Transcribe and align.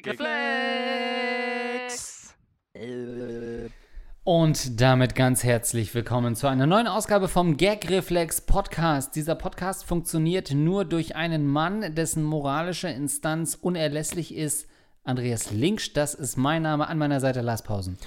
Und 4.25 4.81
damit 4.81 5.15
ganz 5.15 5.45
herzlich 5.45 5.95
willkommen 5.95 6.35
zu 6.35 6.47
einer 6.47 6.67
neuen 6.67 6.87
Ausgabe 6.87 7.29
vom 7.29 7.59
Gagreflex 7.59 8.43
Podcast. 8.43 9.15
Dieser 9.15 9.35
Podcast 9.35 9.85
funktioniert 9.85 10.53
nur 10.53 10.87
durch 10.87 11.17
einen 11.17 11.47
Mann, 11.47 11.95
dessen 11.95 12.23
moralische 12.23 12.89
Instanz 12.89 13.55
unerlässlich 13.55 14.35
ist. 14.35 14.71
Andreas 15.05 15.51
Linksch, 15.51 15.91
das 15.95 16.15
ist 16.15 16.39
mein 16.39 16.63
Name. 16.63 16.89
An 16.89 16.97
meiner 16.97 17.21
Seite 17.21 17.43
Lars 17.43 17.63
Pausen. 17.63 17.99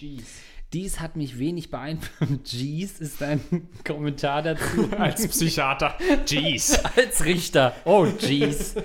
Dies 0.73 1.01
hat 1.01 1.17
mich 1.17 1.39
wenig 1.39 1.71
beeinflusst. 1.71 2.33
Jeez 2.53 3.01
ist 3.01 3.23
ein 3.23 3.41
Kommentar 3.85 4.43
dazu. 4.43 4.89
Als 4.99 5.27
Psychiater. 5.27 5.97
Jeez. 6.27 6.79
Als 6.97 7.25
Richter. 7.25 7.75
Oh, 7.85 8.07
jeez. 8.07 8.77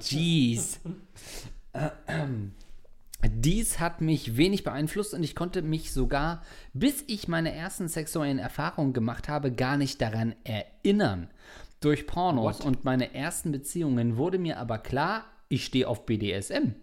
jeez. 0.00 0.80
Dies 3.26 3.80
hat 3.80 4.00
mich 4.00 4.36
wenig 4.36 4.64
beeinflusst 4.64 5.12
und 5.12 5.22
ich 5.22 5.34
konnte 5.34 5.62
mich 5.62 5.92
sogar, 5.92 6.42
bis 6.72 7.04
ich 7.08 7.28
meine 7.28 7.52
ersten 7.52 7.88
sexuellen 7.88 8.38
Erfahrungen 8.38 8.92
gemacht 8.92 9.28
habe, 9.28 9.52
gar 9.52 9.76
nicht 9.76 10.00
daran 10.00 10.34
erinnern. 10.44 11.28
Durch 11.80 12.06
Pornos 12.06 12.60
What? 12.60 12.64
und 12.64 12.84
meine 12.84 13.14
ersten 13.14 13.52
Beziehungen 13.52 14.16
wurde 14.16 14.38
mir 14.38 14.58
aber 14.58 14.78
klar, 14.78 15.24
ich 15.48 15.64
stehe 15.64 15.88
auf 15.88 16.06
BDSM. 16.06 16.74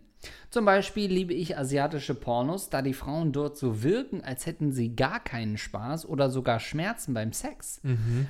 Zum 0.50 0.66
Beispiel 0.66 1.12
liebe 1.12 1.34
ich 1.34 1.58
asiatische 1.58 2.16
Pornos, 2.16 2.70
da 2.70 2.82
die 2.82 2.94
Frauen 2.94 3.32
dort 3.32 3.58
so 3.58 3.84
wirken, 3.84 4.24
als 4.24 4.46
hätten 4.46 4.72
sie 4.72 4.96
gar 4.96 5.20
keinen 5.20 5.58
Spaß 5.58 6.08
oder 6.08 6.30
sogar 6.30 6.60
Schmerzen 6.60 7.14
beim 7.14 7.34
Sex. 7.34 7.82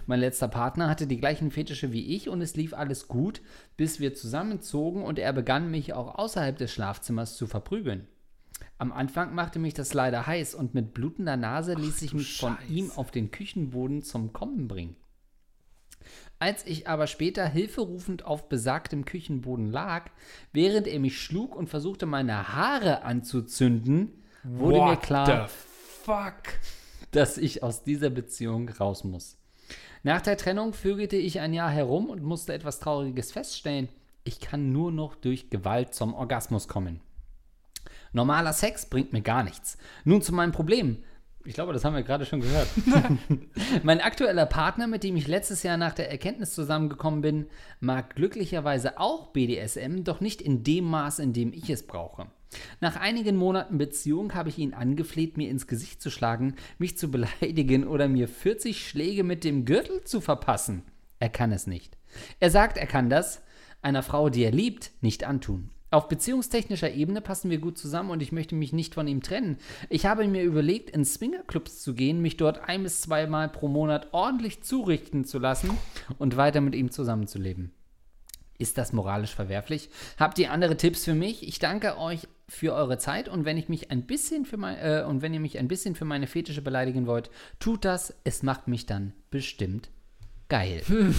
Mein 0.05 0.19
letzter 0.19 0.47
Partner 0.47 0.89
hatte 0.89 1.07
die 1.07 1.19
gleichen 1.19 1.51
Fetische 1.51 1.91
wie 1.91 2.15
ich 2.15 2.29
und 2.29 2.41
es 2.41 2.55
lief 2.55 2.73
alles 2.73 3.07
gut, 3.07 3.41
bis 3.77 3.99
wir 3.99 4.13
zusammenzogen 4.13 5.03
und 5.03 5.19
er 5.19 5.33
begann 5.33 5.69
mich 5.71 5.93
auch 5.93 6.15
außerhalb 6.15 6.57
des 6.57 6.71
Schlafzimmers 6.71 7.37
zu 7.37 7.47
verprügeln. 7.47 8.07
Am 8.77 8.91
Anfang 8.91 9.33
machte 9.33 9.59
mich 9.59 9.73
das 9.73 9.93
leider 9.93 10.27
heiß 10.27 10.55
und 10.55 10.73
mit 10.73 10.93
blutender 10.93 11.37
Nase 11.37 11.75
ließ 11.75 12.01
ich 12.01 12.13
mich 12.13 12.37
von 12.37 12.57
ihm 12.69 12.91
auf 12.95 13.11
den 13.11 13.31
Küchenboden 13.31 14.01
zum 14.01 14.33
Kommen 14.33 14.67
bringen. 14.67 14.95
Als 16.45 16.63
ich 16.67 16.87
aber 16.87 17.07
später 17.07 17.47
hilferufend 17.47 18.23
auf 18.23 18.49
besagtem 18.49 19.03
Küchenboden 19.03 19.71
lag, 19.71 20.11
während 20.53 20.85
er 20.85 20.99
mich 20.99 21.19
schlug 21.19 21.55
und 21.55 21.71
versuchte, 21.71 22.05
meine 22.05 22.53
Haare 22.53 23.01
anzuzünden, 23.01 24.11
wurde 24.43 24.77
mir 24.77 24.91
What 24.91 25.01
klar, 25.01 25.47
the 25.47 25.53
fuck? 26.03 26.43
dass 27.09 27.39
ich 27.39 27.63
aus 27.63 27.83
dieser 27.83 28.11
Beziehung 28.11 28.69
raus 28.69 29.03
muss. 29.03 29.39
Nach 30.03 30.21
der 30.21 30.37
Trennung 30.37 30.73
vögelte 30.73 31.15
ich 31.15 31.39
ein 31.39 31.51
Jahr 31.51 31.71
herum 31.71 32.11
und 32.11 32.21
musste 32.21 32.53
etwas 32.53 32.79
Trauriges 32.79 33.31
feststellen. 33.31 33.89
Ich 34.23 34.39
kann 34.39 34.71
nur 34.71 34.91
noch 34.91 35.15
durch 35.15 35.49
Gewalt 35.49 35.95
zum 35.95 36.13
Orgasmus 36.13 36.67
kommen. 36.67 37.01
Normaler 38.13 38.53
Sex 38.53 38.85
bringt 38.85 39.13
mir 39.13 39.23
gar 39.23 39.41
nichts. 39.41 39.79
Nun 40.03 40.21
zu 40.21 40.31
meinem 40.31 40.51
Problem. 40.51 41.03
Ich 41.45 41.53
glaube, 41.53 41.73
das 41.73 41.85
haben 41.85 41.93
wir 41.93 42.01
gerade 42.01 42.25
schon 42.25 42.41
gehört. 42.41 42.67
mein 43.83 44.01
aktueller 44.01 44.47
Partner, 44.47 44.87
mit 44.87 45.03
dem 45.03 45.15
ich 45.15 45.27
letztes 45.27 45.61
Jahr 45.61 45.77
nach 45.77 45.93
der 45.93 46.09
Erkenntnis 46.09 46.53
zusammengekommen 46.53 47.21
bin, 47.21 47.45
mag 47.79 48.15
glücklicherweise 48.15 48.99
auch 48.99 49.27
BDSM, 49.27 50.03
doch 50.03 50.21
nicht 50.21 50.41
in 50.41 50.63
dem 50.63 50.85
Maß, 50.85 51.19
in 51.19 51.33
dem 51.33 51.53
ich 51.53 51.69
es 51.69 51.85
brauche. 51.85 52.27
Nach 52.81 52.95
einigen 52.95 53.35
Monaten 53.35 53.77
Beziehung 53.77 54.33
habe 54.33 54.49
ich 54.49 54.57
ihn 54.57 54.73
angefleht, 54.73 55.37
mir 55.37 55.49
ins 55.49 55.67
Gesicht 55.67 56.01
zu 56.01 56.09
schlagen, 56.09 56.55
mich 56.79 56.97
zu 56.97 57.11
beleidigen 57.11 57.85
oder 57.85 58.07
mir 58.07 58.27
40 58.27 58.87
Schläge 58.87 59.23
mit 59.23 59.43
dem 59.43 59.65
Gürtel 59.65 60.03
zu 60.03 60.21
verpassen. 60.21 60.81
Er 61.19 61.29
kann 61.29 61.51
es 61.51 61.67
nicht. 61.67 61.97
Er 62.39 62.49
sagt, 62.49 62.77
er 62.77 62.87
kann 62.87 63.09
das 63.09 63.41
einer 63.81 64.01
Frau, 64.01 64.29
die 64.29 64.43
er 64.43 64.51
liebt, 64.51 64.91
nicht 65.01 65.25
antun. 65.25 65.69
Auf 65.95 66.09
beziehungstechnischer 66.09 66.91
Ebene 66.91 67.21
passen 67.21 67.49
wir 67.49 67.57
gut 67.57 67.77
zusammen 67.77 68.09
und 68.09 68.21
ich 68.21 68.33
möchte 68.33 68.53
mich 68.53 68.73
nicht 68.73 68.95
von 68.95 69.07
ihm 69.07 69.23
trennen. 69.23 69.57
Ich 69.87 70.05
habe 70.05 70.27
mir 70.27 70.43
überlegt, 70.43 70.89
in 70.89 71.05
Swingerclubs 71.05 71.81
zu 71.81 71.93
gehen, 71.93 72.21
mich 72.21 72.35
dort 72.35 72.67
ein 72.67 72.83
bis 72.83 72.99
zweimal 72.99 73.47
pro 73.47 73.69
Monat 73.69 74.09
ordentlich 74.11 74.61
zurichten 74.61 75.23
zu 75.23 75.39
lassen 75.39 75.69
und 76.17 76.35
weiter 76.35 76.59
mit 76.59 76.75
ihm 76.75 76.91
zusammenzuleben. 76.91 77.71
Ist 78.57 78.77
das 78.77 78.91
moralisch 78.91 79.33
verwerflich? 79.33 79.89
Habt 80.19 80.37
ihr 80.37 80.51
andere 80.51 80.75
Tipps 80.75 81.05
für 81.05 81.15
mich? 81.15 81.47
Ich 81.47 81.59
danke 81.59 81.97
euch 81.97 82.27
für 82.49 82.73
eure 82.73 82.97
Zeit 82.97 83.29
und 83.29 83.45
wenn 83.45 83.55
ich 83.55 83.69
mich 83.69 83.89
ein 83.89 84.05
bisschen 84.05 84.43
für 84.43 84.57
mein, 84.57 84.75
äh, 84.77 85.05
und 85.07 85.21
wenn 85.21 85.33
ihr 85.33 85.39
mich 85.39 85.59
ein 85.59 85.69
bisschen 85.69 85.95
für 85.95 86.03
meine 86.03 86.27
Fetische 86.27 86.61
beleidigen 86.61 87.07
wollt, 87.07 87.29
tut 87.59 87.85
das. 87.85 88.13
Es 88.25 88.43
macht 88.43 88.67
mich 88.67 88.85
dann 88.85 89.13
bestimmt 89.31 89.89
geil. 90.49 90.81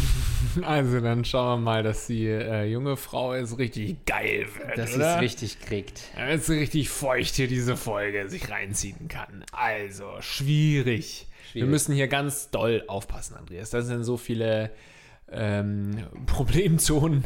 Also 0.62 1.00
dann 1.00 1.24
schauen 1.24 1.60
wir 1.60 1.64
mal, 1.64 1.82
dass 1.82 2.06
die 2.06 2.26
äh, 2.28 2.64
junge 2.64 2.96
Frau 2.96 3.34
es 3.34 3.58
richtig 3.58 4.06
geil 4.06 4.46
wird, 4.56 4.78
Dass 4.78 4.94
oder? 4.94 5.16
es 5.16 5.20
richtig 5.20 5.60
kriegt. 5.60 6.00
Damit 6.16 6.44
sie 6.44 6.58
richtig 6.58 6.88
feucht 6.88 7.34
hier 7.34 7.46
diese 7.46 7.76
Folge 7.76 8.28
sich 8.30 8.48
reinziehen 8.50 9.08
kann. 9.08 9.44
Also, 9.52 10.08
schwierig. 10.20 11.26
Wir 11.52 11.60
Schwierig. 11.60 11.68
müssen 11.68 11.94
hier 11.94 12.08
ganz 12.08 12.50
doll 12.50 12.84
aufpassen, 12.86 13.34
Andreas. 13.36 13.68
Da 13.70 13.82
sind 13.82 14.04
so 14.04 14.16
viele 14.16 14.70
ähm, 15.30 16.06
Problemzonen 16.26 17.24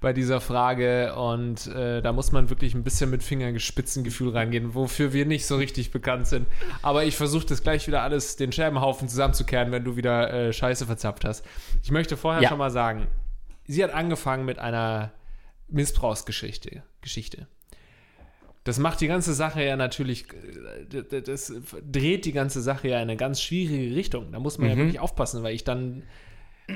bei 0.00 0.12
dieser 0.12 0.40
Frage 0.40 1.14
und 1.14 1.66
äh, 1.68 2.00
da 2.02 2.12
muss 2.12 2.32
man 2.32 2.50
wirklich 2.50 2.74
ein 2.74 2.82
bisschen 2.82 3.10
mit 3.10 3.22
Fingerspitzengefühl 3.22 4.30
reingehen, 4.30 4.74
wofür 4.74 5.12
wir 5.12 5.26
nicht 5.26 5.46
so 5.46 5.56
richtig 5.56 5.90
bekannt 5.90 6.26
sind. 6.26 6.46
Aber 6.82 7.04
ich 7.04 7.16
versuche 7.16 7.46
das 7.46 7.62
gleich 7.62 7.86
wieder 7.86 8.02
alles, 8.02 8.36
den 8.36 8.52
Scherbenhaufen 8.52 9.08
zusammenzukehren, 9.08 9.70
wenn 9.70 9.84
du 9.84 9.96
wieder 9.96 10.32
äh, 10.32 10.52
Scheiße 10.52 10.86
verzapft 10.86 11.24
hast. 11.24 11.44
Ich 11.82 11.90
möchte 11.90 12.16
vorher 12.16 12.42
Ja. 12.42 12.48
schon 12.48 12.58
mal 12.58 12.70
sagen, 12.70 13.06
sie 13.66 13.82
hat 13.84 13.92
angefangen 13.92 14.44
mit 14.44 14.58
einer 14.58 15.12
Missbrauchsgeschichte. 15.68 16.82
Geschichte. 17.00 17.46
Das 18.64 18.78
macht 18.78 19.00
die 19.00 19.08
ganze 19.08 19.34
Sache 19.34 19.62
ja 19.64 19.76
natürlich, 19.76 20.26
äh, 20.32 21.22
das 21.22 21.52
dreht 21.90 22.24
die 22.24 22.32
ganze 22.32 22.60
Sache 22.60 22.88
ja 22.88 22.96
in 22.96 23.02
eine 23.02 23.16
ganz 23.16 23.40
schwierige 23.42 23.94
Richtung. 23.96 24.30
Da 24.32 24.38
muss 24.38 24.58
man 24.58 24.70
ja 24.70 24.76
wirklich 24.76 25.00
aufpassen, 25.00 25.42
weil 25.42 25.54
ich 25.54 25.64
dann 25.64 26.04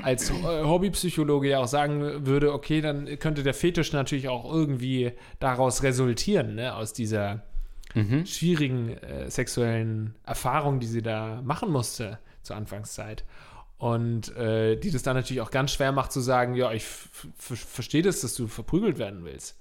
als 0.03 0.29
äh, 0.29 0.33
Hobbypsychologe 0.33 1.49
ja 1.49 1.59
auch 1.59 1.67
sagen 1.67 2.25
würde, 2.25 2.53
okay, 2.53 2.81
dann 2.81 3.19
könnte 3.19 3.43
der 3.43 3.53
Fetisch 3.53 3.93
natürlich 3.93 4.29
auch 4.29 4.51
irgendwie 4.51 5.13
daraus 5.39 5.83
resultieren, 5.83 6.55
ne, 6.55 6.75
aus 6.75 6.93
dieser 6.93 7.43
schwierigen 8.25 8.89
äh, 8.89 9.29
sexuellen 9.29 10.15
Erfahrung, 10.23 10.79
die 10.79 10.87
sie 10.87 11.01
da 11.01 11.41
machen 11.43 11.71
musste 11.71 12.19
zur 12.43 12.55
Anfangszeit. 12.55 13.23
Und 13.77 14.35
äh, 14.35 14.75
die 14.75 14.91
das 14.91 15.03
dann 15.03 15.15
natürlich 15.15 15.41
auch 15.41 15.51
ganz 15.51 15.71
schwer 15.71 15.91
macht 15.91 16.11
zu 16.11 16.19
sagen, 16.19 16.55
ja, 16.55 16.71
ich 16.71 16.83
verstehe 17.37 18.01
das, 18.01 18.21
dass 18.21 18.33
du 18.33 18.47
verprügelt 18.47 18.97
werden 18.97 19.23
willst. 19.23 19.55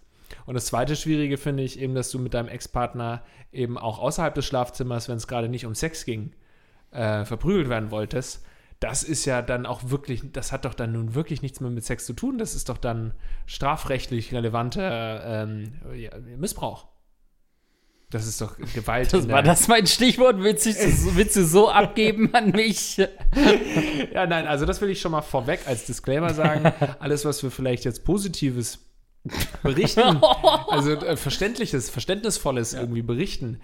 Und 0.46 0.54
das 0.54 0.66
zweite 0.66 0.96
Schwierige 0.96 1.36
finde 1.36 1.62
ich 1.62 1.78
eben, 1.78 1.94
dass 1.94 2.10
du 2.10 2.18
mit 2.18 2.34
deinem 2.34 2.48
Ex-Partner 2.48 3.22
eben 3.52 3.78
auch 3.78 3.98
außerhalb 3.98 4.34
des 4.34 4.46
Schlafzimmers, 4.46 5.08
wenn 5.08 5.18
es 5.18 5.28
gerade 5.28 5.48
nicht 5.48 5.66
um 5.66 5.74
Sex 5.74 6.04
ging, 6.04 6.32
äh, 6.92 7.24
verprügelt 7.24 7.68
werden 7.68 7.90
wolltest. 7.90 8.44
Das 8.80 9.02
ist 9.02 9.24
ja 9.24 9.42
dann 9.42 9.64
auch 9.64 9.90
wirklich, 9.90 10.22
das 10.32 10.52
hat 10.52 10.64
doch 10.64 10.74
dann 10.74 10.92
nun 10.92 11.14
wirklich 11.14 11.42
nichts 11.42 11.60
mehr 11.60 11.70
mit 11.70 11.84
Sex 11.84 12.04
zu 12.04 12.12
tun. 12.12 12.38
Das 12.38 12.54
ist 12.54 12.68
doch 12.68 12.78
dann 12.78 13.14
strafrechtlich 13.46 14.34
relevanter 14.34 15.44
ähm, 15.44 15.72
ja, 15.94 16.10
Missbrauch. 16.36 16.88
Das 18.10 18.26
ist 18.26 18.40
doch 18.40 18.56
Gewalt. 18.74 19.12
Das 19.12 19.28
war 19.28 19.42
das 19.42 19.66
mein 19.66 19.86
Stichwort. 19.86 20.36
Willst 20.38 20.66
du, 20.66 20.70
willst 21.16 21.34
du 21.34 21.44
so 21.44 21.68
abgeben 21.70 22.32
an 22.34 22.50
mich? 22.50 22.98
ja, 22.98 24.26
nein, 24.26 24.46
also 24.46 24.64
das 24.64 24.80
will 24.80 24.90
ich 24.90 25.00
schon 25.00 25.10
mal 25.12 25.22
vorweg 25.22 25.60
als 25.66 25.86
Disclaimer 25.86 26.32
sagen. 26.32 26.72
Alles, 27.00 27.24
was 27.24 27.42
wir 27.42 27.50
vielleicht 27.50 27.84
jetzt 27.84 28.04
Positives 28.04 28.78
berichten, 29.62 30.20
also 30.68 30.92
äh, 30.92 31.16
verständliches, 31.16 31.90
verständnisvolles 31.90 32.72
ja. 32.72 32.80
irgendwie 32.80 33.02
berichten, 33.02 33.60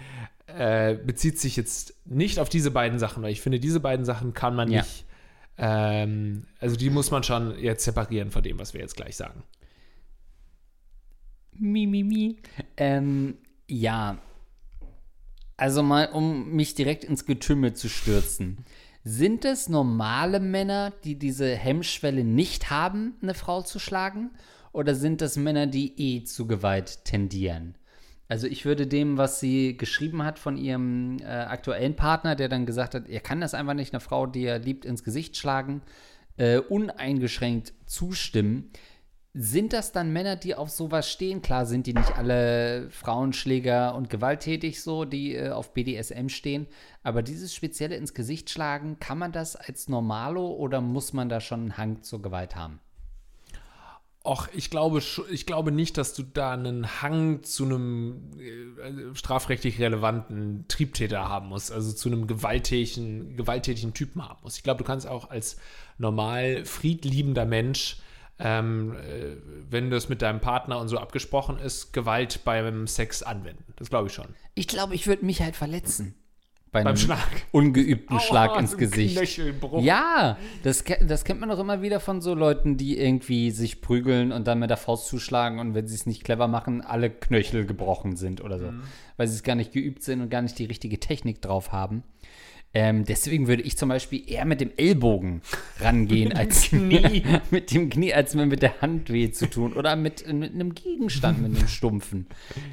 äh, 0.56 0.98
bezieht 1.04 1.38
sich 1.38 1.56
jetzt 1.56 1.94
nicht 2.04 2.38
auf 2.38 2.48
diese 2.48 2.70
beiden 2.70 2.98
Sachen, 2.98 3.22
weil 3.22 3.32
ich 3.32 3.40
finde, 3.40 3.60
diese 3.60 3.80
beiden 3.80 4.04
Sachen 4.04 4.34
kann 4.34 4.54
man 4.54 4.70
ja. 4.70 4.82
nicht, 4.82 5.04
ähm, 5.58 6.46
also 6.60 6.76
die 6.76 6.90
muss 6.90 7.10
man 7.10 7.22
schon 7.22 7.58
jetzt 7.58 7.84
separieren 7.84 8.30
von 8.30 8.42
dem, 8.42 8.58
was 8.58 8.74
wir 8.74 8.80
jetzt 8.80 8.96
gleich 8.96 9.16
sagen. 9.16 9.42
Mi, 11.52 11.86
mi, 11.86 12.02
mi. 12.02 12.38
Ähm, 12.76 13.36
ja, 13.68 14.18
also 15.56 15.82
mal, 15.82 16.06
um 16.06 16.50
mich 16.50 16.74
direkt 16.74 17.04
ins 17.04 17.24
Getümmel 17.24 17.74
zu 17.74 17.88
stürzen. 17.88 18.64
Sind 19.04 19.44
es 19.44 19.68
normale 19.68 20.40
Männer, 20.40 20.92
die 21.04 21.18
diese 21.18 21.54
Hemmschwelle 21.54 22.24
nicht 22.24 22.70
haben, 22.70 23.14
eine 23.22 23.34
Frau 23.34 23.62
zu 23.62 23.78
schlagen? 23.78 24.30
Oder 24.72 24.94
sind 24.94 25.20
das 25.20 25.36
Männer, 25.36 25.66
die 25.66 25.92
eh 25.98 26.24
zu 26.24 26.46
Gewalt 26.46 27.04
tendieren? 27.04 27.76
Also 28.32 28.46
ich 28.46 28.64
würde 28.64 28.86
dem, 28.86 29.18
was 29.18 29.40
sie 29.40 29.76
geschrieben 29.76 30.24
hat 30.24 30.38
von 30.38 30.56
ihrem 30.56 31.18
äh, 31.18 31.24
aktuellen 31.24 31.96
Partner, 31.96 32.34
der 32.34 32.48
dann 32.48 32.64
gesagt 32.64 32.94
hat, 32.94 33.06
er 33.06 33.20
kann 33.20 33.42
das 33.42 33.52
einfach 33.52 33.74
nicht, 33.74 33.92
eine 33.92 34.00
Frau, 34.00 34.26
die 34.26 34.44
er 34.44 34.58
liebt, 34.58 34.86
ins 34.86 35.04
Gesicht 35.04 35.36
schlagen, 35.36 35.82
äh, 36.38 36.56
uneingeschränkt 36.56 37.74
zustimmen. 37.84 38.70
Sind 39.34 39.74
das 39.74 39.92
dann 39.92 40.14
Männer, 40.14 40.36
die 40.36 40.54
auf 40.54 40.70
sowas 40.70 41.10
stehen? 41.12 41.42
Klar 41.42 41.66
sind 41.66 41.86
die 41.86 41.92
nicht 41.92 42.16
alle 42.16 42.88
Frauenschläger 42.88 43.94
und 43.94 44.08
gewalttätig 44.08 44.80
so, 44.80 45.04
die 45.04 45.34
äh, 45.34 45.50
auf 45.50 45.74
BDSM 45.74 46.28
stehen. 46.28 46.68
Aber 47.02 47.20
dieses 47.20 47.54
spezielle 47.54 47.96
ins 47.96 48.14
Gesicht 48.14 48.48
schlagen, 48.48 48.98
kann 48.98 49.18
man 49.18 49.32
das 49.32 49.56
als 49.56 49.90
Normalo 49.90 50.46
oder 50.52 50.80
muss 50.80 51.12
man 51.12 51.28
da 51.28 51.42
schon 51.42 51.60
einen 51.60 51.76
Hang 51.76 52.02
zur 52.02 52.22
Gewalt 52.22 52.56
haben? 52.56 52.80
Och, 54.24 54.48
ich 54.52 54.70
glaube, 54.70 55.02
ich 55.30 55.46
glaube 55.46 55.72
nicht, 55.72 55.98
dass 55.98 56.14
du 56.14 56.22
da 56.22 56.52
einen 56.52 57.02
Hang 57.02 57.42
zu 57.42 57.64
einem 57.64 58.30
äh, 58.38 59.14
strafrechtlich 59.16 59.80
relevanten 59.80 60.64
Triebtäter 60.68 61.28
haben 61.28 61.48
musst, 61.48 61.72
also 61.72 61.92
zu 61.92 62.08
einem 62.08 62.28
gewalttätigen, 62.28 63.36
gewalttätigen 63.36 63.94
Typen 63.94 64.26
haben 64.28 64.38
musst. 64.42 64.58
Ich 64.58 64.62
glaube, 64.62 64.78
du 64.78 64.84
kannst 64.84 65.08
auch 65.08 65.30
als 65.30 65.56
normal 65.98 66.64
friedliebender 66.64 67.46
Mensch 67.46 67.96
ähm, 68.38 68.96
äh, 68.96 69.36
wenn 69.70 69.90
das 69.90 70.08
mit 70.08 70.20
deinem 70.20 70.40
Partner 70.40 70.78
und 70.78 70.88
so 70.88 70.98
abgesprochen 70.98 71.58
ist, 71.58 71.92
Gewalt 71.92 72.40
beim 72.44 72.86
Sex 72.86 73.22
anwenden. 73.22 73.72
Das 73.76 73.88
glaube 73.88 74.08
ich 74.08 74.14
schon. 74.14 74.26
Ich 74.54 74.66
glaube, 74.66 74.94
ich 74.94 75.06
würde 75.06 75.24
mich 75.24 75.40
halt 75.42 75.54
verletzen. 75.54 76.14
Bei 76.72 76.82
Beim 76.82 76.96
Schlag. 76.96 77.18
ungeübten 77.50 78.16
Aua, 78.16 78.20
Schlag 78.20 78.58
ins 78.58 78.78
Gesicht. 78.78 79.20
Ja, 79.80 80.38
das, 80.62 80.82
das 81.06 81.22
kennt 81.24 81.38
man 81.38 81.50
doch 81.50 81.58
immer 81.58 81.82
wieder 81.82 82.00
von 82.00 82.22
so 82.22 82.32
Leuten, 82.34 82.78
die 82.78 82.98
irgendwie 82.98 83.50
sich 83.50 83.82
prügeln 83.82 84.32
und 84.32 84.46
dann 84.46 84.58
mit 84.58 84.70
der 84.70 84.78
Faust 84.78 85.06
zuschlagen 85.06 85.58
und 85.58 85.74
wenn 85.74 85.86
sie 85.86 85.94
es 85.94 86.06
nicht 86.06 86.24
clever 86.24 86.48
machen, 86.48 86.80
alle 86.80 87.10
Knöchel 87.10 87.66
gebrochen 87.66 88.16
sind 88.16 88.42
oder 88.42 88.58
so. 88.58 88.70
Mhm. 88.70 88.84
Weil 89.18 89.28
sie 89.28 89.34
es 89.34 89.42
gar 89.42 89.54
nicht 89.54 89.72
geübt 89.72 90.02
sind 90.02 90.22
und 90.22 90.30
gar 90.30 90.40
nicht 90.40 90.58
die 90.58 90.64
richtige 90.64 90.98
Technik 90.98 91.42
drauf 91.42 91.72
haben. 91.72 92.04
Ähm, 92.74 93.04
deswegen 93.04 93.48
würde 93.48 93.62
ich 93.62 93.76
zum 93.76 93.90
Beispiel 93.90 94.22
eher 94.26 94.44
mit 94.44 94.60
dem 94.60 94.70
Ellbogen 94.76 95.42
rangehen, 95.80 96.32
als 96.32 96.62
Knie. 96.62 97.22
mit 97.50 97.72
dem 97.72 97.90
Knie, 97.90 98.14
als 98.14 98.34
mir 98.34 98.46
mit 98.46 98.62
der 98.62 98.80
Hand 98.80 99.10
weh 99.10 99.30
zu 99.30 99.48
tun. 99.48 99.74
Oder 99.74 99.96
mit, 99.96 100.26
mit 100.32 100.54
einem 100.54 100.74
Gegenstand, 100.74 101.42
mit 101.42 101.56
einem 101.56 101.68
Stumpfen. 101.68 102.26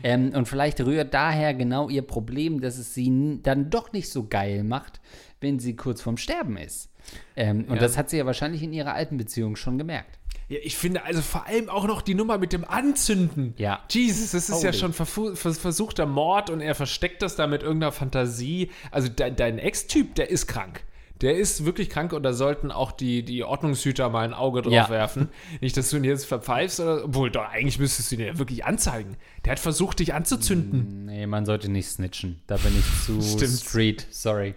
Ähm, 0.03 0.31
und 0.33 0.47
vielleicht 0.47 0.79
rührt 0.81 1.13
daher 1.13 1.53
genau 1.53 1.89
ihr 1.89 2.03
Problem, 2.03 2.61
dass 2.61 2.77
es 2.77 2.93
sie 2.93 3.39
dann 3.43 3.69
doch 3.69 3.91
nicht 3.91 4.09
so 4.09 4.27
geil 4.27 4.63
macht, 4.63 5.01
wenn 5.41 5.59
sie 5.59 5.75
kurz 5.75 6.01
vorm 6.01 6.17
Sterben 6.17 6.57
ist. 6.57 6.89
Ähm, 7.35 7.65
und 7.67 7.75
ja. 7.75 7.81
das 7.81 7.97
hat 7.97 8.09
sie 8.09 8.17
ja 8.17 8.25
wahrscheinlich 8.25 8.63
in 8.63 8.73
ihrer 8.73 8.93
alten 8.93 9.17
Beziehung 9.17 9.55
schon 9.55 9.77
gemerkt. 9.77 10.18
Ja, 10.49 10.57
ich 10.63 10.75
finde 10.75 11.03
also 11.05 11.21
vor 11.21 11.45
allem 11.45 11.69
auch 11.69 11.85
noch 11.85 12.01
die 12.01 12.15
Nummer 12.15 12.39
mit 12.39 12.53
dem 12.53 12.65
Anzünden. 12.65 13.53
Ja. 13.57 13.83
Jesus, 13.89 14.31
das 14.31 14.49
ist 14.49 14.55
Holy. 14.55 14.65
ja 14.65 14.73
schon 14.73 14.93
versuchter 14.93 16.07
Mord 16.07 16.49
und 16.49 16.59
er 16.59 16.73
versteckt 16.73 17.21
das 17.21 17.35
da 17.35 17.45
mit 17.45 17.61
irgendeiner 17.61 17.91
Fantasie. 17.91 18.71
Also 18.89 19.09
de 19.09 19.31
dein 19.31 19.59
Ex-Typ, 19.59 20.15
der 20.15 20.31
ist 20.31 20.47
krank. 20.47 20.83
Der 21.21 21.35
ist 21.35 21.65
wirklich 21.65 21.89
krank 21.89 22.13
und 22.13 22.23
da 22.23 22.33
sollten 22.33 22.71
auch 22.71 22.91
die, 22.91 23.23
die 23.23 23.43
Ordnungshüter 23.43 24.09
mal 24.09 24.23
ein 24.23 24.33
Auge 24.33 24.61
drauf 24.63 24.73
ja. 24.73 24.89
werfen. 24.89 25.29
Nicht, 25.61 25.77
dass 25.77 25.89
du 25.89 25.97
ihn 25.97 26.05
jetzt 26.05 26.25
verpfeifst 26.25 26.79
oder. 26.79 27.03
Obwohl, 27.03 27.29
doch, 27.29 27.43
eigentlich 27.43 27.77
müsstest 27.77 28.11
du 28.11 28.15
ihn 28.15 28.21
ja 28.21 28.37
wirklich 28.39 28.65
anzeigen. 28.65 29.17
Der 29.43 29.51
hat 29.51 29.59
versucht, 29.59 29.99
dich 29.99 30.13
anzuzünden. 30.13 31.05
Nee, 31.05 31.27
man 31.27 31.45
sollte 31.45 31.69
nicht 31.69 31.87
snitchen. 31.87 32.41
Da 32.47 32.55
bin 32.57 32.73
ich 32.77 33.05
zu 33.05 33.21
Stimmt. 33.37 33.59
street. 33.59 34.07
Sorry. 34.09 34.55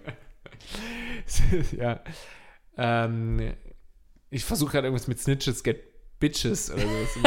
ja. 1.76 2.00
Ähm, 2.78 3.54
ich 4.32 4.44
versuche 4.44 4.72
gerade 4.72 4.88
irgendwas 4.88 5.08
mit 5.08 5.20
Snitches 5.20 5.62
get 5.62 5.78
Bitches 6.18 6.70
oder 6.70 6.82
so. 6.82 7.20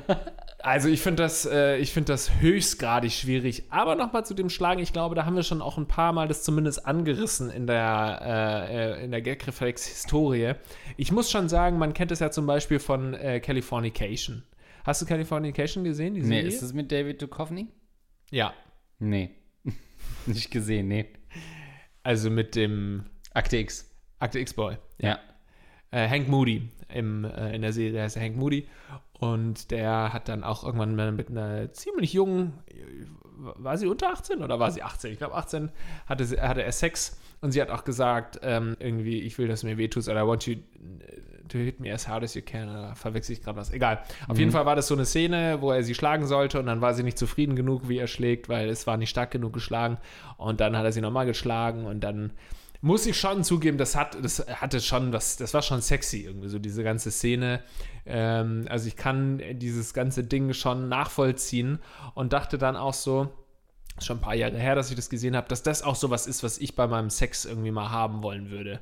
also 0.58 0.88
ich 0.88 1.00
finde 1.00 1.22
das, 1.22 1.46
äh, 1.46 1.82
find 1.84 2.08
das 2.08 2.40
höchstgradig 2.40 3.12
schwierig. 3.12 3.64
Aber 3.70 3.94
nochmal 3.94 4.26
zu 4.26 4.34
dem 4.34 4.50
Schlagen, 4.50 4.80
ich 4.80 4.92
glaube, 4.92 5.14
da 5.14 5.24
haben 5.24 5.36
wir 5.36 5.44
schon 5.44 5.62
auch 5.62 5.78
ein 5.78 5.86
paar 5.86 6.12
Mal 6.12 6.26
das 6.26 6.42
zumindest 6.42 6.84
angerissen 6.86 7.50
in 7.50 7.68
der, 7.68 8.20
äh, 8.68 9.04
in 9.04 9.12
der 9.12 9.22
Gag-Reflex-Historie. 9.22 10.54
Ich 10.96 11.12
muss 11.12 11.30
schon 11.30 11.48
sagen, 11.48 11.78
man 11.78 11.94
kennt 11.94 12.10
es 12.10 12.18
ja 12.18 12.32
zum 12.32 12.46
Beispiel 12.46 12.80
von 12.80 13.14
äh, 13.14 13.38
Californication. 13.38 14.42
Hast 14.84 15.00
du 15.00 15.06
Californication 15.06 15.84
gesehen? 15.84 16.14
Die 16.14 16.20
nee, 16.22 16.26
Serie? 16.26 16.48
ist 16.48 16.62
das 16.62 16.72
mit 16.72 16.90
David 16.90 17.22
Duchovny? 17.22 17.68
Ja. 18.32 18.52
Nee. 18.98 19.30
Nicht 20.26 20.50
gesehen, 20.50 20.88
nee. 20.88 21.06
Also 22.02 22.28
mit 22.28 22.56
dem 22.56 23.04
Akte 23.32 23.56
X. 23.58 23.88
Akte 24.18 24.40
X-Boy. 24.40 24.78
Ja. 24.98 25.10
ja 25.10 25.20
äh, 25.92 26.08
Hank 26.08 26.28
Moody 26.28 26.68
im, 26.88 27.24
äh, 27.24 27.54
in 27.54 27.62
der 27.62 27.72
Serie, 27.72 27.92
der 27.92 28.02
heißt 28.04 28.16
Hank 28.16 28.36
Moody. 28.36 28.66
Und 29.12 29.70
der 29.70 30.12
hat 30.12 30.28
dann 30.28 30.42
auch 30.42 30.64
irgendwann 30.64 31.14
mit 31.14 31.30
einer 31.30 31.72
ziemlich 31.72 32.12
jungen, 32.12 32.54
war 33.36 33.78
sie 33.78 33.86
unter 33.86 34.10
18 34.10 34.42
oder 34.42 34.58
war 34.58 34.72
sie 34.72 34.82
18? 34.82 35.12
Ich 35.12 35.18
glaube 35.18 35.34
18 35.34 35.70
hatte, 36.06 36.24
sie, 36.24 36.40
hatte 36.40 36.64
er 36.64 36.72
Sex 36.72 37.20
und 37.40 37.52
sie 37.52 37.62
hat 37.62 37.70
auch 37.70 37.84
gesagt, 37.84 38.40
ähm, 38.42 38.76
irgendwie, 38.80 39.20
ich 39.20 39.38
will, 39.38 39.46
dass 39.46 39.60
du 39.60 39.68
mir 39.68 39.78
wehtust 39.78 40.08
oder 40.08 40.24
I 40.24 40.26
want 40.26 40.46
you 40.46 40.56
to 41.48 41.58
hit 41.58 41.80
me 41.80 41.92
as 41.92 42.08
hard 42.08 42.24
as 42.24 42.34
you 42.34 42.42
can. 42.42 42.68
Oder 42.68 42.94
verwechsel 42.96 43.34
ich 43.34 43.42
gerade 43.42 43.58
was. 43.58 43.72
Egal. 43.72 44.02
Auf 44.26 44.34
mhm. 44.34 44.40
jeden 44.40 44.50
Fall 44.52 44.66
war 44.66 44.74
das 44.74 44.88
so 44.88 44.94
eine 44.94 45.04
Szene, 45.04 45.58
wo 45.60 45.70
er 45.70 45.82
sie 45.82 45.94
schlagen 45.94 46.26
sollte 46.26 46.58
und 46.58 46.66
dann 46.66 46.80
war 46.80 46.94
sie 46.94 47.02
nicht 47.02 47.18
zufrieden 47.18 47.54
genug, 47.56 47.88
wie 47.88 47.98
er 47.98 48.06
schlägt, 48.06 48.48
weil 48.48 48.68
es 48.68 48.86
war 48.86 48.96
nicht 48.96 49.10
stark 49.10 49.30
genug 49.30 49.52
geschlagen. 49.52 49.98
Und 50.36 50.60
dann 50.60 50.76
hat 50.76 50.84
er 50.84 50.92
sie 50.92 51.00
nochmal 51.00 51.26
geschlagen 51.26 51.86
und 51.86 52.00
dann 52.00 52.32
muss 52.82 53.06
ich 53.06 53.16
schon 53.16 53.44
zugeben, 53.44 53.78
das 53.78 53.94
hat, 53.94 54.22
das 54.22 54.44
hatte 54.48 54.80
schon 54.80 55.12
was, 55.12 55.36
das 55.36 55.54
war 55.54 55.62
schon 55.62 55.80
sexy 55.80 56.24
irgendwie, 56.24 56.48
so 56.48 56.58
diese 56.58 56.82
ganze 56.82 57.10
Szene. 57.12 57.62
Ähm, 58.04 58.66
also 58.68 58.88
ich 58.88 58.96
kann 58.96 59.40
dieses 59.54 59.94
ganze 59.94 60.24
Ding 60.24 60.52
schon 60.52 60.88
nachvollziehen 60.88 61.78
und 62.14 62.32
dachte 62.32 62.58
dann 62.58 62.76
auch 62.76 62.92
so, 62.92 63.32
schon 64.00 64.18
ein 64.18 64.20
paar 64.20 64.34
Jahre 64.34 64.58
her, 64.58 64.74
dass 64.74 64.90
ich 64.90 64.96
das 64.96 65.08
gesehen 65.08 65.36
habe, 65.36 65.48
dass 65.48 65.62
das 65.62 65.82
auch 65.82 65.94
so 65.94 66.10
was 66.10 66.26
ist, 66.26 66.42
was 66.42 66.58
ich 66.58 66.74
bei 66.74 66.88
meinem 66.88 67.08
Sex 67.08 67.44
irgendwie 67.44 67.70
mal 67.70 67.90
haben 67.90 68.22
wollen 68.22 68.50
würde. 68.50 68.80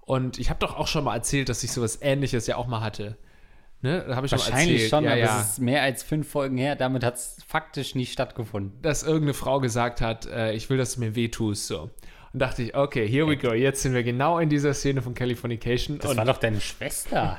Und 0.00 0.38
ich 0.38 0.48
habe 0.48 0.60
doch 0.60 0.76
auch 0.76 0.86
schon 0.86 1.04
mal 1.04 1.14
erzählt, 1.14 1.50
dass 1.50 1.62
ich 1.62 1.72
sowas 1.72 1.98
ähnliches 2.00 2.46
ja 2.46 2.56
auch 2.56 2.66
mal 2.66 2.80
hatte. 2.80 3.18
Ne? 3.82 4.02
Da 4.08 4.22
ich 4.24 4.32
Wahrscheinlich 4.32 4.88
schon, 4.88 5.04
ja, 5.04 5.10
aber 5.10 5.20
ja. 5.20 5.40
es 5.40 5.50
ist 5.50 5.58
mehr 5.60 5.82
als 5.82 6.02
fünf 6.02 6.30
Folgen 6.30 6.56
her. 6.56 6.76
Damit 6.76 7.04
hat 7.04 7.16
es 7.16 7.36
faktisch 7.46 7.94
nicht 7.94 8.12
stattgefunden. 8.12 8.80
Dass 8.80 9.02
irgendeine 9.02 9.34
Frau 9.34 9.60
gesagt 9.60 10.00
hat, 10.00 10.24
äh, 10.24 10.52
ich 10.52 10.70
will, 10.70 10.78
dass 10.78 10.94
du 10.94 11.00
mir 11.00 11.14
wehtust. 11.14 11.66
So. 11.66 11.90
Und 12.34 12.40
dachte 12.40 12.64
ich, 12.64 12.74
okay, 12.74 13.06
here 13.06 13.28
we 13.28 13.36
go. 13.36 13.52
Jetzt 13.52 13.82
sind 13.82 13.94
wir 13.94 14.02
genau 14.02 14.40
in 14.40 14.48
dieser 14.48 14.74
Szene 14.74 15.02
von 15.02 15.14
Californication. 15.14 15.98
Das 15.98 16.10
und 16.10 16.16
war 16.16 16.24
doch 16.24 16.38
deine 16.38 16.60
Schwester. 16.60 17.38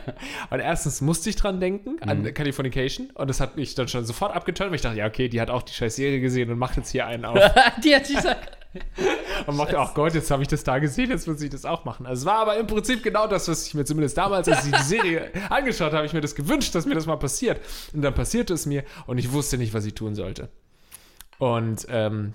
und 0.50 0.60
erstens 0.60 1.02
musste 1.02 1.28
ich 1.28 1.36
dran 1.36 1.60
denken, 1.60 1.98
an 2.00 2.22
mhm. 2.22 2.32
Californication. 2.32 3.10
Und 3.10 3.28
das 3.28 3.38
hat 3.38 3.56
mich 3.56 3.74
dann 3.74 3.86
schon 3.88 4.06
sofort 4.06 4.34
abgetönt, 4.34 4.70
weil 4.70 4.76
ich 4.76 4.80
dachte, 4.80 4.96
ja, 4.96 5.06
okay, 5.06 5.28
die 5.28 5.42
hat 5.42 5.50
auch 5.50 5.60
die 5.60 5.74
scheiß 5.74 5.94
Serie 5.94 6.20
gesehen 6.20 6.50
und 6.50 6.58
macht 6.58 6.78
jetzt 6.78 6.90
hier 6.90 7.06
einen 7.06 7.26
auf. 7.26 7.38
die 7.84 7.94
hat 7.94 8.08
dieser. 8.08 8.38
und 9.46 9.56
macht, 9.56 9.74
ach 9.74 9.92
Gott, 9.92 10.14
jetzt 10.14 10.30
habe 10.30 10.40
ich 10.40 10.48
das 10.48 10.64
da 10.64 10.78
gesehen, 10.78 11.10
jetzt 11.10 11.28
muss 11.28 11.42
ich 11.42 11.50
das 11.50 11.66
auch 11.66 11.84
machen. 11.84 12.06
Also 12.06 12.20
es 12.20 12.26
war 12.26 12.38
aber 12.38 12.56
im 12.56 12.66
Prinzip 12.66 13.02
genau 13.02 13.26
das, 13.26 13.46
was 13.46 13.66
ich 13.66 13.74
mir 13.74 13.84
zumindest 13.84 14.16
damals, 14.16 14.48
als 14.48 14.64
ich 14.64 14.72
die 14.72 14.82
Serie 14.84 15.30
angeschaut 15.50 15.92
habe, 15.92 16.06
ich 16.06 16.14
mir 16.14 16.22
das 16.22 16.34
gewünscht, 16.34 16.74
dass 16.74 16.86
mir 16.86 16.94
das 16.94 17.04
mal 17.04 17.16
passiert. 17.16 17.60
Und 17.92 18.00
dann 18.00 18.14
passierte 18.14 18.54
es 18.54 18.64
mir 18.64 18.84
und 19.06 19.18
ich 19.18 19.32
wusste 19.32 19.58
nicht, 19.58 19.74
was 19.74 19.84
ich 19.84 19.92
tun 19.92 20.14
sollte. 20.14 20.48
Und 21.38 21.86
ähm, 21.90 22.32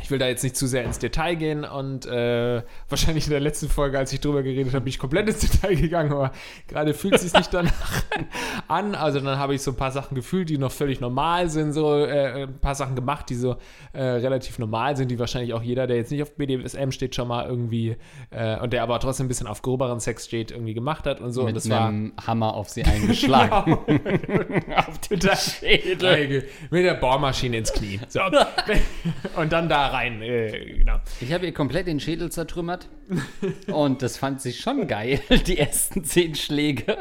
ich 0.00 0.10
will 0.10 0.18
da 0.18 0.26
jetzt 0.26 0.42
nicht 0.42 0.56
zu 0.56 0.66
sehr 0.66 0.84
ins 0.84 0.98
Detail 0.98 1.34
gehen 1.34 1.64
und 1.64 2.06
äh, 2.06 2.62
wahrscheinlich 2.88 3.26
in 3.26 3.30
der 3.30 3.40
letzten 3.40 3.68
Folge, 3.68 3.98
als 3.98 4.12
ich 4.12 4.20
drüber 4.20 4.42
geredet 4.42 4.72
habe, 4.72 4.84
bin 4.84 4.88
ich 4.88 4.98
komplett 4.98 5.28
ins 5.28 5.40
Detail 5.40 5.74
gegangen, 5.74 6.12
aber 6.12 6.32
gerade 6.66 6.94
fühlt 6.94 7.14
es 7.14 7.22
sich 7.22 7.32
nicht 7.34 7.52
danach 7.52 8.02
an. 8.68 8.94
Also 8.94 9.20
dann 9.20 9.38
habe 9.38 9.54
ich 9.54 9.62
so 9.62 9.70
ein 9.70 9.76
paar 9.76 9.90
Sachen 9.90 10.14
gefühlt, 10.14 10.48
die 10.48 10.56
noch 10.56 10.72
völlig 10.72 11.00
normal 11.00 11.50
sind, 11.50 11.72
so 11.72 11.98
äh, 11.98 12.44
ein 12.44 12.58
paar 12.58 12.74
Sachen 12.74 12.96
gemacht, 12.96 13.28
die 13.28 13.34
so 13.34 13.56
äh, 13.92 14.02
relativ 14.02 14.58
normal 14.58 14.96
sind, 14.96 15.10
die 15.10 15.18
wahrscheinlich 15.18 15.52
auch 15.52 15.62
jeder, 15.62 15.86
der 15.86 15.96
jetzt 15.96 16.10
nicht 16.10 16.22
auf 16.22 16.36
BDSM 16.36 16.90
steht, 16.90 17.14
schon 17.14 17.28
mal 17.28 17.46
irgendwie 17.46 17.96
äh, 18.30 18.58
und 18.60 18.72
der 18.72 18.82
aber 18.82 18.98
trotzdem 18.98 19.26
ein 19.26 19.28
bisschen 19.28 19.46
auf 19.46 19.60
groberen 19.60 20.00
Sex 20.00 20.24
steht, 20.24 20.52
irgendwie 20.52 20.74
gemacht 20.74 21.06
hat 21.06 21.20
und 21.20 21.32
so. 21.32 21.42
Mit 21.42 21.48
und 21.48 21.56
das 21.56 21.68
war 21.68 21.88
einem 21.88 22.12
Hammer 22.26 22.54
auf 22.54 22.70
sie 22.70 22.84
eingeschlagen. 22.84 23.72
auf 24.76 24.98
den 24.98 25.20
Schädel. 25.20 26.48
Mit 26.70 26.84
der 26.84 26.94
Bohrmaschine 26.94 27.58
ins 27.58 27.72
Knie. 27.72 28.00
So. 28.08 28.20
Und 29.36 29.52
dann 29.52 29.68
da 29.72 29.86
rein. 29.88 30.22
Äh, 30.22 30.76
genau. 30.78 31.00
Ich 31.20 31.32
habe 31.32 31.46
ihr 31.46 31.54
komplett 31.54 31.86
den 31.86 31.98
Schädel 31.98 32.30
zertrümmert. 32.30 32.88
Und 33.66 34.02
das 34.02 34.16
fand 34.18 34.40
sie 34.40 34.52
schon 34.52 34.86
geil, 34.86 35.20
die 35.46 35.58
ersten 35.58 36.04
zehn 36.04 36.34
Schläge. 36.34 36.96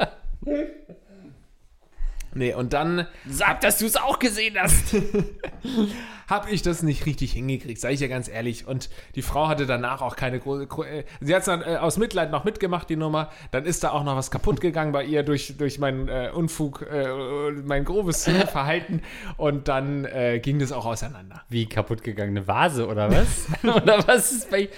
Nee, 2.34 2.54
und 2.54 2.74
dann 2.74 3.08
Sag, 3.28 3.62
dass 3.62 3.78
du 3.80 3.86
es 3.86 3.96
auch 3.98 4.20
gesehen 4.20 4.56
hast. 4.60 4.96
habe 6.28 6.50
ich 6.50 6.62
das 6.62 6.82
nicht 6.82 7.06
richtig 7.06 7.34
hingekriegt, 7.34 7.80
sage 7.82 7.94
ich 7.94 8.00
ja 8.00 8.08
ganz 8.08 8.30
ehrlich. 8.30 8.66
Und 8.66 8.90
die 9.16 9.22
Frau 9.22 9.50
hatte 9.50 9.66
danach 9.66 10.02
auch 10.02 10.16
keine 10.16 10.40
große. 10.40 10.66
gro- 10.68 10.84
äh, 10.84 11.04
Sie 11.20 11.34
hat 11.34 11.42
es 11.42 11.46
dann 11.48 11.62
äh, 11.62 11.76
aus 11.76 11.98
Mitleid 11.98 12.32
noch 12.32 12.46
mitgemacht, 12.46 12.90
die 12.90 12.96
Nummer. 12.96 13.30
Dann 13.52 13.66
ist 13.66 13.84
da 13.84 13.92
auch 13.92 14.06
noch 14.06 14.16
was 14.16 14.32
kaputt 14.32 14.62
gegangen 14.62 14.94
bei 14.94 15.04
ihr 15.04 15.24
durch, 15.24 15.58
durch 15.58 15.78
meinen 15.78 16.08
äh, 16.08 16.30
Unfug, 16.34 16.84
äh, 16.90 17.52
mein 17.66 17.84
grobes 17.84 18.24
Verhalten. 18.24 19.02
Und 19.36 19.68
dann 19.68 20.06
äh, 20.06 20.40
ging 20.40 20.58
das 20.60 20.72
auch 20.72 20.86
auseinander. 20.86 21.42
Wie 21.50 21.68
kaputt 21.68 22.02
gegangene 22.02 22.48
Vase 22.48 22.88
oder 22.88 23.12
was? 23.12 23.48
oder 23.64 24.08
was 24.08 24.32
ist 24.32 24.50
bei, 24.50 24.70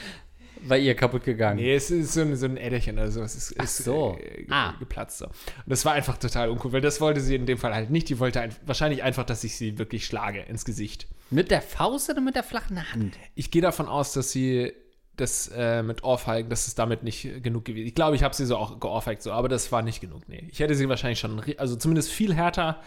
bei 0.67 0.79
ihr 0.79 0.95
kaputt 0.95 1.23
gegangen? 1.23 1.57
Nee, 1.57 1.75
es 1.75 1.91
ist 1.91 2.13
so 2.13 2.21
ein, 2.21 2.35
so 2.35 2.45
ein 2.45 2.57
Äderchen 2.57 2.97
oder 2.97 3.11
so. 3.11 3.21
Es 3.21 3.35
ist, 3.35 3.51
ist 3.51 3.77
so. 3.83 4.17
äh, 4.19 4.43
ge- 4.43 4.47
Ah. 4.49 4.73
geplatzt. 4.79 5.17
So. 5.19 5.25
Und 5.25 5.33
das 5.67 5.85
war 5.85 5.93
einfach 5.93 6.17
total 6.17 6.49
uncool, 6.49 6.71
weil 6.73 6.81
das 6.81 6.99
wollte 7.01 7.21
sie 7.21 7.35
in 7.35 7.45
dem 7.45 7.57
Fall 7.57 7.73
halt 7.73 7.89
nicht. 7.89 8.09
Die 8.09 8.19
wollte 8.19 8.41
ein, 8.41 8.55
wahrscheinlich 8.65 9.03
einfach, 9.03 9.25
dass 9.25 9.43
ich 9.43 9.55
sie 9.55 9.77
wirklich 9.77 10.05
schlage 10.05 10.41
ins 10.41 10.65
Gesicht. 10.65 11.07
Mit 11.29 11.51
der 11.51 11.61
Faust 11.61 12.09
oder 12.09 12.21
mit 12.21 12.35
der 12.35 12.43
flachen 12.43 12.91
Hand? 12.93 13.15
Ich 13.35 13.51
gehe 13.51 13.61
davon 13.61 13.87
aus, 13.87 14.13
dass 14.13 14.31
sie 14.31 14.73
das 15.15 15.47
äh, 15.55 15.83
mit 15.83 16.03
Ohrfeigen, 16.03 16.49
dass 16.49 16.67
es 16.67 16.73
damit 16.73 17.03
nicht 17.03 17.43
genug 17.43 17.65
gewesen 17.65 17.85
Ich 17.85 17.93
glaube, 17.93 18.15
ich 18.15 18.23
habe 18.23 18.33
sie 18.33 18.45
so 18.47 18.57
auch 18.57 18.79
geohrfeigt, 18.79 19.21
so, 19.21 19.31
aber 19.31 19.47
das 19.47 19.71
war 19.71 19.83
nicht 19.83 20.01
genug. 20.01 20.27
Nee. 20.27 20.47
Ich 20.51 20.59
hätte 20.59 20.73
sie 20.73 20.89
wahrscheinlich 20.89 21.19
schon, 21.19 21.39
also 21.57 21.75
zumindest 21.75 22.09
viel 22.11 22.33
härter 22.33 22.81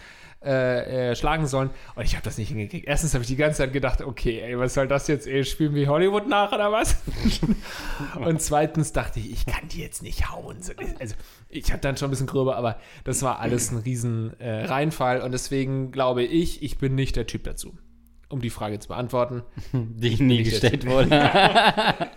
äh, 0.44 1.10
äh, 1.10 1.16
schlagen 1.16 1.46
sollen 1.46 1.70
und 1.94 2.04
ich 2.04 2.14
habe 2.14 2.22
das 2.24 2.38
nicht 2.38 2.48
hingekriegt. 2.48 2.86
Erstens 2.86 3.14
habe 3.14 3.22
ich 3.22 3.28
die 3.28 3.36
ganze 3.36 3.58
Zeit 3.58 3.72
gedacht, 3.72 4.02
okay, 4.02 4.40
ey, 4.40 4.58
was 4.58 4.74
soll 4.74 4.86
das 4.86 5.08
jetzt? 5.08 5.26
Ey, 5.26 5.44
spielen 5.44 5.74
wir 5.74 5.88
Hollywood 5.88 6.28
nach 6.28 6.52
oder 6.52 6.70
was? 6.70 6.96
und 8.20 8.40
zweitens 8.40 8.92
dachte 8.92 9.18
ich, 9.18 9.32
ich 9.32 9.46
kann 9.46 9.66
die 9.68 9.80
jetzt 9.80 10.02
nicht 10.02 10.30
hauen. 10.30 10.62
So, 10.62 10.72
Also, 11.00 11.14
ich 11.48 11.72
habe 11.72 11.80
dann 11.80 11.96
schon 11.96 12.08
ein 12.08 12.10
bisschen 12.10 12.26
gröber, 12.26 12.56
aber 12.56 12.78
das 13.04 13.22
war 13.22 13.40
alles 13.40 13.72
ein 13.72 13.78
riesen 13.78 14.38
äh, 14.38 14.66
Reinfall 14.66 15.22
und 15.22 15.32
deswegen 15.32 15.90
glaube 15.90 16.22
ich, 16.22 16.62
ich 16.62 16.78
bin 16.78 16.94
nicht 16.94 17.16
der 17.16 17.26
Typ 17.26 17.44
dazu. 17.44 17.76
Um 18.28 18.40
die 18.40 18.50
Frage 18.50 18.78
zu 18.78 18.88
beantworten. 18.88 19.42
Die 19.72 20.16
nie 20.16 20.38
Nicht 20.38 20.50
gestellt 20.50 20.84
wurde. 20.84 21.10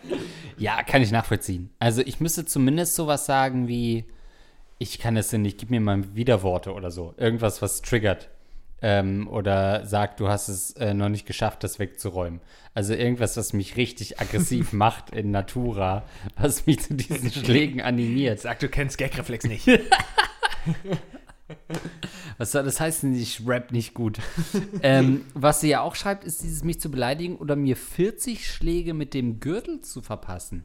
ja, 0.57 0.81
kann 0.83 1.03
ich 1.03 1.11
nachvollziehen. 1.11 1.69
Also 1.77 2.01
ich 2.01 2.19
müsste 2.19 2.45
zumindest 2.45 2.95
sowas 2.95 3.27
sagen 3.27 3.67
wie, 3.67 4.05
ich 4.79 4.97
kann 4.97 5.17
es 5.17 5.27
denn 5.29 5.41
nicht, 5.41 5.59
gib 5.59 5.69
mir 5.69 5.81
mal 5.81 6.15
Widerworte 6.15 6.73
oder 6.73 6.89
so. 6.89 7.13
Irgendwas, 7.17 7.61
was 7.61 7.81
triggert. 7.81 8.29
Ähm, 8.81 9.27
oder 9.27 9.85
sagt, 9.85 10.21
du 10.21 10.29
hast 10.29 10.47
es 10.47 10.71
äh, 10.71 10.93
noch 10.93 11.09
nicht 11.09 11.25
geschafft, 11.25 11.65
das 11.65 11.79
wegzuräumen. 11.79 12.39
Also 12.73 12.93
irgendwas, 12.93 13.35
was 13.35 13.51
mich 13.51 13.75
richtig 13.75 14.21
aggressiv 14.21 14.71
macht 14.73 15.09
in 15.09 15.31
Natura, 15.31 16.03
was 16.37 16.65
mich 16.65 16.79
zu 16.79 16.93
diesen 16.93 17.29
Schlägen 17.45 17.81
animiert. 17.81 18.39
Sag, 18.39 18.59
du 18.59 18.69
kennst 18.69 18.97
Gagreflex 18.97 19.45
nicht. 19.45 19.67
Was 22.37 22.51
soll 22.51 22.63
das 22.63 22.79
heißen, 22.79 23.13
ich 23.15 23.41
rap 23.45 23.71
nicht 23.71 23.95
gut? 23.95 24.19
ähm, 24.83 25.25
was 25.33 25.61
sie 25.61 25.69
ja 25.69 25.81
auch 25.81 25.95
schreibt, 25.95 26.23
ist 26.23 26.43
dieses 26.43 26.63
mich 26.63 26.79
zu 26.79 26.91
beleidigen 26.91 27.37
oder 27.37 27.55
mir 27.55 27.75
40 27.75 28.49
Schläge 28.49 28.93
mit 28.93 29.15
dem 29.15 29.39
Gürtel 29.39 29.81
zu 29.81 30.03
verpassen. 30.03 30.63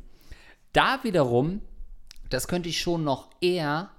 Da 0.74 1.02
wiederum, 1.02 1.62
das 2.28 2.48
könnte 2.48 2.68
ich 2.68 2.80
schon 2.80 3.02
noch 3.02 3.30
eher 3.40 3.90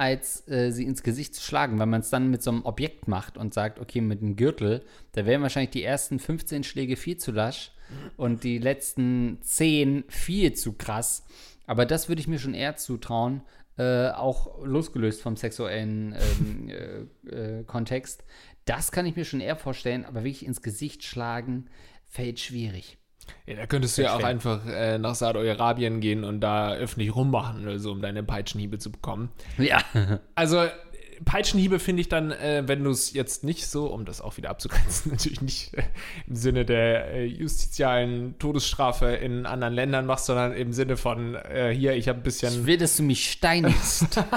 als 0.00 0.48
äh, 0.48 0.70
sie 0.72 0.84
ins 0.84 1.02
Gesicht 1.02 1.34
zu 1.34 1.42
schlagen, 1.42 1.78
weil 1.78 1.86
man 1.86 2.00
es 2.00 2.08
dann 2.08 2.30
mit 2.30 2.42
so 2.42 2.50
einem 2.50 2.64
Objekt 2.64 3.06
macht 3.06 3.36
und 3.36 3.52
sagt, 3.52 3.78
okay, 3.78 4.00
mit 4.00 4.22
dem 4.22 4.34
Gürtel, 4.34 4.82
da 5.12 5.26
wären 5.26 5.42
wahrscheinlich 5.42 5.72
die 5.72 5.84
ersten 5.84 6.18
15 6.18 6.64
Schläge 6.64 6.96
viel 6.96 7.18
zu 7.18 7.32
lasch 7.32 7.72
und 8.16 8.42
die 8.42 8.56
letzten 8.56 9.42
10 9.42 10.04
viel 10.08 10.54
zu 10.54 10.72
krass. 10.72 11.26
Aber 11.66 11.84
das 11.84 12.08
würde 12.08 12.20
ich 12.20 12.28
mir 12.28 12.38
schon 12.38 12.54
eher 12.54 12.76
zutrauen, 12.76 13.42
äh, 13.76 14.08
auch 14.08 14.64
losgelöst 14.64 15.20
vom 15.20 15.36
sexuellen 15.36 16.14
ähm, 16.14 16.68
äh, 16.70 17.58
äh, 17.58 17.64
Kontext. 17.64 18.24
Das 18.64 18.92
kann 18.92 19.04
ich 19.04 19.16
mir 19.16 19.26
schon 19.26 19.40
eher 19.40 19.56
vorstellen, 19.56 20.06
aber 20.06 20.24
wirklich 20.24 20.46
ins 20.46 20.62
Gesicht 20.62 21.04
schlagen, 21.04 21.68
fällt 22.08 22.40
schwierig. 22.40 22.99
Ja, 23.46 23.56
da 23.56 23.66
könntest 23.66 23.98
du 23.98 24.02
ja 24.02 24.14
auch 24.14 24.22
einfach 24.22 24.66
äh, 24.66 24.98
nach 24.98 25.14
Saudi-Arabien 25.14 26.00
gehen 26.00 26.24
und 26.24 26.40
da 26.40 26.72
öffentlich 26.74 27.14
rummachen 27.14 27.62
oder 27.62 27.78
so, 27.78 27.92
um 27.92 28.00
deine 28.00 28.22
Peitschenhiebe 28.22 28.78
zu 28.78 28.90
bekommen. 28.90 29.30
Ja. 29.58 29.82
Also, 30.34 30.66
Peitschenhiebe 31.24 31.78
finde 31.78 32.00
ich 32.00 32.08
dann, 32.08 32.32
äh, 32.32 32.62
wenn 32.66 32.82
du 32.82 32.90
es 32.90 33.12
jetzt 33.12 33.44
nicht 33.44 33.66
so, 33.66 33.86
um 33.86 34.04
das 34.04 34.20
auch 34.20 34.36
wieder 34.36 34.50
abzugrenzen, 34.50 35.10
natürlich 35.12 35.40
nicht 35.40 35.74
äh, 35.74 35.82
im 36.26 36.36
Sinne 36.36 36.64
der 36.64 37.12
äh, 37.12 37.24
justizialen 37.24 38.38
Todesstrafe 38.38 39.06
in 39.06 39.46
anderen 39.46 39.74
Ländern 39.74 40.06
machst, 40.06 40.26
sondern 40.26 40.52
im 40.52 40.72
Sinne 40.72 40.96
von, 40.96 41.34
äh, 41.34 41.74
hier, 41.76 41.94
ich 41.94 42.08
habe 42.08 42.20
ein 42.20 42.22
bisschen. 42.22 42.52
Ich 42.52 42.66
will, 42.66 42.78
dass 42.78 42.96
du 42.96 43.02
mich 43.02 43.30
steinigst. 43.30 44.20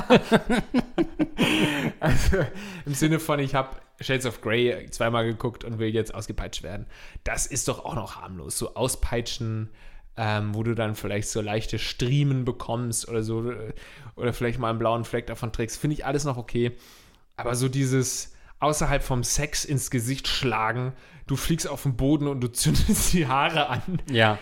Also 1.99 2.37
im 2.85 2.93
Sinne 2.93 3.19
von, 3.19 3.39
ich 3.39 3.55
habe 3.55 3.77
Shades 3.99 4.25
of 4.25 4.41
Grey 4.41 4.87
zweimal 4.89 5.25
geguckt 5.25 5.63
und 5.63 5.79
will 5.79 5.89
jetzt 5.89 6.13
ausgepeitscht 6.13 6.63
werden. 6.63 6.85
Das 7.23 7.45
ist 7.45 7.67
doch 7.67 7.85
auch 7.85 7.95
noch 7.95 8.17
harmlos. 8.17 8.57
So 8.57 8.75
auspeitschen, 8.75 9.69
ähm, 10.17 10.53
wo 10.53 10.63
du 10.63 10.75
dann 10.75 10.95
vielleicht 10.95 11.27
so 11.29 11.41
leichte 11.41 11.79
Striemen 11.79 12.45
bekommst 12.45 13.07
oder 13.07 13.23
so, 13.23 13.49
äh, 13.51 13.73
oder 14.15 14.33
vielleicht 14.33 14.59
mal 14.59 14.69
einen 14.69 14.79
blauen 14.79 15.05
Fleck 15.05 15.27
davon 15.27 15.51
trägst, 15.51 15.77
finde 15.79 15.95
ich 15.95 16.05
alles 16.05 16.23
noch 16.23 16.37
okay. 16.37 16.71
Aber 17.35 17.55
so 17.55 17.67
dieses 17.67 18.33
außerhalb 18.59 19.03
vom 19.03 19.23
Sex 19.23 19.65
ins 19.65 19.89
Gesicht 19.91 20.27
schlagen, 20.27 20.93
du 21.27 21.35
fliegst 21.35 21.67
auf 21.67 21.83
den 21.83 21.95
Boden 21.97 22.27
und 22.27 22.41
du 22.41 22.47
zündest 22.51 23.13
die 23.13 23.27
Haare 23.27 23.69
an. 23.69 23.81
ja. 24.09 24.37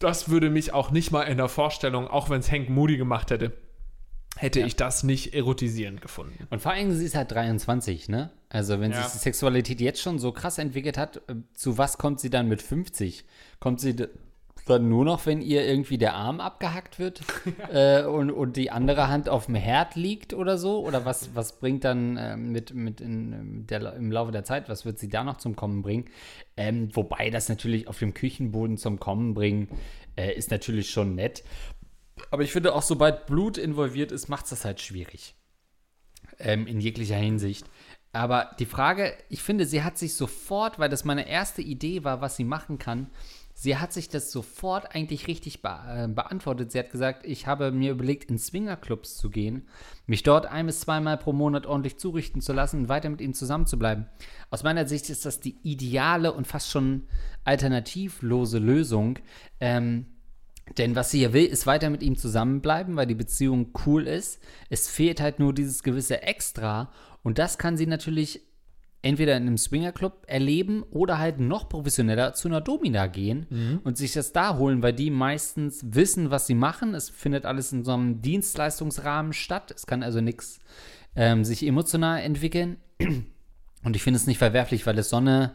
Das 0.00 0.28
würde 0.28 0.50
mich 0.50 0.74
auch 0.74 0.90
nicht 0.90 1.12
mal 1.12 1.22
in 1.22 1.38
der 1.38 1.48
Vorstellung, 1.48 2.08
auch 2.08 2.28
wenn 2.28 2.40
es 2.40 2.50
Hank 2.50 2.68
Moody 2.68 2.96
gemacht 2.98 3.30
hätte, 3.30 3.52
hätte 4.36 4.60
Ja. 4.60 4.66
ich 4.66 4.76
das 4.76 5.02
nicht 5.04 5.32
erotisierend 5.34 6.02
gefunden. 6.02 6.46
Und 6.50 6.60
vor 6.60 6.72
allem, 6.72 6.92
sie 6.92 7.04
ist 7.06 7.14
halt 7.14 7.30
23, 7.30 8.08
ne? 8.08 8.30
Also, 8.50 8.80
wenn 8.80 8.90
Ja. 8.90 9.02
sich 9.02 9.12
die 9.12 9.18
Sexualität 9.18 9.80
jetzt 9.80 10.02
schon 10.02 10.18
so 10.18 10.32
krass 10.32 10.58
entwickelt 10.58 10.98
hat, 10.98 11.18
äh, 11.28 11.36
zu 11.54 11.78
was 11.78 11.96
kommt 11.96 12.20
sie 12.20 12.28
dann 12.28 12.48
mit 12.48 12.60
50? 12.60 13.24
Kommt 13.60 13.80
sie 13.80 13.94
dann 14.66 14.88
nur 14.88 15.04
noch, 15.04 15.26
wenn 15.26 15.42
ihr 15.42 15.66
irgendwie 15.66 15.98
der 15.98 16.14
Arm 16.14 16.40
abgehackt 16.40 16.98
wird 16.98 17.22
äh, 17.70 18.04
und, 18.04 18.30
und 18.30 18.56
die 18.56 18.70
andere 18.70 19.08
Hand 19.08 19.28
auf 19.28 19.46
dem 19.46 19.54
Herd 19.54 19.94
liegt 19.94 20.32
oder 20.32 20.56
so? 20.56 20.84
Oder 20.84 21.04
was, 21.04 21.34
was 21.34 21.58
bringt 21.58 21.84
dann 21.84 22.16
äh, 22.16 22.36
mit, 22.36 22.74
mit 22.74 23.00
in, 23.00 23.58
mit 23.58 23.70
der, 23.70 23.94
im 23.94 24.10
Laufe 24.10 24.32
der 24.32 24.44
Zeit, 24.44 24.68
was 24.68 24.84
wird 24.84 24.98
sie 24.98 25.08
da 25.08 25.22
noch 25.22 25.36
zum 25.36 25.54
Kommen 25.54 25.82
bringen? 25.82 26.06
Ähm, 26.56 26.88
wobei 26.94 27.30
das 27.30 27.48
natürlich 27.48 27.88
auf 27.88 27.98
dem 27.98 28.14
Küchenboden 28.14 28.78
zum 28.78 28.98
Kommen 28.98 29.34
bringen, 29.34 29.68
äh, 30.16 30.32
ist 30.32 30.50
natürlich 30.50 30.90
schon 30.90 31.14
nett. 31.14 31.44
Aber 32.30 32.42
ich 32.42 32.52
finde 32.52 32.74
auch, 32.74 32.82
sobald 32.82 33.26
Blut 33.26 33.58
involviert 33.58 34.12
ist, 34.12 34.28
macht 34.28 34.44
es 34.44 34.50
das 34.50 34.64
halt 34.64 34.80
schwierig 34.80 35.34
ähm, 36.38 36.66
in 36.66 36.80
jeglicher 36.80 37.16
Hinsicht. 37.16 37.66
Aber 38.12 38.52
die 38.60 38.66
Frage, 38.66 39.12
ich 39.28 39.42
finde, 39.42 39.66
sie 39.66 39.82
hat 39.82 39.98
sich 39.98 40.14
sofort, 40.14 40.78
weil 40.78 40.88
das 40.88 41.04
meine 41.04 41.28
erste 41.28 41.62
Idee 41.62 42.04
war, 42.04 42.20
was 42.20 42.36
sie 42.36 42.44
machen 42.44 42.78
kann, 42.78 43.10
sie 43.64 43.78
hat 43.78 43.94
sich 43.94 44.10
das 44.10 44.30
sofort 44.30 44.94
eigentlich 44.94 45.26
richtig 45.26 45.62
be 45.62 45.70
äh, 45.88 46.06
beantwortet. 46.06 46.70
Sie 46.70 46.78
hat 46.78 46.90
gesagt, 46.90 47.24
ich 47.24 47.46
habe 47.46 47.72
mir 47.72 47.92
überlegt, 47.92 48.30
in 48.30 48.38
Swingerclubs 48.38 49.16
zu 49.16 49.30
gehen, 49.30 49.66
mich 50.06 50.22
dort 50.22 50.44
ein 50.44 50.66
bis 50.66 50.80
zweimal 50.80 51.16
pro 51.16 51.32
Monat 51.32 51.64
ordentlich 51.64 51.98
zurichten 51.98 52.42
zu 52.42 52.52
lassen 52.52 52.80
und 52.80 52.88
weiter 52.90 53.08
mit 53.08 53.22
ihnen 53.22 53.32
zusammenzubleiben. 53.32 54.06
Aus 54.50 54.62
meiner 54.64 54.86
Sicht 54.86 55.08
ist 55.08 55.24
das 55.24 55.40
die 55.40 55.56
ideale 55.62 56.32
und 56.32 56.46
fast 56.46 56.70
schon 56.70 57.08
alternativlose 57.44 58.58
Lösung. 58.58 59.18
Ähm, 59.60 60.06
denn 60.76 60.94
was 60.94 61.10
sie 61.10 61.22
ja 61.22 61.32
will, 61.32 61.46
ist 61.46 61.66
weiter 61.66 61.88
mit 61.88 62.02
ihm 62.02 62.16
zusammenbleiben, 62.16 62.96
weil 62.96 63.06
die 63.06 63.14
Beziehung 63.14 63.72
cool 63.86 64.06
ist. 64.06 64.42
Es 64.68 64.88
fehlt 64.90 65.22
halt 65.22 65.38
nur 65.38 65.54
dieses 65.54 65.82
gewisse 65.82 66.22
Extra. 66.22 66.92
Und 67.22 67.38
das 67.38 67.56
kann 67.56 67.78
sie 67.78 67.86
natürlich 67.86 68.42
entweder 69.04 69.36
in 69.36 69.46
einem 69.46 69.58
Swingerclub 69.58 70.24
erleben 70.26 70.82
oder 70.90 71.18
halt 71.18 71.38
noch 71.38 71.68
professioneller 71.68 72.32
zu 72.34 72.48
einer 72.48 72.60
Domina 72.60 73.06
gehen 73.06 73.46
und 73.84 73.96
sich 73.96 74.12
das 74.12 74.32
da 74.32 74.56
holen, 74.56 74.82
weil 74.82 74.92
die 74.92 75.10
meistens 75.10 75.84
wissen, 75.84 76.30
was 76.30 76.46
sie 76.46 76.54
machen. 76.54 76.94
Es 76.94 77.10
findet 77.10 77.44
alles 77.44 77.72
in 77.72 77.84
so 77.84 77.92
einem 77.92 78.22
Dienstleistungsrahmen 78.22 79.32
statt. 79.32 79.72
Es 79.74 79.86
kann 79.86 80.02
also 80.02 80.20
nichts 80.20 80.58
ähm, 81.16 81.44
sich 81.44 81.66
emotional 81.66 82.20
entwickeln. 82.20 82.78
Und 83.84 83.96
ich 83.96 84.02
finde 84.02 84.16
es 84.16 84.26
nicht 84.26 84.38
verwerflich, 84.38 84.86
weil 84.86 84.98
es 84.98 85.10
so 85.10 85.16
eine 85.16 85.54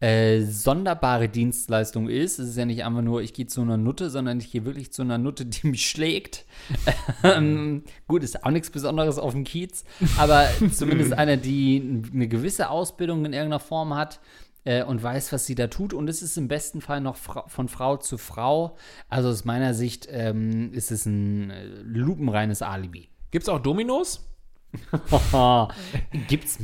äh, 0.00 0.42
sonderbare 0.42 1.28
Dienstleistung 1.28 2.08
ist. 2.08 2.38
Es 2.38 2.50
ist 2.50 2.56
ja 2.56 2.64
nicht 2.64 2.84
einfach 2.84 3.02
nur, 3.02 3.20
ich 3.20 3.32
gehe 3.32 3.46
zu 3.46 3.62
einer 3.62 3.76
Nutte, 3.76 4.10
sondern 4.10 4.38
ich 4.38 4.52
gehe 4.52 4.64
wirklich 4.64 4.92
zu 4.92 5.02
einer 5.02 5.18
Nutte, 5.18 5.46
die 5.46 5.66
mich 5.66 5.88
schlägt. 5.88 6.44
ähm, 7.24 7.82
gut, 8.06 8.22
ist 8.22 8.44
auch 8.44 8.50
nichts 8.50 8.70
Besonderes 8.70 9.18
auf 9.18 9.32
dem 9.32 9.44
Kiez, 9.44 9.84
aber 10.16 10.46
zumindest 10.72 11.12
einer, 11.12 11.36
die 11.36 12.02
eine 12.12 12.28
gewisse 12.28 12.70
Ausbildung 12.70 13.24
in 13.24 13.32
irgendeiner 13.32 13.60
Form 13.60 13.94
hat 13.94 14.20
äh, 14.64 14.84
und 14.84 15.02
weiß, 15.02 15.32
was 15.32 15.46
sie 15.46 15.54
da 15.54 15.66
tut. 15.66 15.92
Und 15.92 16.08
es 16.08 16.22
ist 16.22 16.36
im 16.36 16.46
besten 16.46 16.80
Fall 16.80 17.00
noch 17.00 17.16
fra 17.16 17.48
von 17.48 17.68
Frau 17.68 17.96
zu 17.96 18.18
Frau. 18.18 18.76
Also 19.08 19.30
aus 19.30 19.44
meiner 19.44 19.74
Sicht 19.74 20.08
ähm, 20.10 20.72
ist 20.72 20.90
es 20.90 21.06
ein 21.06 21.50
äh, 21.50 21.64
lupenreines 21.82 22.62
Alibi. 22.62 23.08
Gibt 23.30 23.44
es 23.44 23.48
auch 23.48 23.60
Dominos? 23.60 24.28
Gibt's. 26.28 26.58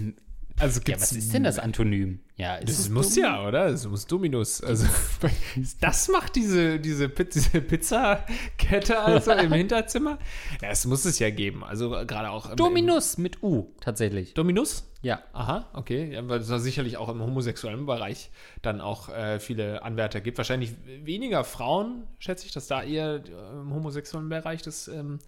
Also 0.58 0.80
Ja, 0.86 0.94
was 0.94 1.10
ist 1.12 1.34
denn 1.34 1.42
das 1.42 1.58
Antonym? 1.58 2.20
Ja, 2.36 2.60
Das 2.60 2.88
muss 2.88 3.14
Dom- 3.14 3.24
ja, 3.24 3.46
oder? 3.46 3.70
Das 3.72 3.86
muss 3.88 4.06
Dominus. 4.06 4.60
Also, 4.62 4.86
das 5.80 6.08
macht 6.08 6.36
diese, 6.36 6.78
diese, 6.78 7.08
diese 7.08 7.60
Pizzakette 7.60 8.98
also 9.00 9.32
im 9.32 9.52
Hinterzimmer. 9.52 10.18
Ja, 10.62 10.68
es 10.70 10.86
muss 10.86 11.04
es 11.04 11.18
ja 11.18 11.30
geben. 11.30 11.64
Also 11.64 11.90
gerade 11.90 12.30
auch. 12.30 12.50
im- 12.50 12.56
Dominus 12.56 13.18
mit 13.18 13.42
U, 13.42 13.72
tatsächlich. 13.80 14.28
Im 14.30 14.34
Dominus? 14.34 14.88
Ja. 15.02 15.22
Aha, 15.32 15.68
okay. 15.74 16.12
Ja, 16.14 16.26
weil 16.28 16.40
es 16.40 16.48
da 16.48 16.58
sicherlich 16.58 16.96
auch 16.96 17.08
im 17.08 17.20
homosexuellen 17.20 17.84
Bereich 17.84 18.30
dann 18.62 18.80
auch 18.80 19.08
äh, 19.10 19.38
viele 19.38 19.82
Anwärter 19.82 20.20
gibt. 20.20 20.38
Wahrscheinlich 20.38 20.72
weniger 21.04 21.44
Frauen, 21.44 22.04
schätze 22.18 22.46
ich, 22.46 22.52
dass 22.52 22.68
da 22.68 22.82
eher 22.82 23.16
äh, 23.16 23.60
im 23.60 23.74
homosexuellen 23.74 24.28
Bereich 24.28 24.62
das 24.62 24.88
ähm, 24.88 25.18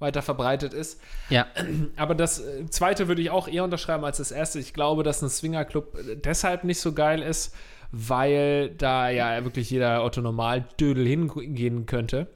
weiter 0.00 0.22
verbreitet 0.22 0.74
ist. 0.74 1.00
Ja. 1.28 1.46
Aber 1.96 2.14
das 2.14 2.40
äh, 2.40 2.66
zweite 2.68 3.08
würde 3.08 3.22
ich 3.22 3.30
auch 3.30 3.46
eher 3.46 3.64
unterschreiben 3.64 4.04
als 4.04 4.18
das 4.18 4.32
erste. 4.32 4.58
Ich 4.58 4.74
glaube, 4.74 5.02
dass 5.02 5.22
ein 5.22 5.28
Swingerclub 5.30 5.96
äh, 5.96 6.16
deshalb 6.16 6.64
nicht 6.64 6.80
so 6.80 6.92
geil 6.92 7.22
ist, 7.22 7.54
weil 7.92 8.70
da 8.70 9.10
ja 9.10 9.44
wirklich 9.44 9.70
jeder 9.70 10.04
Otto 10.04 10.20
Normal-Dödel 10.20 11.06
hingehen 11.06 11.86
könnte. 11.86 12.28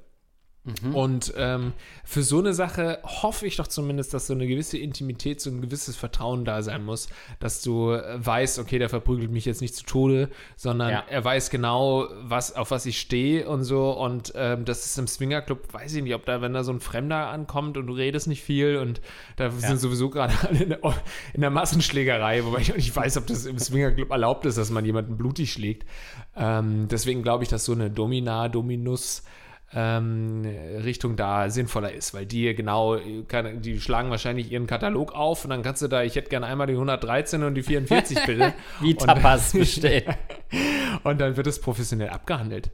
Und 0.94 1.35
ähm, 1.37 1.75
für 2.04 2.23
so 2.23 2.38
eine 2.38 2.54
Sache 2.54 2.99
hoffe 3.04 3.47
ich 3.47 3.56
doch 3.56 3.66
zumindest, 3.66 4.14
dass 4.14 4.26
so 4.26 4.33
eine 4.33 4.47
gewisse 4.47 4.78
Intimität, 4.78 5.38
so 5.42 5.50
ein 5.50 5.61
gewisses 5.61 5.94
Vertrauen 5.94 6.47
da 6.47 6.62
sein 6.62 6.85
muss, 6.87 7.09
dass 7.38 7.61
du 7.61 7.90
äh, 7.92 8.25
weißt, 8.25 8.59
okay, 8.59 8.78
der 8.78 8.88
verprügelt 8.88 9.30
mich 9.30 9.44
jetzt 9.44 9.61
nicht 9.61 9.75
zu 9.75 9.85
Tode, 9.85 10.30
sondern 10.56 10.90
Ja. 10.90 11.04
er 11.06 11.23
weiß 11.23 11.50
genau, 11.50 12.09
was, 12.23 12.56
auf 12.56 12.71
was 12.71 12.87
ich 12.87 12.99
stehe 12.99 13.47
und 13.47 13.64
so. 13.64 13.90
Und 13.90 14.33
ähm, 14.37 14.64
das 14.64 14.87
ist 14.87 14.99
im 14.99 15.06
Swingerclub, 15.06 15.73
weiß 15.75 15.94
ich 15.94 16.02
nicht, 16.02 16.14
ob 16.14 16.25
da, 16.25 16.40
wenn 16.40 16.54
da 16.54 16.64
so 16.64 16.73
ein 16.73 16.80
Fremder 16.80 17.28
ankommt 17.28 17.76
und 17.76 17.87
du 17.87 17.92
redest 17.92 18.26
nicht 18.26 18.42
viel 18.42 18.78
und 18.78 19.02
da 19.37 19.50
sind 19.50 19.78
sowieso 19.78 20.09
gerade 20.09 20.33
alle 20.49 20.62
in 20.62 20.68
der, 20.71 20.80
in 21.35 21.42
der 21.42 21.50
Massenschlägerei, 21.50 22.42
wobei 22.44 22.61
ich 22.61 22.73
auch 22.73 22.76
nicht 22.76 22.97
weiß, 22.97 23.18
ob 23.18 23.26
das 23.26 23.44
im 23.44 23.59
Swingerclub 23.59 24.11
erlaubt 24.11 24.47
ist, 24.47 24.56
dass 24.56 24.71
man 24.71 24.87
jemanden 24.87 25.18
blutig 25.18 25.52
schlägt. 25.52 25.87
Ähm, 26.37 26.88
deswegen 26.90 27.23
glaube 27.23 27.42
ich, 27.44 27.50
dass 27.50 27.66
so 27.66 27.73
eine 27.73 27.90
Domina, 27.90 28.49
Dominus, 28.49 29.25
ähm, 29.75 30.43
Richtung 30.85 31.16
da 31.16 31.50
sinnvoller 31.50 31.93
ist, 31.93 32.14
weil 32.14 32.26
die 32.26 32.54
genau, 32.54 32.99
kann, 33.28 33.61
die 33.61 33.81
schlagen 33.81 34.11
wahrscheinlich 34.11 34.52
ihren 34.52 34.66
Katalog 34.66 35.12
auf 35.12 35.45
und 35.45 35.50
dann 35.50 35.62
kannst 35.62 35.83
du 35.83 35.88
da, 35.88 36.02
ich 36.02 36.14
hätte 36.14 36.31
gerne 36.31 36.47
einmal 36.47 36.66
die 36.66 36.75
113 36.75 37.43
und 37.43 37.54
die 37.54 37.62
44 37.62 38.19
bitte. 38.26 38.54
Wie 38.81 38.95
Tapas 38.95 39.52
bestellt. 39.52 40.07
Und 41.02 41.21
dann 41.21 41.37
wird 41.37 41.47
es 41.47 41.61
professionell 41.61 42.09
abgehandelt. 42.09 42.71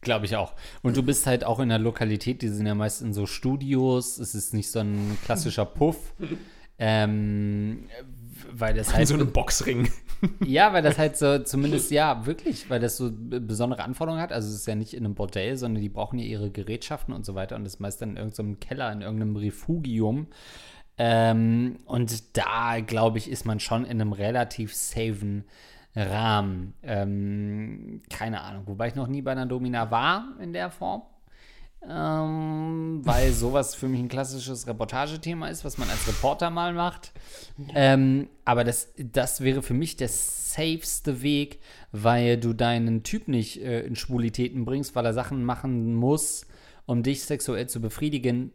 Glaube 0.00 0.24
ich 0.24 0.36
auch. 0.36 0.54
Und 0.82 0.96
du 0.96 1.02
bist 1.02 1.26
halt 1.26 1.44
auch 1.44 1.58
in 1.58 1.68
der 1.68 1.78
Lokalität, 1.78 2.40
die 2.42 2.48
sind 2.48 2.66
ja 2.66 2.74
meist 2.74 3.02
in 3.02 3.12
so 3.12 3.26
Studios, 3.26 4.18
es 4.18 4.34
ist 4.34 4.54
nicht 4.54 4.70
so 4.70 4.78
ein 4.78 5.18
klassischer 5.24 5.64
Puff. 5.64 6.14
Ähm, 6.78 7.88
weil 8.60 8.74
das 8.74 8.88
In 8.90 8.94
halt 8.94 9.08
so 9.08 9.14
einem 9.14 9.32
Boxring. 9.32 9.90
Ja, 10.46 10.72
weil 10.72 10.82
das 10.82 10.96
halt 10.96 11.18
so, 11.18 11.40
zumindest, 11.40 11.90
ja, 11.90 12.24
wirklich, 12.24 12.70
weil 12.70 12.80
das 12.80 12.96
so 12.96 13.10
besondere 13.12 13.84
Anforderungen 13.84 14.22
hat. 14.22 14.32
Also 14.32 14.48
es 14.48 14.54
ist 14.54 14.66
ja 14.66 14.74
nicht 14.74 14.94
in 14.94 15.04
einem 15.04 15.14
Bordell, 15.14 15.58
sondern 15.58 15.82
die 15.82 15.90
brauchen 15.90 16.18
ja 16.18 16.24
ihre 16.24 16.50
Gerätschaften 16.50 17.12
und 17.12 17.26
so 17.26 17.34
weiter 17.34 17.54
und 17.54 17.64
das 17.64 17.80
meist 17.80 18.00
dann 18.00 18.10
in 18.10 18.16
irgendeinem 18.16 18.58
Keller, 18.58 18.90
in 18.92 19.02
irgendeinem 19.02 19.36
Refugium. 19.36 20.28
Ähm, 20.96 21.76
und 21.84 22.36
da, 22.38 22.80
glaube 22.80 23.18
ich, 23.18 23.30
ist 23.30 23.44
man 23.44 23.60
schon 23.60 23.84
in 23.84 24.00
einem 24.00 24.14
relativ 24.14 24.74
safen 24.74 25.44
Rahmen. 25.94 26.74
Ähm, 26.82 28.02
keine 28.10 28.40
Ahnung, 28.40 28.62
wobei 28.66 28.88
ich 28.88 28.94
noch 28.94 29.06
nie 29.06 29.22
bei 29.22 29.32
einer 29.32 29.46
Domina 29.46 29.90
war 29.90 30.34
in 30.40 30.52
der 30.52 30.70
Form. 30.70 31.02
Ähm, 31.88 33.00
weil 33.04 33.32
sowas 33.32 33.74
für 33.74 33.86
mich 33.88 34.00
ein 34.00 34.08
klassisches 34.08 34.66
Reportagethema 34.66 35.48
ist, 35.48 35.64
was 35.64 35.78
man 35.78 35.88
als 35.88 36.08
Reporter 36.08 36.50
mal 36.50 36.72
macht. 36.72 37.12
Ähm, 37.74 38.28
aber 38.44 38.64
das, 38.64 38.92
das 38.96 39.40
wäre 39.40 39.62
für 39.62 39.74
mich 39.74 39.96
der 39.96 40.08
safeste 40.08 41.22
Weg, 41.22 41.60
weil 41.92 42.38
du 42.38 42.54
deinen 42.54 43.04
Typ 43.04 43.28
nicht 43.28 43.62
äh, 43.62 43.82
in 43.82 43.94
Schwulitäten 43.94 44.64
bringst, 44.64 44.96
weil 44.96 45.06
er 45.06 45.14
Sachen 45.14 45.44
machen 45.44 45.94
muss, 45.94 46.46
um 46.86 47.02
dich 47.02 47.22
sexuell 47.22 47.68
zu 47.68 47.80
befriedigen, 47.80 48.50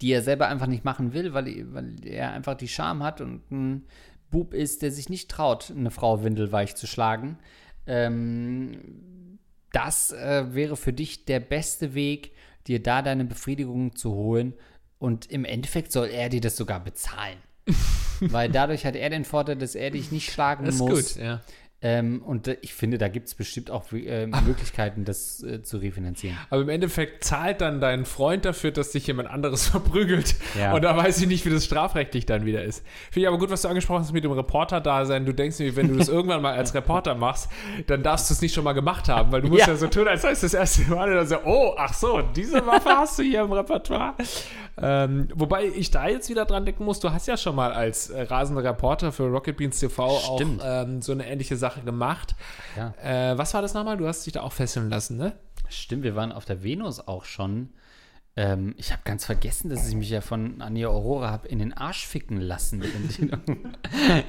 die 0.00 0.12
er 0.12 0.22
selber 0.22 0.48
einfach 0.48 0.66
nicht 0.66 0.84
machen 0.84 1.12
will, 1.12 1.34
weil, 1.34 1.72
weil 1.74 1.96
er 2.06 2.32
einfach 2.32 2.54
die 2.54 2.68
Scham 2.68 3.02
hat 3.02 3.20
und 3.20 3.50
ein 3.50 3.86
Bub 4.30 4.54
ist, 4.54 4.82
der 4.82 4.92
sich 4.92 5.08
nicht 5.08 5.30
traut, 5.30 5.72
eine 5.76 5.90
Frau 5.90 6.22
windelweich 6.22 6.76
zu 6.76 6.86
schlagen. 6.86 7.38
Ähm, 7.86 9.38
das 9.72 10.12
äh, 10.12 10.54
wäre 10.54 10.76
für 10.76 10.92
dich 10.92 11.24
der 11.24 11.40
beste 11.40 11.94
Weg, 11.94 12.32
dir 12.66 12.82
da 12.82 13.02
deine 13.02 13.24
Befriedigung 13.24 13.96
zu 13.96 14.12
holen. 14.12 14.54
Und 14.98 15.30
im 15.30 15.44
Endeffekt 15.44 15.92
soll 15.92 16.08
er 16.08 16.28
dir 16.28 16.40
das 16.40 16.56
sogar 16.56 16.80
bezahlen. 16.80 17.38
Weil 18.20 18.50
dadurch 18.50 18.84
hat 18.84 18.96
er 18.96 19.08
den 19.10 19.24
Vorteil, 19.24 19.56
dass 19.56 19.74
er 19.74 19.90
dich 19.90 20.12
nicht 20.12 20.30
schlagen 20.30 20.66
muss. 20.76 21.14
gut, 21.14 21.22
ja. 21.22 21.40
Ähm, 21.82 22.22
und 22.22 22.46
äh, 22.46 22.58
ich 22.60 22.74
finde, 22.74 22.98
da 22.98 23.08
gibt 23.08 23.28
es 23.28 23.34
bestimmt 23.34 23.70
auch 23.70 23.90
äh, 23.92 24.26
Möglichkeiten, 24.46 25.04
das 25.06 25.42
äh, 25.42 25.62
zu 25.62 25.78
refinanzieren. 25.78 26.36
Aber 26.50 26.60
im 26.62 26.68
Endeffekt 26.68 27.24
zahlt 27.24 27.62
dann 27.62 27.80
dein 27.80 28.04
Freund 28.04 28.44
dafür, 28.44 28.70
dass 28.70 28.90
dich 28.92 29.06
jemand 29.06 29.30
anderes 29.30 29.66
verprügelt. 29.70 30.34
Ja. 30.58 30.74
Und 30.74 30.82
da 30.82 30.94
weiß 30.96 31.20
ich 31.22 31.26
nicht, 31.26 31.46
wie 31.46 31.50
das 31.50 31.64
strafrechtlich 31.64 32.26
dann 32.26 32.44
wieder 32.44 32.62
ist. 32.62 32.84
Finde 33.10 33.20
ich 33.20 33.28
aber 33.28 33.38
gut, 33.38 33.50
was 33.50 33.62
du 33.62 33.68
angesprochen 33.68 34.00
hast 34.02 34.12
mit 34.12 34.24
dem 34.24 34.32
Reporter-Dasein. 34.32 35.24
Du 35.24 35.32
denkst 35.32 35.58
mir, 35.58 35.74
wenn 35.76 35.88
du 35.88 35.96
das 35.96 36.08
irgendwann 36.10 36.42
mal 36.42 36.54
als 36.54 36.74
Reporter 36.74 37.14
machst, 37.14 37.48
dann 37.86 38.02
darfst 38.02 38.28
du 38.28 38.34
es 38.34 38.42
nicht 38.42 38.54
schon 38.54 38.64
mal 38.64 38.72
gemacht 38.74 39.08
haben, 39.08 39.32
weil 39.32 39.40
du 39.40 39.48
musst 39.48 39.60
ja, 39.62 39.68
Ja. 39.68 39.76
so 39.76 39.86
tun, 39.86 40.06
als 40.06 40.20
sei 40.22 40.32
es 40.32 40.40
das 40.42 40.52
erste 40.52 40.82
Mal. 40.90 41.08
Und 41.08 41.16
dann 41.16 41.26
so, 41.26 41.36
oh, 41.46 41.74
ach 41.78 41.94
so, 41.94 42.20
diese 42.36 42.66
Waffe 42.66 42.90
hast 42.90 43.18
du 43.18 43.22
hier 43.22 43.40
im 43.40 43.52
Repertoire. 43.52 44.14
Ähm, 44.82 45.28
wobei 45.34 45.64
ich 45.66 45.90
da 45.90 46.08
jetzt 46.08 46.28
wieder 46.30 46.44
dran 46.46 46.64
denken 46.64 46.84
muss, 46.84 47.00
du 47.00 47.10
hast 47.12 47.26
ja 47.28 47.36
schon 47.36 47.54
mal 47.54 47.72
als 47.72 48.08
äh, 48.10 48.22
rasender 48.22 48.64
Reporter 48.64 49.12
für 49.12 49.24
Rocket 49.24 49.56
Beans 49.56 49.78
TV 49.78 50.18
Stimmt. 50.36 50.62
auch 50.62 50.66
ähm, 50.84 51.02
so 51.02 51.12
eine 51.12 51.26
ähnliche 51.26 51.56
Sache 51.56 51.69
gemacht. 51.78 52.34
Ja. 52.76 52.94
Äh, 53.02 53.38
was 53.38 53.54
war 53.54 53.62
das 53.62 53.74
nochmal? 53.74 53.96
Du 53.96 54.06
hast 54.06 54.26
dich 54.26 54.32
da 54.32 54.42
auch 54.42 54.52
fesseln 54.52 54.90
lassen, 54.90 55.16
ne? 55.16 55.36
Stimmt, 55.68 56.02
wir 56.02 56.16
waren 56.16 56.32
auf 56.32 56.44
der 56.44 56.62
Venus 56.62 57.06
auch 57.06 57.24
schon. 57.24 57.70
Ähm, 58.36 58.74
ich 58.76 58.92
habe 58.92 59.02
ganz 59.04 59.26
vergessen, 59.26 59.70
dass 59.70 59.88
ich 59.88 59.94
mich 59.94 60.08
ja 60.08 60.20
von 60.20 60.62
Anja 60.62 60.88
Aurora 60.88 61.30
habe 61.30 61.48
in 61.48 61.58
den 61.58 61.72
Arsch 61.72 62.06
ficken 62.06 62.40
lassen. 62.40 62.82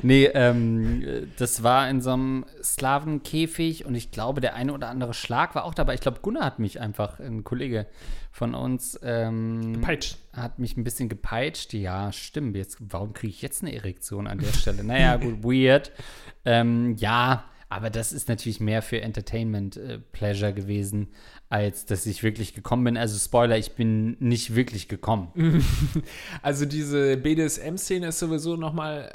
Nee, 0.03 0.25
ähm, 0.25 1.03
äh, 1.03 1.27
das 1.37 1.63
war 1.63 1.89
in 1.89 2.01
so 2.01 2.11
einem 2.11 2.45
Slawenkäfig 2.63 3.85
und 3.85 3.95
ich 3.95 4.11
glaube, 4.11 4.41
der 4.41 4.55
eine 4.55 4.73
oder 4.73 4.89
andere 4.89 5.13
Schlag 5.13 5.55
war 5.55 5.65
auch 5.65 5.73
dabei. 5.73 5.93
Ich 5.93 6.01
glaube, 6.01 6.19
Gunnar 6.21 6.43
hat 6.43 6.59
mich 6.59 6.79
einfach, 6.81 7.19
ein 7.19 7.43
Kollege 7.43 7.85
von 8.31 8.55
uns, 8.55 8.97
ähm, 9.03 9.79
Peitsch. 9.81 10.15
hat 10.33 10.57
mich 10.57 10.77
ein 10.77 10.83
bisschen 10.83 11.09
gepeitscht. 11.09 11.73
Ja, 11.73 12.11
stimmt. 12.11 12.55
Jetzt, 12.55 12.77
warum 12.79 13.13
kriege 13.13 13.31
ich 13.33 13.41
jetzt 13.41 13.61
eine 13.61 13.75
Erektion 13.75 14.25
an 14.27 14.39
der 14.39 14.53
Stelle? 14.53 14.83
Naja, 14.83 15.17
gut, 15.17 15.43
weird. 15.43 15.91
Ähm, 16.45 16.95
ja, 16.97 17.43
aber 17.69 17.89
das 17.89 18.11
ist 18.13 18.27
natürlich 18.29 18.59
mehr 18.59 18.81
für 18.81 19.01
Entertainment-Pleasure 19.01 20.53
gewesen, 20.53 21.07
als 21.49 21.85
dass 21.85 22.05
ich 22.05 22.23
wirklich 22.23 22.53
gekommen 22.53 22.83
bin. 22.83 22.97
Also 22.97 23.17
Spoiler, 23.17 23.57
ich 23.57 23.73
bin 23.73 24.17
nicht 24.19 24.55
wirklich 24.55 24.87
gekommen. 24.87 25.31
Also 26.41 26.65
diese 26.65 27.17
BDSM-Szene 27.17 28.07
ist 28.07 28.19
sowieso 28.19 28.55
nochmal, 28.55 29.11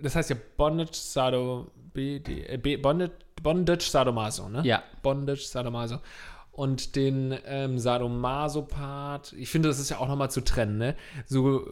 das 0.00 0.14
heißt 0.16 0.30
ja 0.30 0.36
Bondage, 0.56 0.90
Sado, 0.94 1.70
BD, 1.94 2.44
äh, 2.46 2.58
B- 2.58 2.76
Bondage, 2.76 3.12
Bondage, 3.42 3.84
Sadomaso, 3.84 4.48
ne? 4.48 4.62
Ja. 4.64 4.82
Bondage, 5.02 5.42
Sadomaso. 5.42 5.98
Und 6.52 6.96
den 6.96 7.34
ähm, 7.46 7.78
Sadomaso-Part, 7.78 9.32
ich 9.38 9.48
finde, 9.48 9.70
das 9.70 9.78
ist 9.78 9.88
ja 9.88 9.98
auch 9.98 10.08
nochmal 10.08 10.30
zu 10.30 10.42
trennen, 10.42 10.76
ne? 10.76 10.96
So 11.26 11.66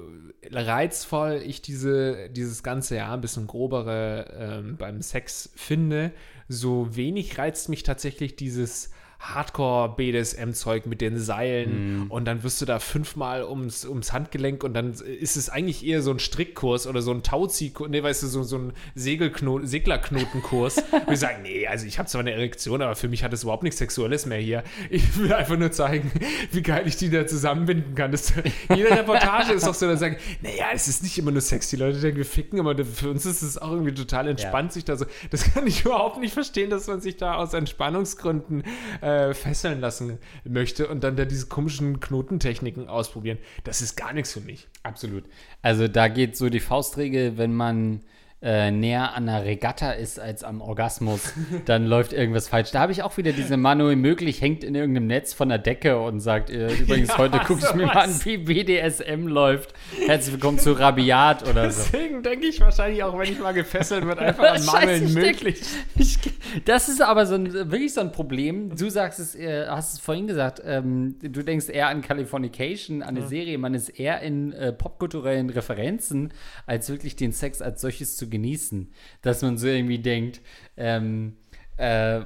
reizvoll 0.51 1.43
ich 1.45 1.61
diese, 1.61 2.31
dieses 2.31 2.63
ganze 2.63 2.97
ja 2.97 3.13
ein 3.13 3.21
bisschen 3.21 3.47
grobere 3.47 4.35
ähm, 4.39 4.77
beim 4.79 5.03
Sex 5.03 5.51
finde, 5.55 6.13
so 6.49 6.97
wenig 6.97 7.37
reizt 7.37 7.69
mich 7.69 7.83
tatsächlich 7.83 8.37
dieses 8.37 8.91
Hardcore-BDSM-Zeug 9.21 10.87
mit 10.87 11.01
den 11.01 11.19
Seilen 11.19 12.07
und 12.09 12.25
dann 12.25 12.43
wirst 12.43 12.61
du 12.61 12.67
da 12.67 12.79
fünfmal 12.79 13.45
ums, 13.45 13.85
ums 13.85 14.13
Handgelenk 14.13 14.65
und 14.65 14.75
dann 14.75 14.93
ist 14.93 15.37
es 15.37 15.51
eigentlich 15.51 15.87
eher 15.87 16.03
so 16.03 16.11
ein 16.11 16.19
Strickkurs 16.19 16.87
oder 16.87 17.03
so 17.03 17.13
ein 17.13 17.23
Tauzieh, 17.23 17.73
nee, 17.89 18.03
weißt 18.03 18.23
du, 18.23 18.27
so, 18.27 18.43
so 18.43 18.59
ein 18.59 18.73
Segelkno 18.95 19.61
Seglerknotenkurs. 19.65 20.83
wo 21.07 21.13
ich 21.13 21.21
sage, 21.21 21.37
nee, 21.43 21.67
also 21.67 21.87
ich 21.87 21.99
habe 21.99 22.09
zwar 22.09 22.23
eine 22.23 22.33
Erektion, 22.33 22.83
aber 22.83 22.97
für 22.97 23.09
mich 23.09 23.23
hat 23.23 23.33
es 23.33 23.43
überhaupt 23.43 23.63
nichts 23.63 23.79
Sexuelles 23.79 24.27
mehr 24.27 24.39
hier. 24.39 24.65
Ich 24.89 25.19
will 25.19 25.33
einfach 25.33 25.57
nur 25.57 25.71
zeigen, 25.71 26.11
wie 26.51 26.63
geil 26.63 26.85
ich 26.87 26.97
die 26.97 27.11
da 27.11 27.27
zusammenbinden 27.27 27.95
kann. 27.95 28.11
Das, 28.11 28.33
jede 28.75 28.91
Reportage 28.91 29.53
ist 29.53 29.67
doch 29.67 29.75
so, 29.75 29.87
dass 29.87 30.01
sagen, 30.01 30.17
naja, 30.43 30.67
es 30.75 30.89
ist 30.89 31.03
nicht 31.03 31.19
immer 31.19 31.31
nur 31.31 31.43
Sex. 31.43 31.69
Die 31.69 31.77
Leute 31.77 32.01
denken, 32.01 32.17
wir 32.17 32.25
ficken, 32.25 32.59
aber 32.59 32.85
für 32.85 33.11
uns 33.11 33.27
ist 33.27 33.43
es 33.43 33.59
auch 33.59 33.73
irgendwie 33.73 33.95
total 33.95 34.29
entspannt, 34.29 34.73
sich 34.73 34.85
da 34.85 34.97
so. 34.97 35.05
Das 35.31 35.45
kann 35.53 35.67
ich 35.67 35.85
überhaupt 35.85 36.19
nicht 36.19 36.35
verstehen, 36.35 36.71
dass 36.71 36.87
man 36.87 37.01
sich 37.01 37.17
da 37.17 37.35
aus 37.35 37.55
Entspannungsgründen 37.55 38.65
äh, 39.03 39.10
fesseln 39.33 39.81
lassen 39.81 40.19
möchte 40.45 40.89
und 40.89 41.05
dann 41.05 41.17
da 41.17 41.25
diese 41.25 41.47
komischen 41.47 42.01
Knotentechniken 42.01 42.89
ausprobieren. 42.89 43.39
Das 43.65 43.81
ist 43.81 43.97
gar 43.97 44.13
nichts 44.13 44.33
für 44.33 44.41
mich. 44.41 44.69
Absolut. 44.83 45.25
Also 45.63 45.89
da 45.89 46.09
geht 46.09 46.37
so 46.37 46.49
die 46.49 46.61
Faustregel, 46.61 47.39
wenn 47.39 47.55
man 47.55 48.01
äh, 48.43 48.71
näher 48.71 49.15
an 49.15 49.29
einer 49.29 49.45
Regatta 49.45 49.93
ist 49.93 50.19
als 50.19 50.45
am 50.45 50.63
Orgasmus, 50.63 51.35
dann 51.67 51.85
läuft 51.87 52.15
irgendwas 52.15 52.49
falsch. 52.49 52.71
Da 52.71 52.81
habe 52.81 52.91
ich 52.93 53.03
auch 53.03 53.19
wieder 53.19 53.33
diese 53.33 53.59
Manuel 53.59 53.97
möglich, 53.97 54.41
hängt 54.41 54.65
in 54.65 54.75
irgendeinem 54.75 55.09
Netz 55.09 55.35
von 55.35 55.51
der 55.51 55.59
Decke 55.59 56.01
und 56.01 56.21
sagt, 56.21 56.49
äh, 56.49 56.73
übrigens, 56.73 57.09
Ja, 57.11 57.19
heute 57.19 57.39
gucke 57.41 57.61
ich 57.69 57.75
mir 57.75 57.85
mal 57.87 57.99
an, 57.99 58.25
wie 58.25 58.39
BDSM 58.39 59.27
läuft. 59.27 59.75
Herzlich 60.07 60.33
willkommen 60.33 60.59
zu 60.59 60.73
Rabiat 60.73 61.47
oder 61.51 61.71
so. 61.71 61.83
Deswegen 61.93 62.23
denke 62.23 62.47
ich 62.47 62.61
wahrscheinlich 62.61 63.03
auch, 63.03 63.19
wenn 63.19 63.31
ich 63.31 63.39
mal 63.39 63.53
gefesselt 63.53 64.07
wird, 64.07 64.19
einfach 64.19 64.45
an 64.75 64.87
denk- 64.87 65.13
möglich. 65.15 65.61
Ich, 65.97 66.19
das 66.65 66.89
ist 66.89 67.03
aber 67.03 67.27
so 67.27 67.35
ein, 67.35 67.53
wirklich 67.53 67.93
so 67.93 68.01
ein 68.01 68.11
Problem. 68.11 68.75
Du 68.75 68.89
sagst 68.89 69.19
es, 69.19 69.35
äh, 69.35 69.67
hast 69.69 69.93
es 69.93 70.01
vorhin 70.01 70.27
gesagt, 70.27 70.63
ähm, 70.65 71.17
du 71.21 71.43
denkst 71.43 71.69
eher 71.69 71.89
an 71.89 72.01
Californication, 72.01 73.03
an 73.03 73.19
eine 73.19 73.27
Serie. 73.27 73.59
Man 73.59 73.75
ist 73.75 73.91
eher 73.91 74.23
in 74.23 74.53
äh, 74.55 74.73
popkulturellen 74.73 75.51
Referenzen, 75.51 76.33
als 76.67 76.89
wirklich 76.89 77.17
den 77.17 77.33
Sex 77.33 77.61
als 77.61 77.83
solches 77.83 78.17
zu 78.17 78.30
genießen. 78.31 78.93
Dass 79.23 79.43
man 79.43 79.59
so 79.59 79.67
irgendwie 79.67 79.99
denkt, 79.99 80.41
ähm, 80.77 81.37
äh, 81.79 82.19
äh, 82.19 82.25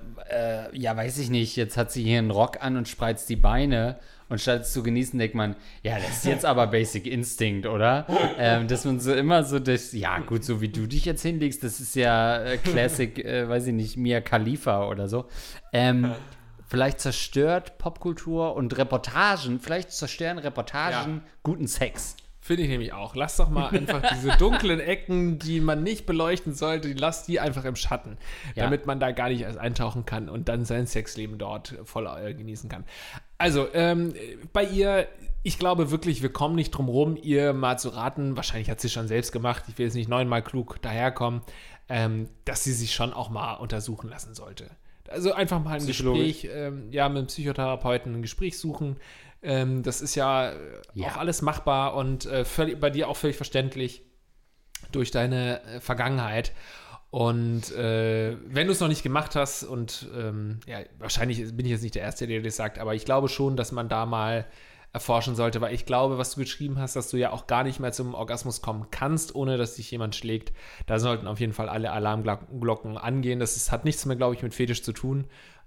ja, 0.72 0.96
weiß 0.96 1.18
ich 1.18 1.30
nicht, 1.30 1.56
jetzt 1.56 1.76
hat 1.76 1.92
sie 1.92 2.02
hier 2.02 2.18
einen 2.18 2.30
Rock 2.30 2.62
an 2.62 2.76
und 2.76 2.88
spreizt 2.88 3.28
die 3.28 3.36
Beine. 3.36 3.98
Und 4.30 4.40
statt 4.40 4.62
es 4.62 4.72
zu 4.72 4.82
genießen, 4.82 5.18
denkt 5.18 5.34
man, 5.34 5.54
ja, 5.82 5.96
das 5.96 6.08
ist 6.08 6.24
jetzt 6.24 6.44
aber 6.46 6.66
Basic 6.66 7.06
Instinct, 7.06 7.66
oder? 7.66 8.06
ähm, 8.38 8.66
dass 8.66 8.84
man 8.84 8.98
so 8.98 9.12
immer 9.14 9.44
so 9.44 9.58
das, 9.58 9.92
ja, 9.92 10.18
gut, 10.20 10.44
so 10.44 10.60
wie 10.60 10.70
du 10.70 10.86
dich 10.86 11.04
jetzt 11.04 11.22
hinlegst, 11.22 11.62
das 11.62 11.78
ist 11.78 11.94
ja 11.94 12.42
äh, 12.42 12.56
Classic, 12.56 13.16
äh, 13.22 13.48
weiß 13.48 13.66
ich 13.66 13.74
nicht, 13.74 13.96
Mia 13.96 14.20
Khalifa 14.22 14.88
oder 14.88 15.08
so. 15.08 15.26
Ähm, 15.72 16.12
vielleicht 16.66 17.00
zerstört 17.00 17.78
Popkultur 17.78 18.56
und 18.56 18.76
Reportagen, 18.76 19.60
vielleicht 19.60 19.92
zerstören 19.92 20.38
Reportagen 20.38 21.16
Ja. 21.16 21.22
guten 21.42 21.66
Sex. 21.68 22.16
Finde 22.46 22.64
ich 22.64 22.68
nämlich 22.68 22.92
auch. 22.92 23.14
Lass 23.16 23.38
doch 23.38 23.48
mal 23.48 23.68
einfach 23.68 24.02
diese 24.14 24.36
dunklen 24.36 24.78
Ecken, 24.78 25.38
die 25.38 25.60
man 25.60 25.82
nicht 25.82 26.04
beleuchten 26.04 26.52
sollte, 26.54 26.88
die- 26.88 26.94
lass 27.00 27.24
die 27.24 27.40
einfach 27.40 27.64
im 27.64 27.74
Schatten, 27.74 28.18
Ja. 28.54 28.64
damit 28.64 28.84
man 28.84 29.00
da 29.00 29.12
gar 29.12 29.30
nicht 29.30 29.40
erst 29.40 29.56
eintauchen 29.56 30.04
kann 30.04 30.28
und 30.28 30.46
dann 30.50 30.66
sein 30.66 30.86
Sexleben 30.86 31.38
dort 31.38 31.74
voll 31.84 32.06
äh, 32.06 32.34
genießen 32.34 32.68
kann. 32.68 32.84
Also, 33.38 33.66
ähm, 33.72 34.12
bei 34.52 34.62
ihr, 34.62 35.08
ich 35.42 35.58
glaube 35.58 35.90
wirklich, 35.90 36.20
wir 36.20 36.30
kommen 36.34 36.54
nicht 36.54 36.72
drum 36.72 36.90
rum, 36.90 37.16
ihr 37.16 37.54
mal 37.54 37.78
zu 37.78 37.88
raten, 37.88 38.36
wahrscheinlich 38.36 38.68
hat 38.68 38.78
sie 38.78 38.90
schon 38.90 39.08
selbst 39.08 39.32
gemacht, 39.32 39.64
ich 39.68 39.78
will 39.78 39.86
jetzt 39.86 39.94
nicht 39.94 40.10
neunmal 40.10 40.42
klug 40.42 40.82
daherkommen, 40.82 41.40
ähm, 41.88 42.28
dass 42.44 42.62
sie 42.62 42.74
sich 42.74 42.92
schon 42.92 43.14
auch 43.14 43.30
mal 43.30 43.54
untersuchen 43.54 44.10
lassen 44.10 44.34
sollte. 44.34 44.68
Also 45.08 45.32
einfach 45.32 45.62
mal 45.62 45.78
ein. 45.78 45.86
Gespräch, 45.86 46.48
ähm, 46.52 46.90
ja, 46.90 47.08
mit 47.08 47.18
einem 47.18 47.26
Psychotherapeuten 47.26 48.14
ein 48.14 48.22
Gespräch 48.22 48.58
suchen. 48.58 48.96
Ähm, 49.42 49.82
das 49.82 50.00
ist 50.00 50.14
ja, 50.14 50.50
äh, 50.50 50.54
Ja. 50.94 51.08
auch 51.08 51.16
alles 51.18 51.42
machbar 51.42 51.94
und 51.94 52.24
äh, 52.26 52.44
völlig, 52.44 52.80
bei 52.80 52.90
dir 52.90 53.08
auch 53.08 53.16
völlig 53.16 53.36
verständlich 53.36 54.02
durch 54.92 55.10
deine 55.10 55.62
äh, 55.64 55.80
Vergangenheit. 55.80 56.52
Und 57.10 57.70
äh, 57.76 58.36
wenn 58.46 58.66
du 58.66 58.72
es 58.72 58.80
noch 58.80 58.88
nicht 58.88 59.02
gemacht 59.02 59.36
hast, 59.36 59.62
und 59.62 60.08
ähm, 60.16 60.60
ja, 60.66 60.78
wahrscheinlich 60.98 61.38
bin 61.56 61.64
ich 61.66 61.72
jetzt 61.72 61.82
nicht 61.82 61.94
der 61.94 62.02
Erste, 62.02 62.26
der 62.26 62.38
dir 62.38 62.44
das 62.44 62.56
sagt, 62.56 62.78
aber 62.78 62.94
ich 62.94 63.04
glaube 63.04 63.28
schon, 63.28 63.56
dass 63.56 63.70
man 63.70 63.88
da 63.88 64.04
mal 64.06 64.46
erforschen 64.94 65.34
sollte, 65.34 65.60
weil 65.60 65.74
ich 65.74 65.86
glaube, 65.86 66.18
was 66.18 66.34
du 66.34 66.40
geschrieben 66.40 66.78
hast, 66.78 66.94
dass 66.94 67.10
du 67.10 67.16
ja 67.16 67.32
auch 67.32 67.48
gar 67.48 67.64
nicht 67.64 67.80
mehr 67.80 67.90
zum 67.90 68.14
Orgasmus 68.14 68.62
kommen 68.62 68.86
kannst, 68.92 69.34
ohne 69.34 69.58
dass 69.58 69.74
dich 69.74 69.90
jemand 69.90 70.14
schlägt. 70.14 70.52
Da 70.86 71.00
sollten 71.00 71.26
auf 71.26 71.40
jeden 71.40 71.52
Fall 71.52 71.68
alle 71.68 71.90
Alarmglocken 71.90 72.96
angehen. 72.96 73.40
Das 73.40 73.56
ist, 73.56 73.72
hat 73.72 73.84
nichts 73.84 74.06
mehr, 74.06 74.14
glaube 74.14 74.36
ich, 74.36 74.42
mit 74.44 74.54
Fetisch 74.54 74.84
zu 74.84 74.92
tun. 74.92 75.24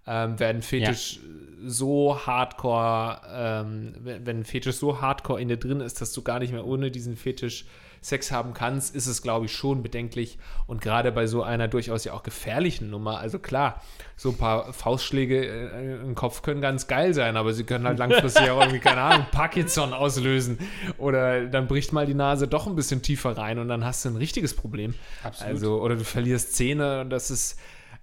Ähm, 0.07 0.39
wenn 0.39 0.55
ein 0.57 0.61
Fetisch 0.61 1.19
so 1.65 2.25
hardcore, 2.25 3.19
ähm, 3.29 3.95
wenn, 4.01 4.45
Fetisch 4.45 4.77
so 4.77 5.01
hardcore 5.01 5.41
in 5.41 5.49
dir 5.49 5.57
drin 5.57 5.81
ist, 5.81 5.99
dass 5.99 6.13
du 6.13 6.21
gar 6.21 6.39
nicht 6.39 6.53
mehr 6.53 6.65
ohne 6.65 6.89
diesen 6.89 7.17
Fetisch 7.17 7.65
Sex 8.07 8.31
haben 8.31 8.53
kannst, 8.53 8.95
ist 8.95 9.05
es, 9.07 9.21
glaube 9.21 9.47
ich, 9.47 9.51
schon 9.51 9.83
bedenklich. 9.83 10.37
Und 10.65 10.81
gerade 10.81 11.11
bei 11.11 11.27
so 11.27 11.43
einer 11.43 11.67
durchaus 11.67 12.05
ja 12.05 12.13
auch 12.13 12.23
gefährlichen 12.23 12.89
Nummer, 12.89 13.19
also 13.19 13.37
klar, 13.37 13.81
so 14.15 14.29
ein 14.29 14.37
paar 14.37 14.71
Faustschläge 14.71 15.45
äh, 15.45 15.95
im 16.01 16.15
Kopf 16.15 16.41
können 16.41 16.61
ganz 16.61 16.87
geil 16.87 17.13
sein, 17.13 17.35
aber 17.35 17.53
sie 17.53 17.65
können 17.65 17.85
halt 17.85 17.99
langfristig 17.99 18.49
auch 18.49 18.61
irgendwie, 18.61 18.79
keine 18.79 19.01
Ahnung, 19.01 19.25
Parkinson 19.31 19.93
auslösen. 19.93 20.57
Oder 20.97 21.47
dann 21.47 21.67
bricht 21.67 21.91
mal 21.91 22.05
die 22.05 22.13
Nase 22.13 22.47
doch 22.47 22.65
ein 22.65 22.75
bisschen 22.75 23.01
tiefer 23.01 23.37
rein 23.37 23.59
und 23.59 23.67
dann 23.67 23.83
hast 23.83 24.05
du 24.05 24.09
ein 24.09 24.15
richtiges 24.15 24.53
Problem. 24.53 24.93
Absolut. 25.23 25.53
Also, 25.53 25.81
oder 25.81 25.95
du 25.95 26.05
verlierst 26.05 26.55
Zähne 26.55 27.01
und 27.01 27.09
das 27.09 27.29
ist. 27.29 27.59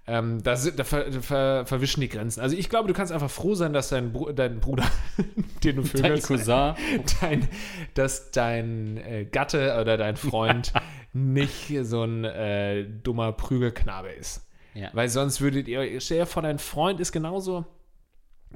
Ähm, 0.07 0.43
da, 0.43 0.55
da 0.55 0.83
ver, 0.83 1.11
ver, 1.11 1.65
verwischen 1.65 2.01
die 2.01 2.09
Grenzen. 2.09 2.39
Also 2.39 2.55
ich 2.55 2.69
glaube, 2.69 2.87
du 2.87 2.93
kannst 2.93 3.11
einfach 3.11 3.31
froh 3.31 3.55
sein, 3.55 3.73
dass 3.73 3.89
dein, 3.89 4.11
Bru 4.13 4.31
dein 4.31 4.59
Bruder, 4.59 4.85
den 5.63 5.77
du 5.77 5.81
Dein 5.81 5.85
vögelst, 5.85 6.27
Cousin. 6.27 6.75
dein, 7.21 7.47
dass 7.95 8.29
dein 8.31 8.97
äh, 8.97 9.25
Gatte 9.25 9.79
oder 9.81 9.97
dein 9.97 10.15
Freund 10.15 10.73
nicht 11.13 11.73
so 11.83 12.03
ein 12.03 12.23
äh, 12.23 12.85
dummer 12.85 13.31
Prügelknabe 13.31 14.09
ist. 14.09 14.45
Ja. 14.75 14.89
Weil 14.93 15.09
sonst 15.09 15.41
würdet 15.41 15.67
ihr, 15.67 15.99
stell 16.01 16.19
dir 16.19 16.25
vor, 16.25 16.43
dein 16.43 16.59
Freund 16.59 16.99
ist 16.99 17.11
genauso. 17.11 17.65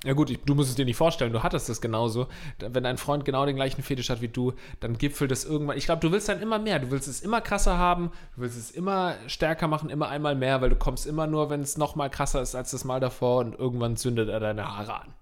Ja 0.03 0.13
gut, 0.13 0.29
ich, 0.29 0.39
du 0.39 0.55
musst 0.55 0.69
es 0.69 0.75
dir 0.75 0.85
nicht 0.85 0.95
vorstellen, 0.95 1.33
du 1.33 1.43
hattest 1.43 1.67
das 1.67 1.81
genauso. 1.81 2.27
Wenn 2.59 2.83
dein 2.83 2.97
Freund 2.97 3.25
genau 3.25 3.45
den 3.45 3.55
gleichen 3.55 3.83
Fetisch 3.83 4.09
hat 4.09 4.21
wie 4.21 4.29
du, 4.29 4.53
dann 4.79 4.97
gipfelt 4.97 5.31
das 5.31 5.43
irgendwann. 5.43 5.77
Ich 5.77 5.85
glaube, 5.85 6.01
du 6.01 6.11
willst 6.11 6.29
dann 6.29 6.41
immer 6.41 6.57
mehr. 6.57 6.79
Du 6.79 6.91
willst 6.91 7.07
es 7.07 7.21
immer 7.21 7.41
krasser 7.41 7.77
haben, 7.77 8.11
du 8.35 8.41
willst 8.41 8.57
es 8.57 8.71
immer 8.71 9.15
stärker 9.27 9.67
machen, 9.67 9.89
immer 9.89 10.09
einmal 10.09 10.35
mehr, 10.35 10.61
weil 10.61 10.69
du 10.69 10.77
kommst 10.77 11.05
immer 11.05 11.27
nur, 11.27 11.49
wenn 11.49 11.61
es 11.61 11.77
noch 11.77 11.95
mal 11.95 12.09
krasser 12.09 12.41
ist 12.41 12.55
als 12.55 12.71
das 12.71 12.85
Mal 12.85 12.99
davor 12.99 13.39
und 13.39 13.59
irgendwann 13.59 13.97
zündet 13.97 14.29
er 14.29 14.39
deine 14.39 14.65
Haare 14.65 15.01
an. 15.01 15.13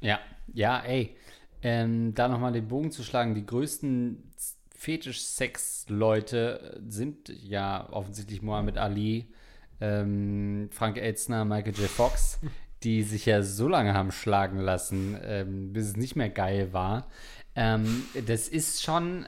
Ja, 0.00 0.18
ja, 0.52 0.80
ey. 0.80 1.16
Ähm, 1.62 2.14
da 2.14 2.26
nochmal 2.26 2.52
den 2.52 2.68
Bogen 2.68 2.90
zu 2.90 3.04
schlagen, 3.04 3.34
die 3.34 3.46
größten 3.46 4.32
Fetisch-Sex-Leute 4.74 6.80
sind 6.88 7.28
ja 7.28 7.88
offensichtlich 7.92 8.42
Muhammad 8.42 8.78
Ali, 8.78 9.32
ähm, 9.80 10.70
Frank 10.72 10.96
Elzner, 10.96 11.44
Michael 11.44 11.74
J. 11.74 11.88
Fox, 11.88 12.40
die 12.84 13.02
sich 13.02 13.26
ja 13.26 13.42
so 13.42 13.68
lange 13.68 13.94
haben 13.94 14.12
schlagen 14.12 14.58
lassen, 14.58 15.18
ähm, 15.24 15.72
bis 15.72 15.86
es 15.86 15.96
nicht 15.96 16.16
mehr 16.16 16.30
geil 16.30 16.72
war. 16.72 17.06
Ähm, 17.54 18.04
das 18.26 18.48
ist 18.48 18.82
schon 18.82 19.26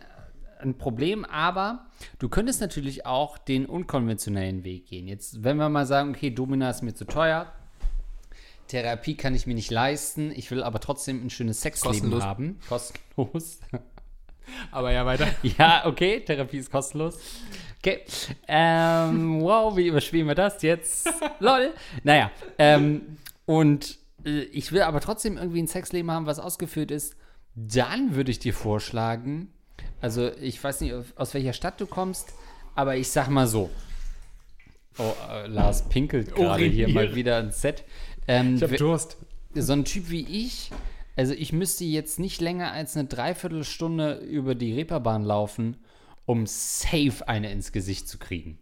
ein 0.60 0.78
Problem, 0.78 1.24
aber 1.24 1.86
du 2.18 2.28
könntest 2.28 2.60
natürlich 2.60 3.06
auch 3.06 3.38
den 3.38 3.66
unkonventionellen 3.66 4.64
Weg 4.64 4.86
gehen. 4.86 5.06
Jetzt, 5.06 5.44
wenn 5.44 5.56
wir 5.56 5.68
mal 5.68 5.86
sagen, 5.86 6.10
okay, 6.10 6.30
Domina 6.30 6.70
ist 6.70 6.82
mir 6.82 6.94
zu 6.94 7.04
teuer, 7.04 7.52
Therapie 8.68 9.14
kann 9.16 9.34
ich 9.34 9.46
mir 9.46 9.54
nicht 9.54 9.70
leisten, 9.70 10.32
ich 10.34 10.50
will 10.50 10.62
aber 10.62 10.80
trotzdem 10.80 11.24
ein 11.24 11.30
schönes 11.30 11.60
Sexleben 11.60 12.10
Kostenlos. 12.10 12.22
haben. 12.24 12.58
Kostenlos. 12.68 13.60
Aber 14.70 14.92
ja, 14.92 15.06
weiter. 15.06 15.26
ja, 15.42 15.86
okay, 15.86 16.20
Therapie 16.20 16.58
ist 16.58 16.70
kostenlos. 16.70 17.18
Okay. 17.78 18.02
Ähm, 18.46 19.40
wow, 19.40 19.74
wie 19.76 19.86
überspielen 19.88 20.26
wir 20.26 20.34
das 20.34 20.60
jetzt? 20.62 21.08
Lol. 21.38 21.72
Naja, 22.02 22.30
ähm, 22.58 23.16
und 23.46 23.98
äh, 24.24 24.42
ich 24.44 24.72
will 24.72 24.83
aber 24.83 25.00
trotzdem 25.00 25.37
irgendwie 25.37 25.62
ein 25.62 25.66
Sexleben 25.68 26.11
haben, 26.11 26.26
was 26.26 26.38
ausgeführt 26.38 26.90
ist. 26.90 27.16
Dann 27.54 28.14
würde 28.16 28.30
ich 28.30 28.38
dir 28.38 28.52
vorschlagen, 28.54 29.48
also 30.00 30.30
ich 30.40 30.62
weiß 30.62 30.80
nicht, 30.80 30.94
aus 31.16 31.35
welcher 31.35 31.52
Stadt 31.52 31.80
du 31.80 31.87
kommst, 31.87 32.33
aber 32.74 32.96
ich 32.96 33.11
sag 33.11 33.28
mal 33.28 33.46
so. 33.46 33.70
Oh, 34.98 35.12
äh, 35.30 35.46
Lars 35.48 35.88
pinkelt 35.88 36.35
gerade 36.35 36.64
hier 36.64 36.88
mal 36.88 37.14
wieder 37.14 37.40
ins 37.40 37.61
Set. 37.61 37.85
Ähm, 38.28 38.57
Ich 38.57 38.62
hab 38.62 38.76
Durst. 38.76 39.16
so 39.54 39.72
ein 39.72 39.85
Typ 39.85 40.11
wie 40.11 40.26
ich, 40.26 40.70
also 41.16 41.33
ich 41.33 41.52
müsste 41.52 41.85
jetzt 41.85 42.18
nicht 42.18 42.40
länger 42.40 42.72
als 42.72 42.96
eine 42.96 43.07
Dreiviertelstunde 43.09 44.14
über 44.18 44.54
die 44.54 44.72
Reeperbahn 44.74 45.24
laufen, 45.24 45.76
um 46.26 46.46
safe 46.46 47.28
eine 47.28 47.52
ins 47.52 47.70
Gesicht 47.72 48.08
zu 48.08 48.18
kriegen. 48.18 48.58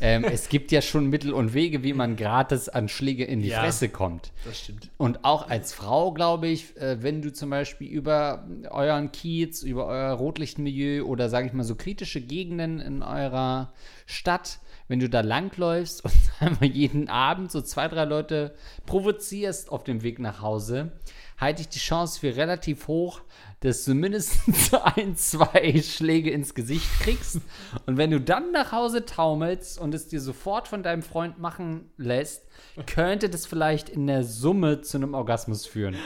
ähm, 0.00 0.22
es 0.24 0.48
gibt 0.48 0.70
ja 0.70 0.80
schon 0.80 1.06
Mittel 1.06 1.32
und 1.32 1.54
Wege, 1.54 1.82
wie 1.82 1.92
man 1.92 2.14
gratis 2.16 2.68
an 2.68 2.88
Schläge 2.88 3.24
in 3.24 3.40
die 3.40 3.48
Ja. 3.48 3.60
Fresse 3.60 3.88
kommt. 3.88 4.32
Das 4.44 4.60
stimmt. 4.60 4.90
Und 4.96 5.24
auch 5.24 5.48
als 5.48 5.72
Frau, 5.72 6.12
glaube 6.12 6.46
ich, 6.46 6.76
äh, 6.76 7.02
wenn 7.02 7.20
du 7.20 7.32
zum 7.32 7.50
Beispiel 7.50 7.88
über 7.88 8.46
euren 8.70 9.10
Kiez, 9.10 9.62
über 9.64 9.86
euer 9.86 10.12
Rotlichtmilieu 10.12 11.04
oder 11.04 11.28
sage 11.28 11.48
ich 11.48 11.52
mal 11.52 11.64
so 11.64 11.74
kritische 11.74 12.20
Gegenden 12.20 12.78
in 12.80 13.02
eurer 13.02 13.72
Stadt, 14.06 14.60
wenn 14.86 15.00
du 15.00 15.08
da 15.08 15.20
langläufst 15.20 16.04
und 16.04 16.12
einmal 16.40 16.64
jeden 16.70 17.08
Abend 17.08 17.50
so 17.50 17.60
zwei, 17.60 17.88
drei 17.88 18.04
Leute 18.04 18.54
provozierst 18.86 19.70
auf 19.72 19.82
dem 19.84 20.02
Weg 20.02 20.18
nach 20.20 20.42
Hause, 20.42 20.92
halte 21.40 21.62
ich 21.62 21.68
die 21.68 21.78
Chance 21.78 22.20
für 22.20 22.36
relativ 22.36 22.86
hoch, 22.86 23.22
dass 23.60 23.84
du 23.84 23.94
mindestens 23.94 24.72
ein, 24.96 25.16
zwei 25.16 25.80
Schläge 25.82 26.30
ins 26.30 26.54
Gesicht 26.54 26.88
kriegst. 27.00 27.40
Und 27.86 27.96
wenn 27.96 28.10
du 28.10 28.20
dann 28.20 28.52
nach 28.52 28.72
Hause 28.72 29.04
taumelst 29.06 29.78
und 29.78 29.94
es 29.94 30.08
dir 30.08 30.20
sofort 30.20 30.68
von 30.68 30.82
deinem 30.82 31.02
Freund 31.02 31.38
machen 31.38 31.90
lässt, 31.96 32.46
könnte 32.86 33.28
das 33.28 33.46
vielleicht 33.46 33.88
in 33.88 34.06
der 34.06 34.24
Summe 34.24 34.82
zu 34.82 34.98
einem 34.98 35.14
Orgasmus 35.14 35.66
führen. 35.66 35.96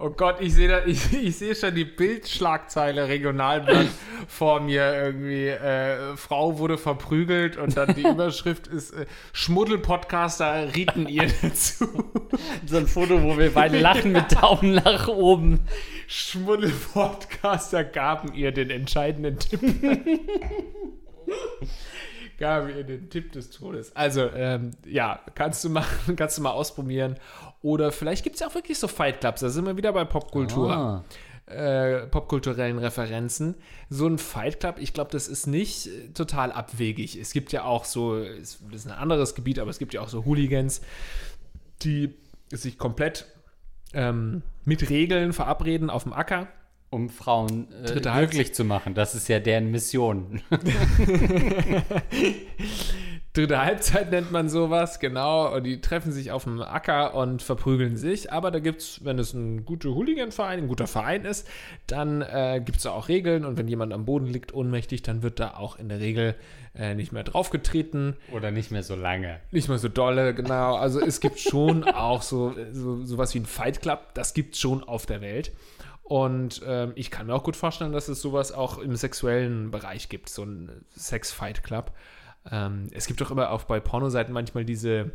Oh 0.00 0.10
Gott, 0.10 0.36
ich 0.40 0.54
sehe 0.54 0.68
da, 0.68 0.84
ich, 0.86 1.12
ich 1.12 1.36
sehe 1.36 1.56
schon 1.56 1.74
die 1.74 1.84
Bildschlagzeile 1.84 3.08
Regionalblatt 3.08 3.88
vor 4.28 4.60
mir 4.60 4.94
irgendwie. 4.94 5.48
Äh, 5.48 6.16
Frau 6.16 6.58
wurde 6.58 6.78
verprügelt 6.78 7.56
und 7.56 7.76
dann 7.76 7.94
die 7.94 8.02
Überschrift 8.08 8.68
ist 8.68 8.92
äh, 8.92 9.06
Schmuddelpodcaster 9.32 10.74
rieten 10.74 11.08
ihr 11.08 11.26
dazu. 11.42 11.86
So 12.64 12.76
ein 12.76 12.86
Foto, 12.86 13.22
wo 13.22 13.36
wir 13.36 13.52
beide 13.52 13.80
lachen 13.80 14.12
mit 14.12 14.40
Daumen 14.40 14.74
nach 14.74 15.08
oben. 15.08 15.60
Schmuddelpodcaster 16.06 17.82
gaben 17.82 18.32
ihr 18.34 18.52
den 18.52 18.70
entscheidenden 18.70 19.38
Tipp. 19.40 19.60
gaben 22.38 22.68
ihr 22.68 22.84
den 22.84 23.10
Tipp 23.10 23.32
des 23.32 23.50
Todes. 23.50 23.94
Also, 23.96 24.30
ähm, 24.32 24.70
ja, 24.86 25.20
kannst 25.34 25.64
du 25.64 25.70
machen, 25.70 26.14
kannst 26.14 26.38
du 26.38 26.42
mal 26.42 26.52
ausprobieren. 26.52 27.16
Oder 27.62 27.92
vielleicht 27.92 28.24
gibt 28.24 28.36
es 28.36 28.40
ja 28.40 28.48
auch 28.48 28.54
wirklich 28.54 28.78
so 28.78 28.88
Fight 28.88 29.20
Clubs. 29.20 29.40
Da 29.40 29.48
sind 29.48 29.66
wir 29.66 29.76
wieder 29.76 29.92
bei 29.92 30.04
Popkultur. 30.04 30.70
Ah. 30.70 31.04
Äh, 31.46 32.06
popkulturellen 32.08 32.78
Referenzen. 32.78 33.54
So 33.88 34.06
ein 34.06 34.18
Fight 34.18 34.60
Club, 34.60 34.76
ich 34.78 34.92
glaube, 34.92 35.10
das 35.10 35.28
ist 35.28 35.46
nicht 35.46 35.86
äh, 35.86 36.08
total 36.12 36.52
abwegig. 36.52 37.16
Es 37.16 37.32
gibt 37.32 37.52
ja 37.52 37.64
auch 37.64 37.86
so, 37.86 38.22
das 38.22 38.58
ist 38.70 38.86
ein 38.86 38.92
anderes 38.92 39.34
Gebiet, 39.34 39.58
aber 39.58 39.70
es 39.70 39.78
gibt 39.78 39.94
ja 39.94 40.02
auch 40.02 40.08
so 40.08 40.26
Hooligans, 40.26 40.82
die 41.82 42.14
sich 42.50 42.76
komplett 42.76 43.26
ähm, 43.94 44.42
mit 44.66 44.90
Regeln 44.90 45.32
verabreden 45.32 45.88
auf 45.88 46.02
dem 46.02 46.12
Acker. 46.12 46.48
Um 46.90 47.10
Frauen 47.10 47.68
äh, 47.84 48.00
glücklich 48.00 48.54
zu 48.54 48.64
machen. 48.64 48.94
Das 48.94 49.14
ist 49.14 49.28
ja 49.28 49.40
deren 49.40 49.70
Mission. 49.70 50.40
Dritte 53.38 53.64
Halbzeit 53.64 54.10
nennt 54.10 54.32
man 54.32 54.48
sowas, 54.48 54.98
genau. 54.98 55.54
Und 55.54 55.62
die 55.62 55.80
treffen 55.80 56.10
sich 56.10 56.32
auf 56.32 56.42
dem 56.42 56.60
Acker 56.60 57.14
und 57.14 57.40
verprügeln 57.40 57.96
sich. 57.96 58.32
Aber 58.32 58.50
da 58.50 58.58
gibt 58.58 58.80
es, 58.80 59.04
wenn 59.04 59.16
es 59.20 59.32
ein 59.32 59.64
guter 59.64 59.90
Hooligan-Verein, 59.90 60.58
ein 60.58 60.66
guter 60.66 60.88
Verein 60.88 61.24
ist, 61.24 61.46
dann 61.86 62.22
äh, 62.22 62.60
gibt 62.64 62.78
es 62.78 62.82
da 62.82 62.90
auch 62.90 63.06
Regeln. 63.06 63.44
Und 63.44 63.56
wenn 63.56 63.68
jemand 63.68 63.92
am 63.92 64.06
Boden 64.06 64.26
liegt, 64.26 64.52
ohnmächtig, 64.52 65.02
dann 65.02 65.22
wird 65.22 65.38
da 65.38 65.54
auch 65.54 65.78
in 65.78 65.88
der 65.88 66.00
Regel 66.00 66.34
äh, 66.74 66.96
nicht 66.96 67.12
mehr 67.12 67.22
draufgetreten. 67.22 68.16
Oder 68.32 68.50
nicht 68.50 68.72
mehr 68.72 68.82
so 68.82 68.96
lange. 68.96 69.38
Nicht 69.52 69.68
mehr 69.68 69.78
so 69.78 69.88
dolle, 69.88 70.34
genau. 70.34 70.74
Also 70.74 71.00
es 71.00 71.20
gibt 71.20 71.38
schon 71.38 71.84
auch 71.84 72.22
so, 72.22 72.56
so 72.72 73.04
sowas 73.04 73.32
wie 73.34 73.38
ein 73.38 73.46
Fight 73.46 73.80
Club. 73.80 74.14
Das 74.14 74.34
gibt 74.34 74.56
es 74.56 74.60
schon 74.60 74.82
auf 74.82 75.06
der 75.06 75.20
Welt. 75.20 75.52
Und 76.02 76.60
ähm, 76.66 76.90
ich 76.96 77.12
kann 77.12 77.28
mir 77.28 77.34
auch 77.34 77.44
gut 77.44 77.54
vorstellen, 77.54 77.92
dass 77.92 78.08
es 78.08 78.20
sowas 78.20 78.50
auch 78.50 78.78
im 78.78 78.96
sexuellen 78.96 79.70
Bereich 79.70 80.08
gibt, 80.08 80.28
so 80.28 80.42
ein 80.42 80.84
Sex-Fight 80.96 81.62
Club. 81.62 81.92
Ähm, 82.50 82.88
es 82.92 83.06
gibt 83.06 83.20
doch 83.20 83.30
immer 83.30 83.50
auch 83.50 83.64
bei 83.64 83.80
Pornoseiten 83.80 84.32
manchmal 84.32 84.64
diese, 84.64 85.12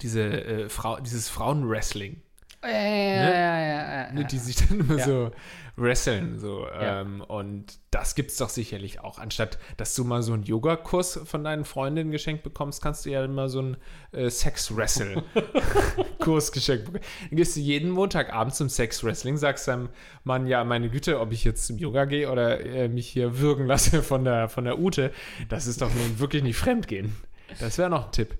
diese 0.00 0.22
äh, 0.22 0.68
Frau, 0.68 1.00
dieses 1.00 1.28
Frauenwrestling, 1.28 2.22
Ja, 2.62 2.70
ja, 2.70 3.32
ja, 3.32 4.04
ja, 4.06 4.12
ne, 4.12 4.24
die 4.24 4.38
sich 4.38 4.56
dann 4.56 4.80
immer 4.80 4.96
Ja. 4.98 5.04
so 5.04 5.30
wresteln. 5.76 6.38
So, 6.38 6.66
Ja. 6.66 7.00
ähm, 7.00 7.22
und 7.22 7.78
das 7.90 8.14
gibt 8.14 8.30
es 8.30 8.36
doch 8.36 8.50
sicherlich 8.50 9.00
auch. 9.00 9.18
Anstatt 9.18 9.58
dass 9.78 9.94
du 9.94 10.04
mal 10.04 10.22
so 10.22 10.32
einen 10.34 10.42
Yogakurs 10.44 11.20
von 11.24 11.44
deinen 11.44 11.64
Freundinnen 11.64 12.10
geschenkt 12.10 12.42
bekommst, 12.42 12.82
kannst 12.82 13.04
du 13.06 13.10
ja 13.10 13.24
immer 13.24 13.48
so 13.48 13.60
einen 13.60 13.76
äh, 14.12 14.28
Sex-Wrestle-Kurs 14.30 16.52
geschenkt 16.52 16.86
bekommen. 16.86 17.04
Dann 17.30 17.36
gehst 17.36 17.56
du 17.56 17.60
jeden 17.60 17.90
Montagabend 17.90 18.54
zum 18.54 18.68
Sex-Wrestling, 18.68 19.36
sagst 19.36 19.68
deinem 19.68 19.88
Mann, 20.24 20.46
ja, 20.46 20.64
meine 20.64 20.90
Güte, 20.90 21.20
ob 21.20 21.32
ich 21.32 21.44
jetzt 21.44 21.66
zum 21.66 21.78
Yoga 21.78 22.04
gehe 22.04 22.30
oder 22.30 22.60
äh, 22.60 22.88
mich 22.88 23.08
hier 23.08 23.38
würgen 23.38 23.66
lasse 23.66 24.02
von 24.02 24.24
der, 24.24 24.48
von 24.48 24.64
der 24.64 24.78
Ute, 24.78 25.12
das 25.48 25.66
ist 25.66 25.82
doch 25.82 25.92
nun 25.92 26.18
wirklich 26.18 26.42
nicht 26.42 26.56
Fremdgehen. 26.56 27.16
Das 27.60 27.78
wäre 27.78 27.90
noch 27.90 28.06
ein 28.06 28.12
Tipp. 28.12 28.36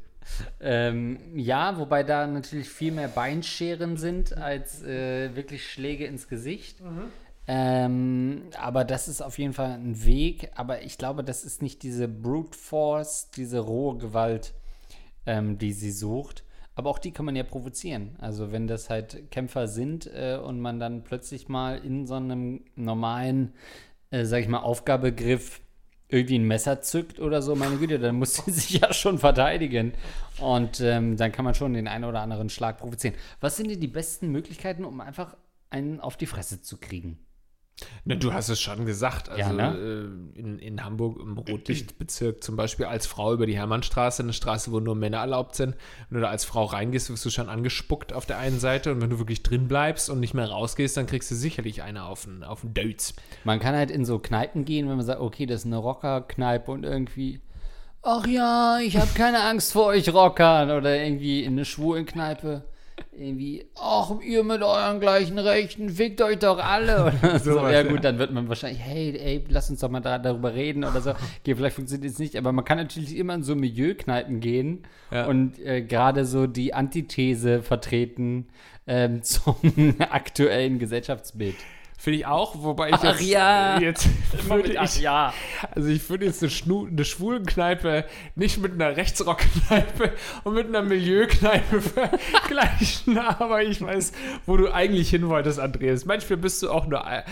Ähm, 0.60 1.18
ja, 1.34 1.78
wobei 1.78 2.02
da 2.02 2.26
natürlich 2.26 2.68
viel 2.68 2.92
mehr 2.92 3.08
Beinscheren 3.08 3.96
sind 3.96 4.36
als 4.36 4.82
äh, 4.82 5.34
wirklich 5.34 5.68
Schläge 5.68 6.06
ins 6.06 6.28
Gesicht. 6.28 6.80
Ähm, 7.48 8.44
aber 8.58 8.84
das 8.84 9.08
ist 9.08 9.20
auf 9.20 9.38
jeden 9.38 9.52
Fall 9.52 9.72
ein 9.72 10.04
Weg. 10.04 10.50
Aber 10.54 10.82
ich 10.82 10.98
glaube, 10.98 11.24
das 11.24 11.44
ist 11.44 11.62
nicht 11.62 11.82
diese 11.82 12.08
Brute 12.08 12.56
Force, 12.56 13.30
diese 13.30 13.58
rohe 13.60 13.98
Gewalt, 13.98 14.54
ähm, 15.26 15.58
die 15.58 15.72
sie 15.72 15.90
sucht. 15.90 16.44
Aber 16.74 16.90
auch 16.90 16.98
die 16.98 17.10
kann 17.10 17.26
man 17.26 17.36
ja 17.36 17.42
provozieren. 17.42 18.16
Also 18.18 18.52
wenn 18.52 18.66
das 18.66 18.88
halt 18.88 19.30
Kämpfer 19.30 19.68
sind 19.68 20.06
äh, 20.06 20.38
und 20.42 20.60
man 20.60 20.78
dann 20.80 21.04
plötzlich 21.04 21.48
mal 21.48 21.78
in 21.78 22.06
so 22.06 22.14
einem 22.14 22.64
normalen, 22.76 23.52
äh, 24.10 24.24
sag 24.24 24.40
ich 24.40 24.48
mal, 24.48 24.60
Aufgabegriff 24.60 25.60
irgendwie 26.12 26.38
ein 26.38 26.46
Messer 26.46 26.82
zückt 26.82 27.18
oder 27.20 27.42
so, 27.42 27.54
meine 27.54 27.76
Güte, 27.76 27.98
dann 27.98 28.16
muss 28.16 28.34
sie 28.34 28.50
sich 28.50 28.80
ja 28.80 28.92
schon 28.92 29.18
verteidigen. 29.18 29.92
Und 30.38 30.80
ähm, 30.80 31.16
dann 31.16 31.32
kann 31.32 31.44
man 31.44 31.54
schon 31.54 31.74
den 31.74 31.88
einen 31.88 32.04
oder 32.04 32.20
anderen 32.20 32.50
Schlag 32.50 32.78
provozieren. 32.78 33.14
Was 33.40 33.56
sind 33.56 33.70
denn 33.70 33.80
die 33.80 33.88
besten 33.88 34.28
Möglichkeiten, 34.28 34.84
um 34.84 35.00
einfach 35.00 35.36
einen 35.70 36.00
auf 36.00 36.16
die 36.16 36.26
Fresse 36.26 36.62
zu 36.62 36.78
kriegen? 36.78 37.18
Ne, 38.04 38.16
du 38.16 38.32
hast 38.32 38.48
es 38.48 38.60
schon 38.60 38.86
gesagt. 38.86 39.28
Also 39.28 39.40
Ja, 39.40 39.52
ne? 39.52 39.76
äh, 39.76 40.38
in, 40.38 40.58
in 40.58 40.84
Hamburg 40.84 41.18
im 41.20 41.38
Rotlichtbezirk 41.38 42.42
zum 42.42 42.56
Beispiel 42.56 42.86
als 42.86 43.06
Frau 43.06 43.32
über 43.32 43.46
die 43.46 43.56
Hermannstraße, 43.56 44.22
eine 44.22 44.32
Straße, 44.32 44.72
wo 44.72 44.80
nur 44.80 44.94
Männer 44.94 45.18
erlaubt 45.18 45.54
sind. 45.54 45.76
Wenn 46.08 46.16
du 46.16 46.22
da 46.22 46.30
als 46.30 46.44
Frau 46.44 46.64
reingehst, 46.64 47.10
wirst 47.10 47.24
du 47.24 47.30
schon 47.30 47.48
angespuckt 47.48 48.12
auf 48.12 48.26
der 48.26 48.38
einen 48.38 48.60
Seite 48.60 48.92
und 48.92 49.00
wenn 49.00 49.10
du 49.10 49.18
wirklich 49.18 49.42
drin 49.42 49.68
bleibst 49.68 50.10
und 50.10 50.20
nicht 50.20 50.34
mehr 50.34 50.48
rausgehst, 50.48 50.96
dann 50.96 51.06
kriegst 51.06 51.30
du 51.30 51.34
sicherlich 51.34 51.82
eine 51.82 52.04
auf 52.04 52.24
den, 52.24 52.44
auf 52.44 52.62
den 52.62 52.74
Dötz. 52.74 53.14
Man 53.44 53.60
kann 53.60 53.74
halt 53.74 53.90
in 53.90 54.04
so 54.04 54.18
Kneipen 54.18 54.64
gehen, 54.64 54.88
wenn 54.88 54.96
man 54.96 55.06
sagt, 55.06 55.20
okay, 55.20 55.46
das 55.46 55.60
ist 55.60 55.66
eine 55.66 55.78
Rockerkneipe 55.78 56.70
und 56.70 56.84
irgendwie, 56.84 57.40
ach 58.02 58.26
ja, 58.26 58.78
ich 58.82 58.96
habe 58.96 59.10
keine 59.14 59.42
Angst 59.42 59.72
vor 59.72 59.86
euch 59.86 60.12
Rockern 60.12 60.70
oder 60.70 60.96
irgendwie 61.02 61.42
in 61.44 61.52
eine 61.52 61.64
schwulen 61.64 62.06
Kneipe. 62.06 62.64
Irgendwie, 63.14 63.66
ach, 63.78 64.10
ihr 64.22 64.42
mit 64.42 64.62
euren 64.62 64.98
gleichen 64.98 65.38
Rechten, 65.38 65.90
fickt 65.90 66.22
euch 66.22 66.38
doch 66.38 66.58
alle. 66.58 67.12
Oder 67.22 67.38
so. 67.44 67.58
Ja, 67.58 67.70
ja. 67.70 67.82
gut, 67.82 68.02
dann 68.04 68.18
wird 68.18 68.32
man 68.32 68.48
wahrscheinlich, 68.48 68.80
hey, 68.80 69.14
ey, 69.18 69.44
lass 69.48 69.68
uns 69.68 69.80
doch 69.80 69.90
mal 69.90 70.00
da, 70.00 70.18
darüber 70.18 70.54
reden 70.54 70.82
oder 70.84 71.00
so. 71.02 71.10
Okay, 71.42 71.54
vielleicht 71.54 71.76
funktioniert 71.76 72.10
es 72.10 72.18
nicht, 72.18 72.36
aber 72.36 72.52
man 72.52 72.64
kann 72.64 72.78
natürlich 72.78 73.16
immer 73.16 73.34
in 73.34 73.42
so 73.42 73.54
Milieukneipen 73.54 74.40
gehen 74.40 74.84
Ja. 75.10 75.26
und 75.26 75.58
äh, 75.58 75.82
gerade 75.82 76.24
so 76.24 76.46
die 76.46 76.72
Antithese 76.72 77.62
vertreten 77.62 78.46
ähm, 78.86 79.22
zum 79.22 79.56
aktuellen 79.98 80.78
Gesellschaftsbild. 80.78 81.56
Finde 82.02 82.18
ich 82.18 82.26
auch, 82.26 82.60
wobei 82.64 82.88
ich 82.88 82.94
Ach 82.94 83.04
jetzt, 83.04 83.22
ja. 83.22 83.78
jetzt 83.78 84.08
würde 84.48 84.72
ich, 84.72 85.00
ja. 85.00 85.32
also 85.72 85.88
ich 85.88 86.10
würde 86.10 86.24
jetzt 86.24 86.42
eine, 86.42 86.50
Schnu 86.50 86.88
eine 86.88 87.04
Schwulenkneipe 87.04 88.06
nicht 88.34 88.58
mit 88.58 88.72
einer 88.72 88.96
Rechtsrockkneipe 88.96 90.10
und 90.42 90.54
mit 90.54 90.66
einer 90.66 90.82
Milieukneipe 90.82 91.80
vergleichen, 91.80 93.18
aber 93.18 93.62
ich 93.62 93.80
weiß, 93.80 94.14
wo 94.46 94.56
du 94.56 94.74
eigentlich 94.74 95.10
hin 95.10 95.28
wolltest, 95.28 95.60
Andreas. 95.60 96.04
Manchmal 96.04 96.38
bist 96.38 96.60
du 96.64 96.70
auch 96.70 96.88
nur 96.88 97.06
äh, 97.06 97.22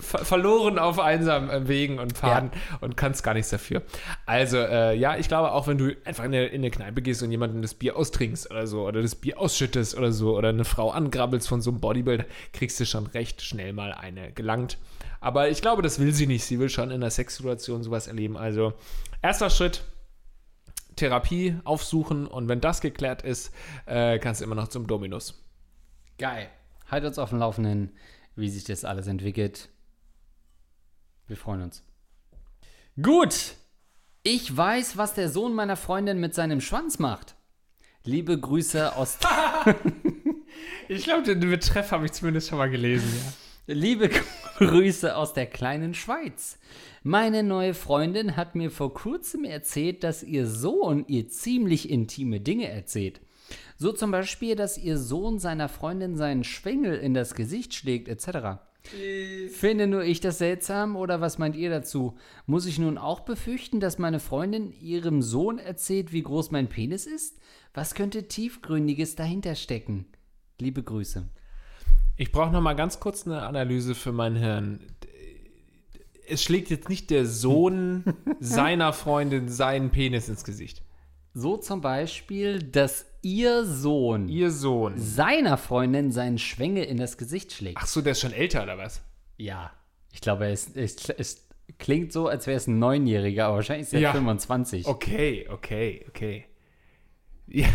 ver 0.00 0.24
verloren 0.24 0.80
auf 0.80 0.98
einsamen 0.98 1.68
Wegen 1.68 2.00
und 2.00 2.14
Pfaden 2.14 2.50
und 2.80 2.96
kannst 2.96 3.22
gar 3.22 3.34
nichts 3.34 3.50
dafür. 3.50 3.82
Also, 4.26 4.56
äh, 4.56 4.96
ja, 4.96 5.18
ich 5.18 5.28
glaube 5.28 5.52
auch, 5.52 5.68
wenn 5.68 5.78
du 5.78 5.96
einfach 6.04 6.24
in 6.24 6.34
eine, 6.34 6.46
in 6.46 6.62
eine 6.62 6.72
Kneipe 6.72 7.00
gehst 7.00 7.22
und 7.22 7.30
jemanden 7.30 7.62
das 7.62 7.74
Bier 7.74 7.96
austrinkst 7.96 8.50
oder 8.50 8.66
so, 8.66 8.88
oder 8.88 9.02
das 9.02 9.14
Bier 9.14 9.38
ausschüttest 9.38 9.96
oder 9.96 10.10
so, 10.10 10.36
oder 10.36 10.48
eine 10.48 10.64
Frau 10.64 10.90
angrabbelst 10.90 11.48
von 11.48 11.60
so 11.60 11.70
einem 11.70 11.78
Bodybuilder, 11.78 12.24
kriegst 12.52 12.80
du 12.80 12.86
schon 12.86 13.06
recht 13.06 13.40
schnell 13.42 13.72
mal 13.72 13.99
eine 14.00 14.32
gelangt. 14.32 14.78
Aber 15.20 15.48
ich 15.48 15.60
glaube, 15.60 15.82
das 15.82 15.98
will 15.98 16.12
sie 16.12 16.26
nicht. 16.26 16.44
Sie 16.44 16.58
will 16.58 16.68
schon 16.68 16.90
in 16.90 16.96
einer 16.96 17.10
Sexsituation 17.10 17.82
sowas 17.82 18.06
erleben. 18.06 18.36
Also, 18.36 18.72
erster 19.22 19.50
Schritt, 19.50 19.84
Therapie 20.96 21.56
aufsuchen 21.64 22.26
und 22.26 22.48
wenn 22.48 22.60
das 22.60 22.80
geklärt 22.80 23.22
ist, 23.22 23.52
äh, 23.86 24.18
kannst 24.18 24.40
du 24.40 24.44
immer 24.44 24.54
noch 24.54 24.68
zum 24.68 24.86
Dominus. 24.86 25.42
Geil. 26.18 26.48
Halt 26.90 27.04
uns 27.04 27.18
auf 27.18 27.30
dem 27.30 27.38
Laufenden, 27.38 27.92
wie 28.34 28.48
sich 28.48 28.64
das 28.64 28.84
alles 28.84 29.06
entwickelt. 29.06 29.68
Wir 31.26 31.36
freuen 31.36 31.62
uns. 31.62 31.84
Gut. 33.00 33.54
Ich 34.22 34.54
weiß, 34.54 34.96
was 34.96 35.14
der 35.14 35.30
Sohn 35.30 35.54
meiner 35.54 35.76
Freundin 35.76 36.18
mit 36.18 36.34
seinem 36.34 36.60
Schwanz 36.60 36.98
macht. 36.98 37.36
Liebe 38.04 38.38
Grüße 38.38 38.96
aus. 38.96 39.18
Ich 40.88 41.04
glaube, 41.04 41.22
den 41.22 41.38
Betreff 41.38 41.92
habe 41.92 42.06
ich 42.06 42.12
zumindest 42.12 42.48
schon 42.48 42.58
mal 42.58 42.68
gelesen. 42.68 43.08
Ja. 43.14 43.32
Liebe, 43.66 44.10
Grüße 44.58 45.16
aus 45.16 45.32
der 45.32 45.46
kleinen 45.46 45.94
Schweiz. 45.94 46.58
Meine 47.02 47.42
neue 47.42 47.74
Freundin 47.74 48.36
hat 48.36 48.54
mir 48.54 48.70
vor 48.70 48.94
kurzem 48.94 49.44
erzählt, 49.44 50.02
dass 50.04 50.22
ihr 50.22 50.46
Sohn 50.46 51.04
ihr 51.08 51.28
ziemlich 51.28 51.88
intime 51.88 52.40
Dinge 52.40 52.68
erzählt. 52.68 53.20
So 53.76 53.92
zum 53.92 54.10
Beispiel, 54.10 54.56
dass 54.56 54.78
ihr 54.78 54.98
Sohn 54.98 55.38
seiner 55.38 55.68
Freundin 55.68 56.16
seinen 56.16 56.44
Schwengel 56.44 56.98
in 56.98 57.14
das 57.14 57.34
Gesicht 57.34 57.74
schlägt, 57.74 58.08
etc. 58.08 58.60
Finde 59.52 59.86
nur 59.86 60.04
ich 60.04 60.20
das 60.20 60.38
seltsam 60.38 60.96
oder 60.96 61.20
was 61.20 61.38
meint 61.38 61.54
ihr 61.54 61.70
dazu? 61.70 62.16
Muss 62.46 62.66
ich 62.66 62.78
nun 62.78 62.98
auch 62.98 63.20
befürchten, 63.20 63.78
dass 63.78 63.98
meine 63.98 64.20
Freundin 64.20 64.72
ihrem 64.80 65.22
Sohn 65.22 65.58
erzählt, 65.58 66.12
wie 66.12 66.22
groß 66.22 66.50
mein 66.50 66.68
Penis 66.68 67.06
ist? 67.06 67.38
Was 67.74 67.94
könnte 67.94 68.26
tiefgründiges 68.26 69.16
dahinter 69.16 69.54
stecken? 69.54 70.06
Liebe 70.58 70.82
Grüße. 70.82 71.28
Ich 72.20 72.32
brauche 72.32 72.50
noch 72.50 72.60
mal 72.60 72.74
ganz 72.74 73.00
kurz 73.00 73.26
eine 73.26 73.44
Analyse 73.44 73.94
für 73.94 74.12
mein 74.12 74.36
Hirn. 74.36 74.80
Es 76.28 76.42
schlägt 76.42 76.68
jetzt 76.68 76.90
nicht 76.90 77.08
der 77.08 77.24
Sohn 77.24 78.04
seiner 78.40 78.92
Freundin 78.92 79.48
seinen 79.48 79.88
Penis 79.88 80.28
ins 80.28 80.44
Gesicht. 80.44 80.82
So 81.32 81.56
zum 81.56 81.80
Beispiel, 81.80 82.58
dass 82.62 83.06
ihr 83.22 83.64
Sohn 83.64 84.28
Ihr 84.28 84.50
Sohn. 84.50 84.98
seiner 84.98 85.56
Freundin 85.56 86.12
seinen 86.12 86.36
Schwengel 86.36 86.84
in 86.84 86.98
das 86.98 87.16
Gesicht 87.16 87.52
schlägt. 87.54 87.78
Ach 87.80 87.86
so, 87.86 88.02
der 88.02 88.12
ist 88.12 88.20
schon 88.20 88.34
älter 88.34 88.64
oder 88.64 88.76
was? 88.76 89.00
Ja, 89.38 89.70
ich 90.12 90.20
glaube, 90.20 90.48
es, 90.48 90.76
es, 90.76 90.96
es 91.16 91.48
klingt 91.78 92.12
so, 92.12 92.28
als 92.28 92.46
wäre 92.46 92.58
es 92.58 92.66
ein 92.66 92.78
Neunjähriger, 92.78 93.46
aber 93.46 93.56
wahrscheinlich 93.56 93.86
ist 93.86 93.94
er 93.94 94.00
Ja. 94.00 94.12
25. 94.12 94.86
Okay, 94.86 95.48
okay, 95.50 96.04
okay. 96.10 96.44
Ja, 97.52 97.66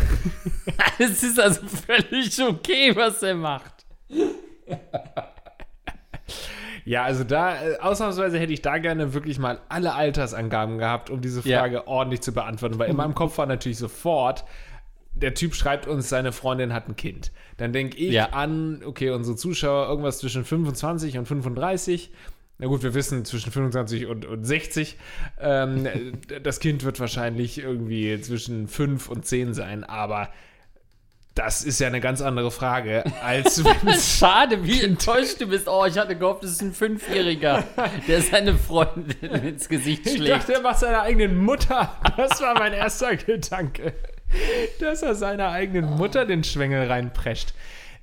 Es 0.99 1.23
ist 1.23 1.39
also 1.39 1.61
völlig 1.65 2.39
okay, 2.41 2.95
was 2.95 3.23
er 3.23 3.33
macht. 3.33 3.74
ja 6.85 7.03
also 7.03 7.23
da, 7.23 7.55
äh, 7.63 7.77
ausnahmsweise 7.79 8.39
hätte 8.39 8.53
ich 8.53 8.61
da 8.61 8.77
gerne 8.77 9.13
wirklich 9.13 9.39
mal 9.39 9.59
alle 9.69 9.93
Altersangaben 9.93 10.77
gehabt, 10.77 11.09
um 11.09 11.21
diese 11.21 11.47
Ja. 11.47 11.59
Frage 11.59 11.87
ordentlich 11.87 12.21
zu 12.21 12.33
beantworten. 12.33 12.77
Weil 12.79 12.89
in 12.89 12.95
meinem 12.95 13.15
Kopf 13.15 13.37
war 13.37 13.45
natürlich 13.45 13.77
sofort, 13.77 14.45
der 15.13 15.33
Typ 15.33 15.55
schreibt 15.55 15.87
uns, 15.87 16.09
seine 16.09 16.31
Freundin 16.31 16.73
hat 16.73 16.89
ein 16.89 16.95
Kind. 16.95 17.31
Dann 17.57 17.71
denke 17.73 17.97
ich 17.97 18.13
Ja. 18.13 18.29
an, 18.29 18.81
okay, 18.85 19.11
unsere 19.11 19.37
Zuschauer 19.37 19.87
irgendwas 19.87 20.19
zwischen 20.19 20.43
25 20.43 21.17
und 21.17 21.25
35. 21.27 22.11
Na 22.57 22.67
gut, 22.67 22.83
wir 22.83 22.93
wissen 22.93 23.25
zwischen 23.25 23.51
25 23.51 24.05
und, 24.05 24.25
und 24.25 24.43
60. 24.45 24.97
Ähm, 25.41 25.87
das 26.43 26.59
Kind 26.59 26.83
wird 26.83 26.99
wahrscheinlich 26.99 27.57
irgendwie 27.57 28.19
zwischen 28.21 28.67
5 28.67 29.09
und 29.09 29.25
10 29.25 29.53
sein, 29.53 29.83
aber 29.83 30.29
das 31.35 31.63
ist 31.63 31.79
ja 31.79 31.87
eine 31.87 31.99
ganz 31.99 32.21
andere 32.21 32.49
Frage, 32.49 33.03
als 33.21 33.63
wenn 33.63 33.89
es 33.89 34.17
Schade, 34.17 34.63
wie 34.65 34.81
enttäuscht 34.81 35.39
du 35.41 35.47
bist. 35.47 35.67
Oh, 35.67 35.85
ich 35.85 35.97
hatte 35.97 36.15
gehofft, 36.17 36.43
es 36.43 36.51
ist 36.51 36.61
ein 36.61 36.73
Fünfjähriger, 36.73 37.63
der 38.07 38.21
seine 38.21 38.55
Freundin 38.55 39.31
ins 39.43 39.67
Gesicht 39.69 40.05
Ich 40.07 40.13
schlägt. 40.15 40.31
dachte, 40.31 40.53
er 40.53 40.61
macht 40.61 40.79
seiner 40.79 41.01
eigenen 41.01 41.37
Mutter. 41.37 41.95
Das 42.17 42.41
war 42.41 42.53
mein 42.57 42.73
erster 42.73 43.15
Gedanke. 43.17 43.93
Dass 44.79 45.01
er 45.01 45.13
seiner 45.15 45.49
eigenen 45.49 45.97
Mutter 45.97 46.25
den 46.25 46.43
Schwengel 46.43 46.87
reinprescht. 46.87 47.53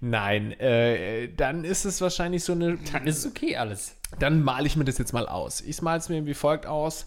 Nein, 0.01 0.53
äh, 0.61 1.29
dann 1.37 1.65
ist 1.65 1.85
es 1.85 2.01
wahrscheinlich 2.01 2.45
so 2.45 2.53
eine. 2.53 2.79
Dann 2.93 3.07
ist 3.07 3.25
okay 3.27 3.57
alles. 3.57 3.97
Dann 4.19 4.43
male 4.43 4.67
ich 4.67 4.77
mir 4.77 4.85
das 4.85 4.99
jetzt 4.99 5.13
mal 5.13 5.27
aus. 5.29 5.61
Ich 5.61 5.81
male 5.81 5.99
es 5.99 6.09
mir 6.09 6.27
wie 6.27 6.35
folgt 6.35 6.67
aus. 6.67 7.07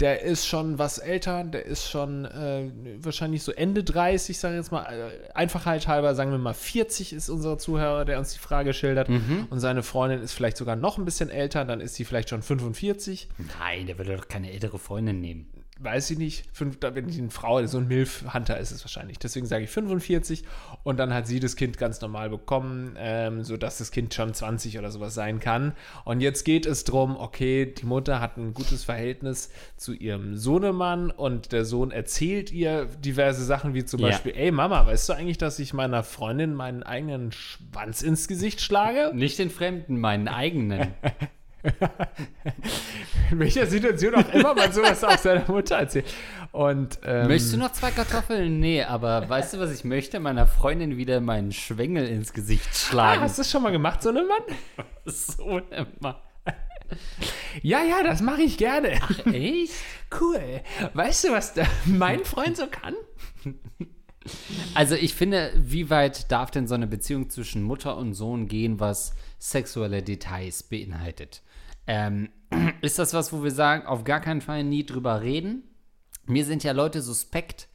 Der 0.00 0.22
ist 0.22 0.46
schon 0.46 0.78
was 0.78 0.98
älter, 0.98 1.44
der 1.44 1.64
ist 1.64 1.88
schon 1.88 2.24
äh, 2.24 2.70
wahrscheinlich 2.98 3.42
so 3.44 3.52
Ende 3.52 3.84
30, 3.84 4.36
sage 4.38 4.54
ich 4.54 4.58
jetzt 4.62 4.72
mal. 4.72 4.84
Äh, 4.84 5.32
Einfachheit 5.34 5.86
halber, 5.86 6.14
sagen 6.14 6.32
wir 6.32 6.38
mal 6.38 6.54
40 6.54 7.12
ist 7.12 7.28
unser 7.28 7.56
Zuhörer, 7.58 8.04
der 8.04 8.18
uns 8.18 8.32
die 8.32 8.40
Frage 8.40 8.72
schildert. 8.72 9.08
Und 9.50 9.60
seine 9.60 9.82
Freundin 9.82 10.20
ist 10.22 10.32
vielleicht 10.32 10.56
sogar 10.56 10.74
noch 10.74 10.98
ein 10.98 11.04
bisschen 11.04 11.30
älter, 11.30 11.64
dann 11.64 11.80
ist 11.80 11.94
sie 11.94 12.04
vielleicht 12.04 12.30
schon 12.30 12.42
45. 12.42 13.28
Nein, 13.60 13.86
der 13.86 13.98
würde 13.98 14.16
doch 14.16 14.26
keine 14.28 14.50
ältere 14.50 14.78
Freundin 14.78 15.20
nehmen. 15.20 15.46
Weiß 15.80 16.10
ich 16.10 16.18
nicht, 16.18 16.44
fünf, 16.52 16.78
da 16.78 16.90
bin 16.90 17.08
ich 17.08 17.18
eine 17.18 17.30
Frau, 17.30 17.64
so 17.66 17.78
ein 17.78 17.88
Milf-Hunter 17.88 18.58
ist 18.58 18.70
es 18.70 18.84
wahrscheinlich. 18.84 19.18
Deswegen 19.18 19.46
sage 19.46 19.64
ich 19.64 19.70
45 19.70 20.44
und 20.84 20.98
dann 20.98 21.12
hat 21.12 21.26
sie 21.26 21.40
das 21.40 21.56
Kind 21.56 21.78
ganz 21.78 22.00
normal 22.00 22.30
bekommen, 22.30 22.94
ähm, 22.98 23.42
sodass 23.42 23.78
das 23.78 23.90
Kind 23.90 24.14
schon 24.14 24.32
20 24.34 24.78
oder 24.78 24.90
sowas 24.90 25.14
sein 25.14 25.40
kann. 25.40 25.72
Und 26.04 26.20
jetzt 26.20 26.44
geht 26.44 26.66
es 26.66 26.84
darum, 26.84 27.16
okay, 27.16 27.66
die 27.66 27.86
Mutter 27.86 28.20
hat 28.20 28.36
ein 28.36 28.54
gutes 28.54 28.84
Verhältnis 28.84 29.50
zu 29.76 29.92
ihrem 29.92 30.36
Sohnemann 30.36 31.10
und 31.10 31.52
der 31.52 31.64
Sohn 31.64 31.90
erzählt 31.90 32.52
ihr 32.52 32.84
diverse 32.84 33.44
Sachen, 33.44 33.74
wie 33.74 33.84
zum 33.84 34.00
Ja. 34.00 34.08
Beispiel, 34.08 34.34
ey 34.36 34.52
Mama, 34.52 34.86
weißt 34.86 35.08
du 35.08 35.14
eigentlich, 35.14 35.38
dass 35.38 35.58
ich 35.58 35.72
meiner 35.74 36.02
Freundin 36.04 36.54
meinen 36.54 36.82
eigenen 36.82 37.32
Schwanz 37.32 38.02
ins 38.02 38.28
Gesicht 38.28 38.60
schlage? 38.60 39.10
Nicht 39.14 39.38
den 39.38 39.50
Fremden, 39.50 39.98
meinen 39.98 40.28
eigenen. 40.28 40.88
In 43.30 43.38
welcher 43.38 43.66
Situation 43.66 44.14
auch 44.16 44.28
immer 44.34 44.54
man 44.54 44.72
sowas 44.72 45.02
auch 45.04 45.16
seiner 45.18 45.48
Mutter 45.50 45.76
erzählt. 45.76 46.06
Und, 46.50 46.98
ähm, 47.04 47.28
Möchtest 47.28 47.54
du 47.54 47.56
noch 47.58 47.72
zwei 47.72 47.90
Kartoffeln? 47.90 48.60
Nee, 48.60 48.82
aber 48.82 49.28
weißt 49.28 49.54
du, 49.54 49.58
was 49.58 49.72
ich 49.72 49.84
möchte? 49.84 50.20
Meiner 50.20 50.46
Freundin 50.46 50.96
wieder 50.96 51.20
meinen 51.20 51.52
Schwengel 51.52 52.06
ins 52.08 52.32
Gesicht 52.32 52.68
Ah, 52.70 52.74
schlagen. 52.74 53.20
hast 53.22 53.38
du 53.38 53.42
das 53.42 53.50
schon 53.50 53.62
mal 53.62 53.72
gemacht, 53.72 54.02
so 54.02 54.10
eine 54.10 54.22
Mann? 54.24 54.42
so 55.06 55.58
immer. 55.70 56.22
Ja, 57.62 57.82
ja, 57.82 58.02
das 58.02 58.20
mache 58.20 58.42
ich 58.42 58.58
gerne. 58.58 59.00
Echt? 59.32 59.72
Cool. 60.20 60.60
Weißt 60.92 61.24
du, 61.24 61.32
was 61.32 61.54
mein 61.86 62.22
Freund 62.24 62.56
so 62.58 62.66
kann? 62.66 62.94
Also 64.74 64.94
ich 64.94 65.14
finde, 65.14 65.52
wie 65.56 65.88
weit 65.90 66.30
darf 66.30 66.50
denn 66.50 66.66
so 66.68 66.74
eine 66.74 66.86
Beziehung 66.86 67.30
zwischen 67.30 67.62
Mutter 67.62 67.96
und 67.96 68.12
Sohn 68.12 68.46
gehen, 68.46 68.78
was 68.78 69.14
sexuelle 69.38 70.02
Details 70.02 70.62
beinhaltet? 70.64 71.42
Ähm, 71.86 72.28
ist 72.80 72.98
das 72.98 73.14
was, 73.14 73.32
wo 73.32 73.42
wir 73.42 73.50
sagen, 73.50 73.86
auf 73.86 74.04
gar 74.04 74.20
keinen 74.20 74.40
Fall 74.40 74.64
nie 74.64 74.84
drüber 74.84 75.20
reden? 75.22 75.64
Mir 76.26 76.44
sind 76.44 76.62
ja 76.64 76.72
Leute 76.72 77.02
suspekt, 77.02 77.68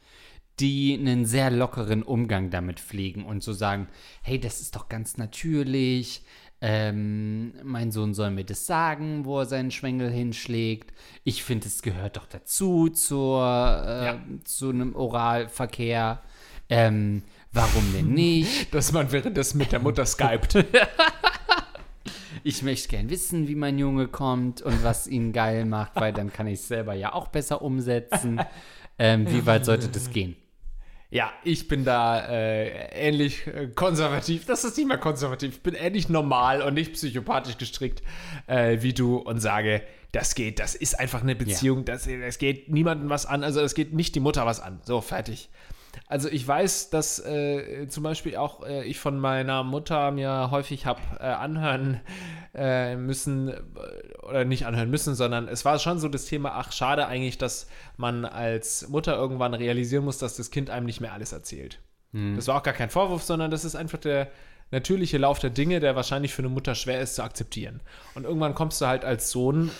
die 0.59 0.97
einen 0.99 1.25
sehr 1.25 1.51
lockeren 1.51 2.01
Umgang 2.01 2.49
damit 2.49 2.79
pflegen 2.79 3.25
und 3.25 3.43
so 3.43 3.53
sagen, 3.53 3.87
hey, 4.23 4.39
das 4.39 4.61
ist 4.61 4.75
doch 4.75 4.89
ganz 4.89 5.17
natürlich. 5.17 6.23
Ähm, 6.59 7.53
mein 7.63 7.91
Sohn 7.91 8.15
soll 8.15 8.31
mir 8.31 8.43
das 8.43 8.65
sagen, 8.65 9.25
wo 9.25 9.39
er 9.41 9.45
seinen 9.45 9.69
Schwengel 9.69 10.09
hinschlägt. 10.09 10.91
Ich 11.23 11.43
finde, 11.43 11.67
es 11.67 11.83
gehört 11.83 12.17
doch 12.17 12.25
dazu 12.25 12.89
zur, 12.89 13.43
äh, 13.43 14.05
Ja. 14.05 14.19
zu 14.43 14.69
einem 14.69 14.95
Oralverkehr. 14.95 16.23
Ähm, 16.69 17.21
warum 17.51 17.93
denn 17.93 18.09
nicht? 18.13 18.73
Dass 18.73 18.91
man 18.91 19.11
währenddessen 19.11 19.59
mit 19.59 19.71
der 19.71 19.79
Mutter 19.79 20.05
skypt. 20.07 20.55
Ich 22.43 22.63
möchte 22.63 22.89
gern 22.89 23.09
wissen, 23.09 23.47
wie 23.47 23.55
mein 23.55 23.77
Junge 23.77 24.07
kommt 24.07 24.61
und 24.61 24.83
was 24.83 25.07
ihn 25.07 25.33
geil 25.33 25.65
macht, 25.65 25.95
weil 25.95 26.13
dann 26.13 26.31
kann 26.31 26.47
ich 26.47 26.59
es 26.59 26.67
selber 26.67 26.93
ja 26.93 27.13
auch 27.13 27.27
besser 27.27 27.61
umsetzen. 27.61 28.41
Ähm, 28.99 29.31
wie 29.31 29.45
weit 29.45 29.63
sollte 29.63 29.89
das 29.89 30.09
gehen? 30.09 30.35
Ja, 31.09 31.31
ich 31.43 31.67
bin 31.67 31.85
da 31.85 32.27
äh, 32.27 32.89
ähnlich 33.07 33.47
äh, 33.47 33.67
konservativ. 33.67 34.45
Das 34.45 34.63
ist 34.63 34.75
nicht 34.75 34.87
mehr 34.87 34.97
konservativ. 34.97 35.55
Ich 35.55 35.61
bin 35.61 35.73
ähnlich 35.73 36.09
normal 36.09 36.61
und 36.61 36.73
nicht 36.73 36.93
psychopathisch 36.93 37.57
gestrickt 37.57 38.01
äh, 38.47 38.81
wie 38.81 38.93
du 38.93 39.17
und 39.17 39.39
sage, 39.39 39.83
das 40.11 40.35
geht, 40.35 40.59
das 40.59 40.75
ist 40.75 40.99
einfach 40.99 41.21
eine 41.21 41.35
Beziehung, 41.35 41.85
das, 41.85 42.07
das 42.07 42.37
geht 42.39 42.69
niemandem 42.69 43.09
was 43.09 43.25
an, 43.25 43.43
also 43.43 43.61
es 43.61 43.75
geht 43.75 43.93
nicht 43.93 44.15
die 44.15 44.19
Mutter 44.19 44.45
was 44.45 44.59
an. 44.59 44.81
So, 44.83 45.01
fertig. 45.01 45.49
Also 46.05 46.29
ich 46.29 46.47
weiß, 46.47 46.89
dass 46.89 47.19
äh, 47.19 47.87
zum 47.87 48.03
Beispiel 48.03 48.37
auch 48.37 48.65
äh, 48.65 48.83
ich 48.83 48.99
von 48.99 49.19
meiner 49.19 49.63
Mutter 49.63 50.11
mir 50.11 50.51
häufig 50.51 50.85
habe 50.85 51.01
äh, 51.19 51.23
anhören 51.23 52.01
äh, 52.53 52.95
müssen, 52.95 53.49
äh, 53.49 53.57
oder 54.23 54.45
nicht 54.45 54.65
anhören 54.65 54.89
müssen, 54.89 55.15
sondern 55.15 55.47
es 55.47 55.65
war 55.65 55.79
schon 55.79 55.99
so 55.99 56.07
das 56.09 56.25
Thema, 56.25 56.51
ach 56.53 56.71
schade 56.71 57.07
eigentlich, 57.07 57.37
dass 57.37 57.67
man 57.97 58.25
als 58.25 58.87
Mutter 58.89 59.15
irgendwann 59.15 59.53
realisieren 59.53 60.05
muss, 60.05 60.17
dass 60.17 60.37
das 60.37 60.51
Kind 60.51 60.69
einem 60.69 60.85
nicht 60.85 61.01
mehr 61.01 61.13
alles 61.13 61.31
erzählt. 61.31 61.81
Das 62.35 62.47
war 62.47 62.55
auch 62.57 62.63
gar 62.63 62.73
kein 62.73 62.89
Vorwurf, 62.89 63.21
sondern 63.21 63.51
das 63.51 63.65
ist 63.65 63.75
einfach 63.75 63.99
der 63.99 64.31
natürliche 64.71 65.17
Lauf 65.17 65.39
der 65.39 65.49
Dinge, 65.49 65.79
der 65.79 65.95
wahrscheinlich 65.95 66.33
für 66.33 66.41
eine 66.41 66.49
Mutter 66.49 66.75
schwer 66.75 67.01
ist 67.01 67.15
zu 67.15 67.23
akzeptieren. 67.23 67.81
Und 68.15 68.25
irgendwann 68.25 68.53
kommst 68.53 68.81
du 68.81 68.87
halt 68.87 69.05
als 69.05 69.31
Sohn, 69.31 69.71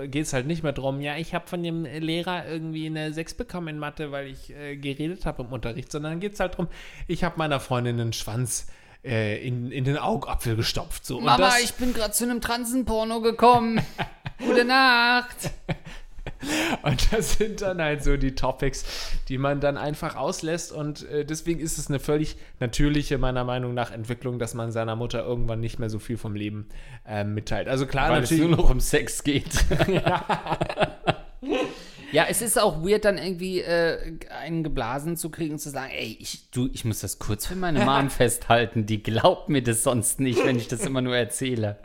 äh, 0.00 0.08
geht 0.08 0.26
es 0.26 0.32
halt 0.32 0.46
nicht 0.46 0.62
mehr 0.62 0.72
drum, 0.72 1.00
ja, 1.00 1.16
ich 1.16 1.34
habe 1.34 1.46
von 1.46 1.62
dem 1.62 1.84
Lehrer 1.84 2.46
irgendwie 2.46 2.86
eine 2.86 3.12
6 3.12 3.34
bekommen 3.34 3.68
in 3.68 3.78
Mathe, 3.78 4.12
weil 4.12 4.28
ich 4.28 4.50
äh, 4.50 4.76
geredet 4.76 5.26
habe 5.26 5.42
im 5.42 5.52
Unterricht, 5.52 5.90
sondern 5.90 6.12
dann 6.12 6.20
geht 6.20 6.34
es 6.34 6.40
halt 6.40 6.56
drum, 6.56 6.68
ich 7.06 7.24
habe 7.24 7.36
meiner 7.38 7.60
Freundin 7.60 8.00
einen 8.00 8.12
Schwanz 8.12 8.66
äh, 9.04 9.46
in, 9.46 9.70
in 9.70 9.84
den 9.84 9.98
Augapfel 9.98 10.56
gestopft. 10.56 11.04
So. 11.04 11.20
Mama, 11.20 11.36
das, 11.38 11.62
ich 11.62 11.74
bin 11.74 11.92
gerade 11.92 12.12
zu 12.12 12.24
einem 12.24 12.40
Transenporno 12.40 13.20
gekommen. 13.20 13.80
Gute 14.38 14.64
Nacht. 14.64 15.50
Und 16.82 17.12
das 17.12 17.34
sind 17.34 17.62
dann 17.62 17.80
halt 17.80 18.02
so 18.02 18.16
die 18.16 18.34
Topics, 18.34 18.84
die 19.28 19.38
man 19.38 19.60
dann 19.60 19.76
einfach 19.76 20.16
auslässt. 20.16 20.72
Und 20.72 21.08
äh, 21.08 21.24
deswegen 21.24 21.60
ist 21.60 21.78
es 21.78 21.88
eine 21.88 21.98
völlig 21.98 22.36
natürliche, 22.60 23.18
meiner 23.18 23.44
Meinung 23.44 23.74
nach, 23.74 23.90
Entwicklung, 23.90 24.38
dass 24.38 24.54
man 24.54 24.72
seiner 24.72 24.96
Mutter 24.96 25.24
irgendwann 25.24 25.60
nicht 25.60 25.78
mehr 25.78 25.90
so 25.90 25.98
viel 25.98 26.16
vom 26.16 26.34
Leben 26.34 26.68
äh, 27.06 27.24
mitteilt. 27.24 27.68
Also 27.68 27.86
klar, 27.86 28.10
Weil 28.10 28.22
es 28.22 28.30
natürlich. 28.30 28.50
nur 28.50 28.58
noch 28.58 28.70
um 28.70 28.80
Sex 28.80 29.24
geht. 29.24 29.64
ja. 32.12 32.26
es 32.28 32.42
ist 32.42 32.60
auch 32.60 32.84
weird, 32.84 33.04
dann 33.04 33.18
irgendwie 33.18 33.60
äh, 33.60 34.18
einen 34.42 34.62
geblasen 34.62 35.16
zu 35.16 35.30
kriegen 35.30 35.54
und 35.54 35.58
zu 35.58 35.70
sagen, 35.70 35.90
ey, 35.92 36.16
ich, 36.20 36.50
du, 36.50 36.68
ich 36.72 36.84
muss 36.84 37.00
das 37.00 37.18
kurz 37.18 37.46
für 37.46 37.56
meine 37.56 37.84
Mom 37.84 38.10
festhalten. 38.10 38.86
Die 38.86 39.02
glaubt 39.02 39.48
mir 39.48 39.62
das 39.62 39.82
sonst 39.82 40.20
nicht, 40.20 40.44
wenn 40.44 40.56
ich 40.56 40.68
das 40.68 40.84
immer 40.84 41.00
nur 41.00 41.16
erzähle. 41.16 41.78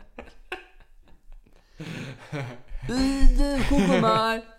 Äh, 2.88 3.58
Guck 3.68 4.00
mal. 4.00 4.42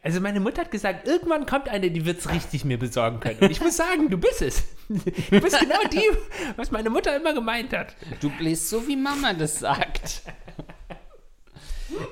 Also 0.00 0.20
meine 0.20 0.40
Mutter 0.40 0.62
hat 0.62 0.70
gesagt, 0.70 1.06
irgendwann 1.06 1.44
kommt 1.44 1.68
eine, 1.68 1.90
die 1.90 2.06
wird 2.06 2.20
es 2.20 2.30
richtig 2.30 2.64
mir 2.64 2.78
besorgen 2.78 3.20
können. 3.20 3.40
Und 3.40 3.50
ich 3.50 3.60
muss 3.60 3.76
sagen, 3.76 4.08
du 4.08 4.16
bist 4.16 4.40
es. 4.40 4.64
Du 4.88 5.40
bist 5.40 5.58
genau 5.60 5.82
die, 5.92 6.08
was 6.56 6.70
meine 6.70 6.88
Mutter 6.88 7.14
immer 7.14 7.34
gemeint 7.34 7.74
hat. 7.74 7.94
Du 8.20 8.30
bläst 8.30 8.70
so, 8.70 8.86
wie 8.88 8.96
Mama 8.96 9.34
das 9.34 9.58
sagt. 9.58 10.22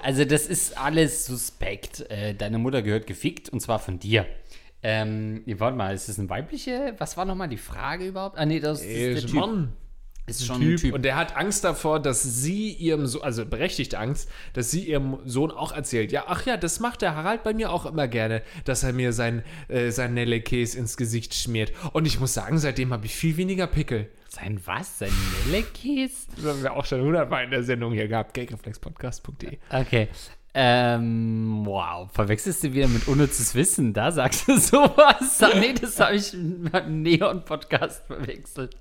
Also, 0.02 0.24
das 0.26 0.46
ist 0.46 0.76
alles 0.76 1.24
suspekt. 1.24 2.00
Äh, 2.10 2.34
deine 2.34 2.58
Mutter 2.58 2.82
gehört 2.82 3.06
gefickt 3.06 3.48
und 3.48 3.60
zwar 3.60 3.78
von 3.78 3.98
dir. 3.98 4.26
Ähm, 4.82 5.42
warte 5.46 5.76
mal, 5.76 5.94
ist 5.94 6.08
das 6.08 6.18
eine 6.18 6.28
weibliche? 6.28 6.94
Was 6.98 7.16
war 7.16 7.24
nochmal 7.24 7.48
die 7.48 7.56
Frage 7.56 8.06
überhaupt? 8.08 8.36
Ah, 8.36 8.44
nee, 8.44 8.60
das 8.60 8.80
ist 8.80 8.86
Ey, 8.86 9.14
der 9.14 9.26
Typ. 9.26 9.68
Ist 10.26 10.44
schon 10.44 10.60
Typ. 10.60 10.72
ein 10.72 10.76
Typ. 10.76 10.94
Und 10.94 11.02
der 11.02 11.16
hat 11.16 11.36
Angst 11.36 11.62
davor, 11.64 12.00
dass 12.00 12.22
sie 12.22 12.72
ihrem 12.72 13.06
Sohn, 13.06 13.22
also 13.22 13.46
berechtigte 13.46 13.98
Angst, 13.98 14.28
dass 14.54 14.70
sie 14.70 14.84
ihrem 14.84 15.18
Sohn 15.24 15.50
auch 15.50 15.72
erzählt, 15.72 16.10
ja, 16.10 16.24
ach 16.26 16.44
ja, 16.46 16.56
das 16.56 16.80
macht 16.80 17.02
der 17.02 17.14
Harald 17.14 17.44
bei 17.44 17.54
mir 17.54 17.70
auch 17.70 17.86
immer 17.86 18.08
gerne, 18.08 18.42
dass 18.64 18.82
er 18.82 18.92
mir 18.92 19.12
sein, 19.12 19.42
äh, 19.68 19.90
sein 19.90 20.14
Nellekäse 20.14 20.78
ins 20.78 20.96
Gesicht 20.96 21.34
schmiert. 21.34 21.72
Und 21.92 22.06
ich 22.06 22.18
muss 22.18 22.34
sagen, 22.34 22.58
seitdem 22.58 22.92
habe 22.92 23.06
ich 23.06 23.14
viel 23.14 23.36
weniger 23.36 23.66
Pickel. 23.66 24.08
Sein 24.28 24.60
was? 24.64 24.98
Sein 24.98 25.12
Nellekäse? 25.46 26.26
Das 26.36 26.44
haben 26.44 26.62
wir 26.62 26.72
auch 26.72 26.84
schon 26.84 27.00
hundertmal 27.00 27.44
in 27.44 27.50
der 27.50 27.62
Sendung 27.62 27.92
hier 27.92 28.08
gehabt, 28.08 28.34
gagreflexpodcast.de. 28.34 29.58
Okay. 29.70 30.08
Ähm, 30.58 31.66
wow, 31.66 32.10
verwechselst 32.10 32.64
du 32.64 32.72
wieder 32.72 32.88
mit 32.88 33.06
unnützes 33.08 33.54
Wissen? 33.54 33.92
Da 33.92 34.10
sagst 34.10 34.48
du 34.48 34.56
sowas. 34.58 35.38
Nee, 35.54 35.74
das 35.74 36.00
habe 36.00 36.16
ich 36.16 36.32
mit 36.32 36.72
einem 36.74 37.02
Neon-Podcast 37.02 38.06
verwechselt. 38.06 38.74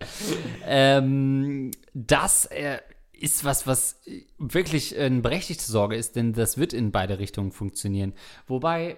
Ähm, 0.65 1.71
das 1.93 2.45
äh, 2.45 2.79
ist 3.11 3.43
was, 3.43 3.67
was 3.67 3.99
wirklich 4.37 4.97
eine 4.97 5.19
berechtigte 5.19 5.65
Sorge 5.65 5.97
ist, 5.97 6.15
denn 6.15 6.31
das 6.31 6.57
wird 6.57 6.71
in 6.71 6.93
beide 6.93 7.19
Richtungen 7.19 7.51
funktionieren. 7.51 8.13
Wobei 8.47 8.97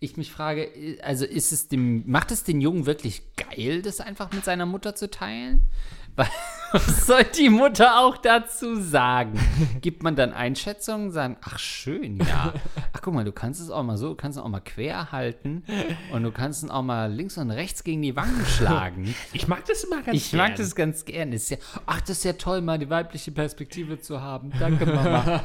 ich 0.00 0.16
mich 0.16 0.32
frage, 0.32 0.98
also 1.02 1.26
ist 1.26 1.52
es 1.52 1.68
dem, 1.68 2.10
macht 2.10 2.30
es 2.30 2.42
den 2.42 2.62
Jungen 2.62 2.86
wirklich 2.86 3.22
geil, 3.36 3.82
das 3.82 4.00
einfach 4.00 4.32
mit 4.32 4.46
seiner 4.46 4.64
Mutter 4.64 4.94
zu 4.94 5.10
teilen? 5.10 5.68
Was 6.72 7.06
soll 7.06 7.22
die 7.22 7.50
Mutter 7.50 8.00
auch 8.00 8.16
dazu 8.16 8.80
sagen? 8.80 9.38
Gibt 9.80 10.02
man 10.02 10.16
dann 10.16 10.32
Einschätzungen, 10.32 11.12
sagen, 11.12 11.36
ach 11.40 11.58
schön, 11.60 12.18
ja. 12.18 12.52
Ach 12.92 13.00
guck 13.00 13.14
mal, 13.14 13.24
du 13.24 13.30
kannst 13.30 13.60
es 13.60 13.70
auch 13.70 13.84
mal 13.84 13.96
so, 13.96 14.08
du 14.08 14.14
kannst 14.16 14.38
es 14.38 14.44
auch 14.44 14.48
mal 14.48 14.58
quer 14.60 15.12
halten 15.12 15.62
und 16.10 16.24
du 16.24 16.32
kannst 16.32 16.64
es 16.64 16.70
auch 16.70 16.82
mal 16.82 17.12
links 17.12 17.38
und 17.38 17.52
rechts 17.52 17.84
gegen 17.84 18.02
die 18.02 18.16
Wangen 18.16 18.44
schlagen. 18.44 19.14
Ich 19.32 19.46
mag 19.46 19.64
das 19.66 19.84
immer 19.84 20.02
ganz 20.02 20.16
Ich 20.16 20.32
mag 20.32 20.48
gern. 20.48 20.56
das 20.58 20.74
ganz 20.74 21.04
gern. 21.04 21.32
Ist 21.32 21.50
ja, 21.50 21.58
ach, 21.86 22.00
das 22.00 22.10
ist 22.18 22.24
ja 22.24 22.32
toll, 22.32 22.60
mal 22.60 22.78
die 22.78 22.90
weibliche 22.90 23.30
Perspektive 23.30 24.00
zu 24.00 24.20
haben. 24.20 24.50
Danke, 24.58 24.86
Mama. 24.86 25.42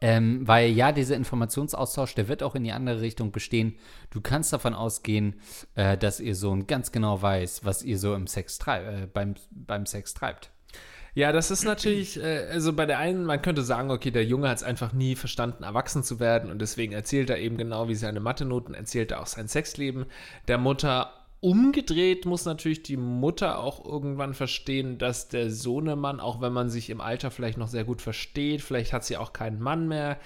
Ähm, 0.00 0.46
weil 0.46 0.70
ja, 0.70 0.92
dieser 0.92 1.16
Informationsaustausch, 1.16 2.14
der 2.14 2.28
wird 2.28 2.42
auch 2.42 2.54
in 2.54 2.64
die 2.64 2.72
andere 2.72 3.00
Richtung 3.00 3.32
bestehen. 3.32 3.76
Du 4.10 4.20
kannst 4.20 4.52
davon 4.52 4.74
ausgehen, 4.74 5.40
äh, 5.74 5.96
dass 5.96 6.20
ihr 6.20 6.34
Sohn 6.34 6.66
ganz 6.66 6.92
genau 6.92 7.20
weiß, 7.20 7.64
was 7.64 7.82
ihr 7.82 7.98
so 7.98 8.14
im 8.14 8.26
Sex 8.26 8.58
äh, 8.66 9.06
beim, 9.12 9.34
beim 9.50 9.86
Sex 9.86 10.14
treibt. 10.14 10.50
Ja, 11.14 11.32
das 11.32 11.50
ist 11.50 11.64
natürlich, 11.64 12.22
äh, 12.22 12.46
also 12.52 12.72
bei 12.72 12.86
der 12.86 12.98
einen, 12.98 13.24
man 13.24 13.42
könnte 13.42 13.62
sagen, 13.62 13.90
okay, 13.90 14.12
der 14.12 14.24
Junge 14.24 14.48
hat 14.48 14.58
es 14.58 14.62
einfach 14.62 14.92
nie 14.92 15.16
verstanden, 15.16 15.64
erwachsen 15.64 16.04
zu 16.04 16.20
werden 16.20 16.48
und 16.48 16.60
deswegen 16.60 16.92
erzählt 16.92 17.28
er 17.28 17.38
eben 17.38 17.56
genau 17.56 17.88
wie 17.88 17.96
seine 17.96 18.20
Mathe-Noten, 18.20 18.74
erzählt 18.74 19.10
er 19.10 19.20
auch 19.20 19.26
sein 19.26 19.48
Sexleben 19.48 20.06
der 20.46 20.58
Mutter. 20.58 21.12
Umgedreht 21.40 22.26
muss 22.26 22.44
natürlich 22.46 22.82
die 22.82 22.96
Mutter 22.96 23.60
auch 23.60 23.84
irgendwann 23.84 24.34
verstehen, 24.34 24.98
dass 24.98 25.28
der 25.28 25.50
Sohnemann, 25.50 26.18
auch 26.18 26.40
wenn 26.40 26.52
man 26.52 26.68
sich 26.68 26.90
im 26.90 27.00
Alter 27.00 27.30
vielleicht 27.30 27.58
noch 27.58 27.68
sehr 27.68 27.84
gut 27.84 28.02
versteht, 28.02 28.60
vielleicht 28.60 28.92
hat 28.92 29.04
sie 29.04 29.16
auch 29.16 29.32
keinen 29.32 29.60
Mann 29.60 29.86
mehr, 29.86 30.18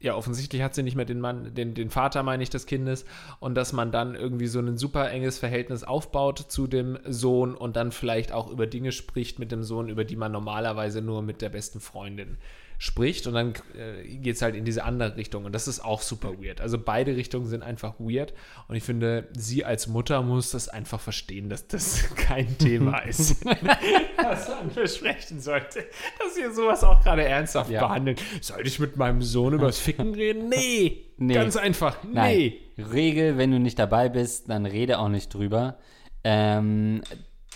ja, 0.00 0.14
offensichtlich 0.14 0.62
hat 0.62 0.76
sie 0.76 0.84
nicht 0.84 0.94
mehr 0.94 1.04
den 1.04 1.18
Mann, 1.20 1.54
den, 1.54 1.74
den 1.74 1.90
Vater, 1.90 2.22
meine 2.22 2.42
ich, 2.44 2.50
des 2.50 2.66
Kindes, 2.66 3.04
und 3.40 3.56
dass 3.56 3.72
man 3.72 3.90
dann 3.90 4.14
irgendwie 4.14 4.46
so 4.46 4.60
ein 4.60 4.78
super 4.78 5.10
enges 5.10 5.38
Verhältnis 5.40 5.82
aufbaut 5.82 6.38
zu 6.38 6.68
dem 6.68 6.98
Sohn 7.04 7.56
und 7.56 7.74
dann 7.74 7.90
vielleicht 7.90 8.30
auch 8.30 8.48
über 8.48 8.68
Dinge 8.68 8.92
spricht 8.92 9.40
mit 9.40 9.50
dem 9.50 9.64
Sohn, 9.64 9.88
über 9.88 10.04
die 10.04 10.14
man 10.14 10.30
normalerweise 10.30 11.02
nur 11.02 11.22
mit 11.22 11.42
der 11.42 11.48
besten 11.48 11.80
Freundin 11.80 12.38
spricht 12.80 13.26
und 13.26 13.34
dann 13.34 13.54
äh, 13.76 14.04
geht 14.18 14.36
es 14.36 14.42
halt 14.42 14.54
in 14.54 14.64
diese 14.64 14.84
andere 14.84 15.16
Richtung 15.16 15.44
und 15.44 15.52
das 15.52 15.66
ist 15.66 15.80
auch 15.84 16.00
super 16.00 16.34
weird. 16.40 16.60
Also 16.60 16.78
beide 16.78 17.16
Richtungen 17.16 17.46
sind 17.46 17.62
einfach 17.64 17.94
weird 17.98 18.32
und 18.68 18.76
ich 18.76 18.84
finde, 18.84 19.28
sie 19.36 19.64
als 19.64 19.88
Mutter 19.88 20.22
muss 20.22 20.52
das 20.52 20.68
einfach 20.68 21.00
verstehen, 21.00 21.48
dass 21.48 21.66
das 21.66 22.08
kein 22.14 22.56
Thema 22.58 22.98
ist, 23.04 23.44
was 23.44 24.48
man 24.48 24.72
besprechen 24.74 25.40
sollte, 25.40 25.84
dass 26.20 26.38
ihr 26.38 26.52
sowas 26.52 26.84
auch 26.84 27.02
gerade 27.02 27.24
ernsthaft 27.24 27.68
Ja. 27.70 27.80
behandelt. 27.86 28.22
Soll 28.40 28.64
ich 28.64 28.78
mit 28.78 28.96
meinem 28.96 29.22
Sohn 29.22 29.54
übers 29.54 29.78
Ficken 29.78 30.14
reden? 30.14 30.48
Nee, 30.48 31.04
Nee. 31.20 31.34
ganz 31.34 31.56
einfach, 31.56 31.96
Nein. 32.04 32.36
nee. 32.36 32.60
Regel, 32.92 33.38
wenn 33.38 33.50
du 33.50 33.58
nicht 33.58 33.76
dabei 33.80 34.08
bist, 34.08 34.48
dann 34.50 34.64
rede 34.66 35.00
auch 35.00 35.08
nicht 35.08 35.34
drüber. 35.34 35.78
Ähm, 36.22 37.02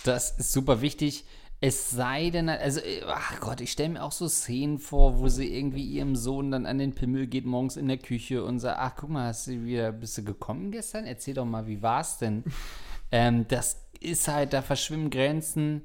das 0.03 0.37
ist 0.37 0.51
super 0.51 0.81
wichtig. 0.81 1.23
Es 1.65 1.91
sei 1.91 2.29
denn, 2.29 2.49
also, 2.49 2.81
äh, 2.81 3.03
ach 3.07 3.39
Gott, 3.39 3.61
ich 3.61 3.71
stelle 3.71 3.91
mir 3.91 4.03
auch 4.03 4.11
so 4.11 4.27
Szenen 4.27 4.79
vor, 4.79 5.19
wo 5.19 5.29
sie 5.29 5.47
irgendwie 5.47 5.85
ihrem 5.85 6.13
Sohn 6.17 6.51
dann 6.51 6.65
an 6.65 6.77
den 6.77 6.93
Pimmel 6.93 7.25
geht 7.25 7.45
morgens 7.45 7.77
in 7.77 7.87
der 7.87 7.99
Küche 7.99 8.43
und 8.43 8.59
sagt, 8.59 8.79
ach 8.79 8.97
guck 8.97 9.09
mal, 9.09 9.27
hast 9.27 9.47
du 9.47 9.63
wieder, 9.63 9.93
bist 9.93 10.17
du 10.17 10.25
gekommen 10.25 10.71
gestern? 10.71 11.05
Erzähl 11.05 11.35
doch 11.35 11.45
mal, 11.45 11.65
wie 11.65 11.81
war's 11.81 12.17
denn? 12.17 12.43
ähm, 13.13 13.47
das 13.47 13.81
ist 14.01 14.27
halt, 14.27 14.51
da 14.51 14.61
verschwimmen 14.61 15.09
Grenzen, 15.09 15.83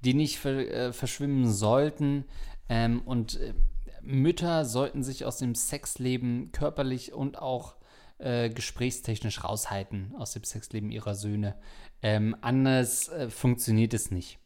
die 0.00 0.14
nicht 0.14 0.40
ver, 0.40 0.68
äh, 0.68 0.92
verschwimmen 0.92 1.48
sollten. 1.48 2.24
Ähm, 2.68 3.00
und 3.02 3.38
äh, 3.38 3.54
Mütter 4.02 4.64
sollten 4.64 5.04
sich 5.04 5.24
aus 5.26 5.36
dem 5.36 5.54
Sexleben 5.54 6.50
körperlich 6.50 7.12
und 7.12 7.38
auch 7.38 7.76
äh, 8.18 8.50
gesprächstechnisch 8.50 9.44
raushalten 9.44 10.12
aus 10.18 10.32
dem 10.32 10.42
Sexleben 10.42 10.90
ihrer 10.90 11.14
Söhne. 11.14 11.54
Ähm, 12.02 12.34
anders 12.40 13.08
äh, 13.10 13.30
funktioniert 13.30 13.94
es 13.94 14.10
nicht. 14.10 14.40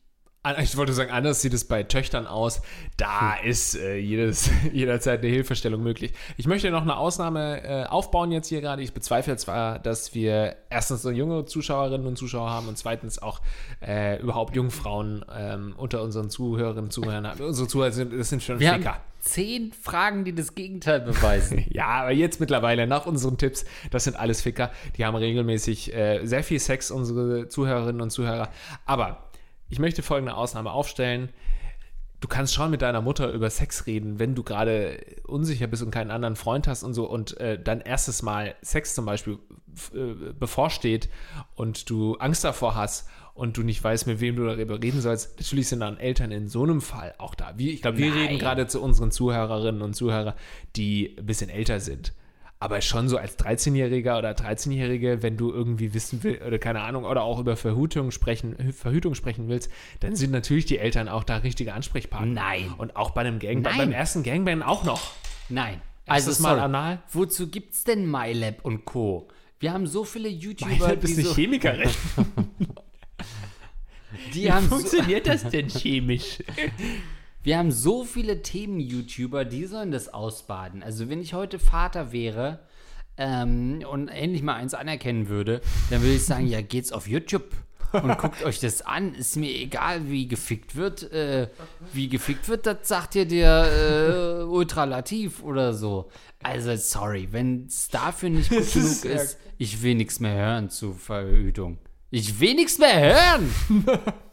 Ich 0.62 0.76
wollte 0.76 0.92
sagen, 0.92 1.10
anders 1.10 1.40
sieht 1.40 1.54
es 1.54 1.64
bei 1.64 1.84
Töchtern 1.84 2.26
aus. 2.26 2.60
Da 2.98 3.34
ist 3.36 3.76
äh, 3.76 3.96
jedes, 3.96 4.50
jederzeit 4.72 5.20
eine 5.20 5.28
Hilfestellung 5.30 5.82
möglich. 5.82 6.12
Ich 6.36 6.46
möchte 6.46 6.70
noch 6.70 6.82
eine 6.82 6.98
Ausnahme 6.98 7.62
äh, 7.64 7.84
aufbauen 7.86 8.30
jetzt 8.30 8.48
hier 8.48 8.60
gerade. 8.60 8.82
Ich 8.82 8.92
bezweifle 8.92 9.36
zwar, 9.38 9.78
dass 9.78 10.14
wir 10.14 10.56
erstens 10.68 11.00
so 11.00 11.10
junge 11.10 11.46
Zuschauerinnen 11.46 12.06
und 12.06 12.16
Zuschauer 12.18 12.50
haben 12.50 12.68
und 12.68 12.76
zweitens 12.76 13.20
auch 13.20 13.40
äh, 13.80 14.20
überhaupt 14.20 14.54
Jungfrauen 14.54 15.24
ähm, 15.34 15.74
unter 15.78 16.02
unseren 16.02 16.28
Zuhörerinnen 16.28 16.84
und 16.84 16.92
Zuhörern 16.92 17.26
haben. 17.26 17.42
Unsere 17.42 17.66
Zuhörer 17.66 17.92
sind, 17.92 18.12
das 18.12 18.28
sind 18.28 18.42
schon 18.42 18.60
Wir 18.60 18.74
Ficker. 18.74 18.92
haben 18.94 19.00
zehn 19.20 19.72
Fragen, 19.72 20.24
die 20.24 20.34
das 20.34 20.54
Gegenteil 20.54 21.00
beweisen. 21.00 21.64
Ja, 21.70 21.86
aber 21.86 22.12
jetzt 22.12 22.38
mittlerweile, 22.38 22.86
nach 22.86 23.06
unseren 23.06 23.38
Tipps, 23.38 23.64
das 23.90 24.04
sind 24.04 24.16
alles 24.16 24.42
Ficker. 24.42 24.70
Die 24.98 25.06
haben 25.06 25.16
regelmäßig 25.16 25.94
äh, 25.94 26.24
sehr 26.26 26.44
viel 26.44 26.60
Sex, 26.60 26.90
unsere 26.90 27.48
Zuhörerinnen 27.48 28.02
und 28.02 28.10
Zuhörer. 28.10 28.50
Aber 28.84 29.24
ich 29.74 29.80
möchte 29.80 30.04
folgende 30.04 30.36
Ausnahme 30.36 30.70
aufstellen. 30.70 31.30
Du 32.20 32.28
kannst 32.28 32.54
schon 32.54 32.70
mit 32.70 32.80
deiner 32.80 33.02
Mutter 33.02 33.32
über 33.32 33.50
Sex 33.50 33.88
reden, 33.88 34.20
wenn 34.20 34.36
du 34.36 34.44
gerade 34.44 35.04
unsicher 35.26 35.66
bist 35.66 35.82
und 35.82 35.90
keinen 35.90 36.12
anderen 36.12 36.36
Freund 36.36 36.68
hast 36.68 36.84
und 36.84 36.94
so 36.94 37.10
und 37.10 37.36
äh, 37.40 37.60
dein 37.60 37.80
erstes 37.80 38.22
Mal 38.22 38.54
Sex 38.62 38.94
zum 38.94 39.04
Beispiel 39.04 39.40
äh, 39.92 40.32
bevorsteht 40.32 41.08
und 41.56 41.90
du 41.90 42.14
Angst 42.18 42.44
davor 42.44 42.76
hast 42.76 43.08
und 43.34 43.56
du 43.56 43.64
nicht 43.64 43.82
weißt, 43.82 44.06
mit 44.06 44.20
wem 44.20 44.36
du 44.36 44.46
darüber 44.46 44.80
reden 44.80 45.00
sollst. 45.00 45.40
Natürlich 45.40 45.66
sind 45.66 45.80
dann 45.80 45.98
Eltern 45.98 46.30
in 46.30 46.46
so 46.46 46.62
einem 46.62 46.80
Fall 46.80 47.12
auch 47.18 47.34
da. 47.34 47.54
Wir, 47.56 47.72
ich 47.72 47.82
glaube, 47.82 47.98
wir 47.98 48.10
Nein. 48.10 48.18
reden 48.20 48.38
gerade 48.38 48.68
zu 48.68 48.80
unseren 48.80 49.10
Zuhörerinnen 49.10 49.82
und 49.82 49.94
Zuhörern, 49.94 50.34
die 50.76 51.16
ein 51.18 51.26
bisschen 51.26 51.50
älter 51.50 51.80
sind. 51.80 52.12
Aber 52.64 52.80
schon 52.80 53.10
so 53.10 53.18
als 53.18 53.38
13-Jähriger 53.38 54.16
oder 54.16 54.30
13-Jährige, 54.30 55.22
wenn 55.22 55.36
du 55.36 55.52
irgendwie 55.52 55.92
wissen 55.92 56.22
willst, 56.22 56.40
oder 56.40 56.58
keine 56.58 56.80
Ahnung, 56.80 57.04
oder 57.04 57.22
auch 57.22 57.38
über 57.38 57.58
Verhütung 57.58 58.10
sprechen, 58.10 58.72
Verhütung 58.72 59.14
sprechen 59.14 59.48
willst, 59.48 59.70
dann 60.00 60.16
sind 60.16 60.30
natürlich 60.30 60.64
die 60.64 60.78
Eltern 60.78 61.10
auch 61.10 61.24
da 61.24 61.36
richtige 61.36 61.74
Ansprechpartner. 61.74 62.40
Nein. 62.40 62.72
Und 62.78 62.96
auch 62.96 63.10
bei 63.10 63.20
einem 63.20 63.38
Gangbang, 63.38 63.76
beim 63.76 63.92
ersten 63.92 64.22
Gangbang 64.22 64.62
auch 64.62 64.82
noch. 64.82 65.12
Nein. 65.50 65.82
Erstes 66.06 66.38
Mal 66.38 66.54
sorry. 66.54 66.60
anal? 66.62 67.02
Wozu 67.12 67.48
gibt's 67.48 67.84
denn 67.84 68.10
MyLab 68.10 68.64
und 68.64 68.86
Co.? 68.86 69.28
Wir 69.60 69.74
haben 69.74 69.86
so 69.86 70.04
viele 70.04 70.30
YouTuber, 70.30 70.80
Weil 70.80 70.96
du 70.96 71.06
die, 71.06 71.12
so, 71.20 71.34
Chemikerin. 71.34 71.90
die 74.32 74.50
haben 74.50 74.70
so, 74.70 75.02
das 75.22 75.50
denn 75.50 75.68
chemisch? 75.68 76.38
Wir 77.44 77.58
haben 77.58 77.70
so 77.70 78.04
viele 78.04 78.40
Themen-YouTuber, 78.40 79.44
die 79.44 79.66
sollen 79.66 79.90
das 79.90 80.12
ausbaden. 80.12 80.82
Also 80.82 81.10
wenn 81.10 81.20
ich 81.20 81.34
heute 81.34 81.58
Vater 81.58 82.10
wäre 82.10 82.60
ähm, 83.18 83.84
und 83.88 84.08
endlich 84.08 84.42
mal 84.42 84.54
eins 84.54 84.72
anerkennen 84.72 85.28
würde, 85.28 85.60
dann 85.90 86.00
würde 86.00 86.14
ich 86.14 86.24
sagen, 86.24 86.46
ja, 86.46 86.62
geht's 86.62 86.90
auf 86.90 87.06
YouTube 87.06 87.52
und 87.92 88.16
guckt 88.18 88.42
euch 88.44 88.60
das 88.60 88.80
an. 88.80 89.14
Ist 89.14 89.36
mir 89.36 89.50
egal, 89.50 90.08
wie 90.08 90.26
gefickt 90.26 90.74
wird. 90.74 91.12
Äh, 91.12 91.48
wie 91.92 92.08
gefickt 92.08 92.48
wird, 92.48 92.64
das 92.64 92.78
sagt 92.88 93.12
dir 93.12 93.26
der 93.26 94.40
äh, 94.40 94.44
Ultralativ 94.44 95.42
oder 95.42 95.74
so. 95.74 96.08
Also 96.42 96.74
sorry, 96.76 97.28
wenn 97.30 97.66
es 97.66 97.88
dafür 97.88 98.30
nicht 98.30 98.48
gut 98.48 98.72
genug 98.72 99.04
ist 99.04 99.38
ich 99.58 99.82
will 99.82 99.94
nichts 99.94 100.18
mehr 100.18 100.34
hören 100.34 100.70
zu 100.70 100.94
Verhütung. 100.94 101.78
Ich 102.10 102.40
will 102.40 102.54
nichts 102.54 102.78
mehr 102.78 103.00
hören. 103.00 103.54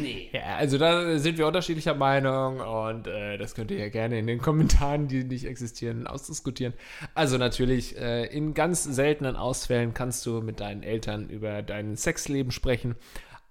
Nee. 0.00 0.28
Ja, 0.32 0.56
also 0.56 0.76
da 0.76 1.18
sind 1.18 1.38
wir 1.38 1.46
unterschiedlicher 1.46 1.94
Meinung 1.94 2.60
und 2.60 3.06
äh, 3.06 3.38
das 3.38 3.54
könnt 3.54 3.70
ihr 3.70 3.78
ja 3.78 3.88
gerne 3.90 4.18
in 4.18 4.26
den 4.26 4.40
Kommentaren, 4.40 5.06
die 5.06 5.22
nicht 5.22 5.44
existieren, 5.44 6.06
ausdiskutieren. 6.06 6.74
Also 7.14 7.38
natürlich, 7.38 7.96
äh, 7.96 8.24
in 8.26 8.54
ganz 8.54 8.82
seltenen 8.82 9.36
Ausfällen 9.36 9.94
kannst 9.94 10.26
du 10.26 10.40
mit 10.40 10.58
deinen 10.58 10.82
Eltern 10.82 11.28
über 11.28 11.62
dein 11.62 11.96
Sexleben 11.96 12.50
sprechen. 12.50 12.96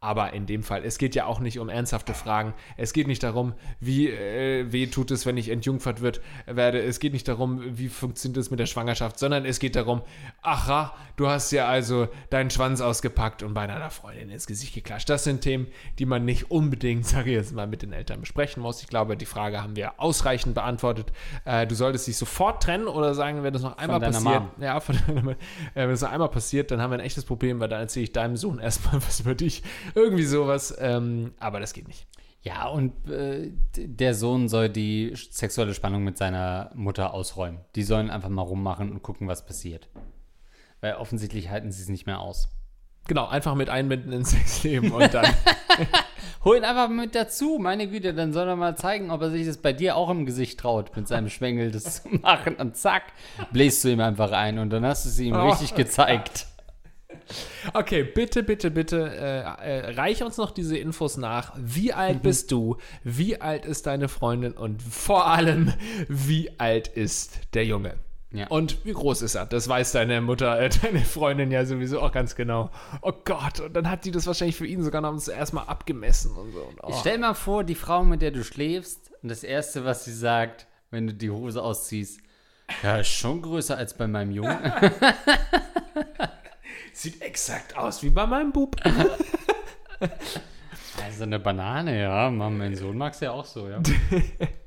Aber 0.03 0.33
in 0.33 0.47
dem 0.47 0.63
Fall, 0.63 0.83
es 0.83 0.97
geht 0.97 1.13
ja 1.13 1.27
auch 1.27 1.39
nicht 1.39 1.59
um 1.59 1.69
ernsthafte 1.69 2.15
Fragen. 2.15 2.55
Es 2.75 2.91
geht 2.91 3.05
nicht 3.05 3.21
darum, 3.21 3.53
wie 3.79 4.09
äh, 4.09 4.71
weh 4.71 4.87
tut 4.87 5.11
es, 5.11 5.27
wenn 5.27 5.37
ich 5.37 5.49
entjungfert 5.49 6.01
wird, 6.01 6.21
werde. 6.47 6.81
Es 6.81 6.99
geht 6.99 7.13
nicht 7.13 7.27
darum, 7.27 7.61
wie 7.77 7.87
funktioniert 7.87 8.37
es 8.39 8.49
mit 8.49 8.59
der 8.59 8.65
Schwangerschaft, 8.65 9.19
sondern 9.19 9.45
es 9.45 9.59
geht 9.59 9.75
darum, 9.75 10.01
aha, 10.41 10.95
du 11.17 11.27
hast 11.27 11.51
ja 11.51 11.67
also 11.67 12.07
deinen 12.31 12.49
Schwanz 12.49 12.81
ausgepackt 12.81 13.43
und 13.43 13.53
bei 13.53 13.67
deiner 13.67 13.91
Freundin 13.91 14.31
ins 14.31 14.47
Gesicht 14.47 14.73
geklatscht. 14.73 15.07
Das 15.07 15.23
sind 15.23 15.41
Themen, 15.41 15.67
die 15.99 16.07
man 16.07 16.25
nicht 16.25 16.49
unbedingt, 16.49 17.05
sage 17.05 17.29
ich 17.29 17.35
jetzt 17.35 17.53
mal, 17.53 17.67
mit 17.67 17.83
den 17.83 17.93
Eltern 17.93 18.21
besprechen 18.21 18.63
muss. 18.63 18.81
Ich 18.81 18.87
glaube, 18.87 19.15
die 19.15 19.27
Frage 19.27 19.61
haben 19.61 19.75
wir 19.75 19.99
ausreichend 19.99 20.55
beantwortet. 20.55 21.11
Äh, 21.45 21.67
du 21.67 21.75
solltest 21.75 22.07
dich 22.07 22.17
sofort 22.17 22.63
trennen 22.63 22.87
oder 22.87 23.13
sagen, 23.13 23.43
wenn 23.43 23.53
das 23.53 23.61
noch 23.61 23.77
einmal 23.77 23.99
passiert. 23.99 24.23
Mom. 24.23 24.49
Ja, 24.59 24.79
von 24.79 24.97
deiner, 25.05 25.31
äh, 25.31 25.35
wenn 25.75 25.91
es 25.91 26.01
noch 26.01 26.11
einmal 26.11 26.29
passiert, 26.29 26.71
dann 26.71 26.81
haben 26.81 26.89
wir 26.89 26.97
ein 26.97 27.05
echtes 27.05 27.23
Problem, 27.23 27.59
weil 27.59 27.69
dann 27.69 27.81
erzähle 27.81 28.05
ich 28.05 28.13
deinem 28.13 28.35
Sohn 28.35 28.57
erstmal 28.57 28.95
was 29.07 29.19
über 29.19 29.35
dich. 29.35 29.61
Irgendwie 29.95 30.23
sowas. 30.23 30.75
Ähm, 30.79 31.33
aber 31.39 31.59
das 31.59 31.73
geht 31.73 31.87
nicht. 31.87 32.07
Ja, 32.43 32.67
und 32.67 33.07
äh, 33.09 33.51
der 33.77 34.15
Sohn 34.15 34.49
soll 34.49 34.67
die 34.69 35.13
sexuelle 35.15 35.75
Spannung 35.75 36.03
mit 36.03 36.17
seiner 36.17 36.71
Mutter 36.73 37.13
ausräumen. 37.13 37.59
Die 37.75 37.83
sollen 37.83 38.09
einfach 38.09 38.29
mal 38.29 38.41
rummachen 38.41 38.91
und 38.91 39.03
gucken, 39.03 39.27
was 39.27 39.45
passiert. 39.45 39.89
Weil 40.79 40.95
offensichtlich 40.95 41.49
halten 41.49 41.71
sie 41.71 41.83
es 41.83 41.89
nicht 41.89 42.07
mehr 42.07 42.19
aus. 42.19 42.49
Genau, 43.07 43.27
einfach 43.27 43.53
mit 43.55 43.69
einbinden 43.69 44.11
ins 44.11 44.31
Sexleben 44.31 44.91
und 44.91 45.13
dann. 45.13 45.27
Hol 46.43 46.57
ihn 46.57 46.63
einfach 46.63 46.89
mit 46.89 47.13
dazu, 47.13 47.59
meine 47.61 47.87
Güte, 47.87 48.15
dann 48.15 48.33
soll 48.33 48.47
er 48.47 48.55
mal 48.55 48.75
zeigen, 48.75 49.11
ob 49.11 49.21
er 49.21 49.29
sich 49.29 49.45
das 49.45 49.57
bei 49.57 49.73
dir 49.73 49.95
auch 49.95 50.09
im 50.09 50.25
Gesicht 50.25 50.59
traut, 50.59 50.95
mit 50.95 51.07
seinem 51.07 51.29
Schwengel 51.29 51.69
das 51.69 52.01
zu 52.01 52.09
machen. 52.09 52.55
Und 52.55 52.75
zack, 52.75 53.03
bläst 53.51 53.83
du 53.83 53.89
ihm 53.89 53.99
einfach 53.99 54.31
ein 54.31 54.57
und 54.57 54.71
dann 54.71 54.83
hast 54.83 55.05
du 55.05 55.09
es 55.09 55.19
ihm 55.19 55.35
Oh. 55.35 55.49
richtig 55.49 55.75
gezeigt. 55.75 56.47
Okay, 57.73 58.03
bitte, 58.03 58.43
bitte, 58.43 58.71
bitte, 58.71 59.09
äh, 59.09 59.79
äh, 59.79 59.91
reich 59.91 60.23
uns 60.23 60.37
noch 60.37 60.51
diese 60.51 60.77
Infos 60.77 61.17
nach. 61.17 61.53
Wie 61.57 61.93
alt 61.93 62.21
bist 62.21 62.51
du? 62.51 62.77
Wie 63.03 63.39
alt 63.39 63.65
ist 63.65 63.87
deine 63.87 64.07
Freundin? 64.07 64.53
Und 64.53 64.81
vor 64.81 65.27
allem, 65.27 65.73
wie 66.07 66.51
alt 66.59 66.87
ist 66.87 67.39
der 67.53 67.65
Junge? 67.65 67.95
Ja. 68.33 68.47
Und 68.47 68.85
wie 68.85 68.93
groß 68.93 69.23
ist 69.23 69.35
er? 69.35 69.45
Das 69.45 69.67
weiß 69.67 69.91
deine 69.91 70.21
Mutter, 70.21 70.57
äh, 70.59 70.69
deine 70.81 71.01
Freundin 71.01 71.51
ja 71.51 71.65
sowieso 71.65 71.99
auch 72.01 72.13
ganz 72.13 72.35
genau. 72.35 72.71
Oh 73.01 73.11
Gott, 73.25 73.59
und 73.59 73.73
dann 73.75 73.89
hat 73.89 74.05
die 74.05 74.11
das 74.11 74.25
wahrscheinlich 74.25 74.55
für 74.55 74.65
ihn 74.65 74.83
sogar 74.83 75.01
noch 75.01 75.27
erstmal 75.27 75.65
abgemessen 75.65 76.31
und 76.37 76.53
so. 76.53 76.61
Und, 76.61 76.79
oh. 76.81 76.93
Stell 76.99 77.17
mal 77.17 77.33
vor, 77.33 77.65
die 77.65 77.75
Frau, 77.75 78.03
mit 78.03 78.21
der 78.21 78.31
du 78.31 78.43
schläfst, 78.43 79.11
und 79.21 79.29
das 79.29 79.43
Erste, 79.43 79.83
was 79.83 80.05
sie 80.05 80.13
sagt, 80.13 80.65
wenn 80.91 81.07
du 81.07 81.13
die 81.13 81.29
Hose 81.29 81.61
ausziehst, 81.61 82.21
ja, 82.83 82.97
ist 82.97 83.09
schon 83.09 83.41
größer 83.41 83.75
als 83.75 83.95
bei 83.95 84.07
meinem 84.07 84.31
Jungen. 84.31 84.57
Sieht 86.93 87.21
exakt 87.21 87.77
aus 87.77 88.03
wie 88.03 88.09
bei 88.09 88.25
meinem 88.25 88.51
Bub. 88.51 88.75
Also 91.03 91.23
eine 91.23 91.39
Banane, 91.39 92.01
ja. 92.01 92.29
Mein 92.29 92.75
Sohn 92.75 92.97
mag 92.97 93.13
es 93.13 93.19
ja 93.21 93.31
auch 93.31 93.45
so, 93.45 93.69
ja. 93.69 93.81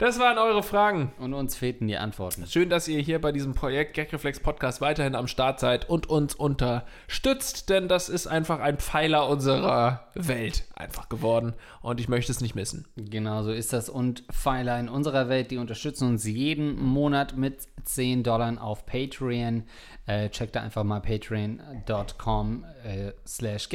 Das 0.00 0.18
waren 0.18 0.38
eure 0.38 0.62
Fragen. 0.62 1.12
Und 1.18 1.34
uns 1.34 1.56
fehlten 1.56 1.86
die 1.86 1.98
Antworten. 1.98 2.46
Schön, 2.46 2.70
dass 2.70 2.88
ihr 2.88 3.00
hier 3.00 3.20
bei 3.20 3.32
diesem 3.32 3.52
Projekt 3.52 3.92
Gagreflex 3.92 4.40
Podcast 4.40 4.80
weiterhin 4.80 5.14
am 5.14 5.26
Start 5.26 5.60
seid 5.60 5.90
und 5.90 6.08
uns 6.08 6.34
unterstützt, 6.34 7.68
denn 7.68 7.86
das 7.86 8.08
ist 8.08 8.26
einfach 8.26 8.60
ein 8.60 8.78
Pfeiler 8.78 9.28
unserer 9.28 10.08
Welt 10.14 10.64
einfach 10.74 11.10
geworden 11.10 11.52
und 11.82 12.00
ich 12.00 12.08
möchte 12.08 12.32
es 12.32 12.40
nicht 12.40 12.54
missen. 12.54 12.88
Genau 12.96 13.42
so 13.42 13.52
ist 13.52 13.74
das. 13.74 13.90
Und 13.90 14.24
Pfeiler 14.32 14.80
in 14.80 14.88
unserer 14.88 15.28
Welt, 15.28 15.50
die 15.50 15.58
unterstützen 15.58 16.08
uns 16.08 16.24
jeden 16.24 16.82
Monat 16.82 17.36
mit 17.36 17.68
10 17.84 18.22
Dollar 18.22 18.62
auf 18.62 18.86
Patreon. 18.86 19.64
Äh, 20.06 20.30
checkt 20.30 20.56
da 20.56 20.62
einfach 20.62 20.82
mal 20.82 21.00
patreon.com 21.00 22.64
äh, 22.84 23.12
slash 23.26 23.68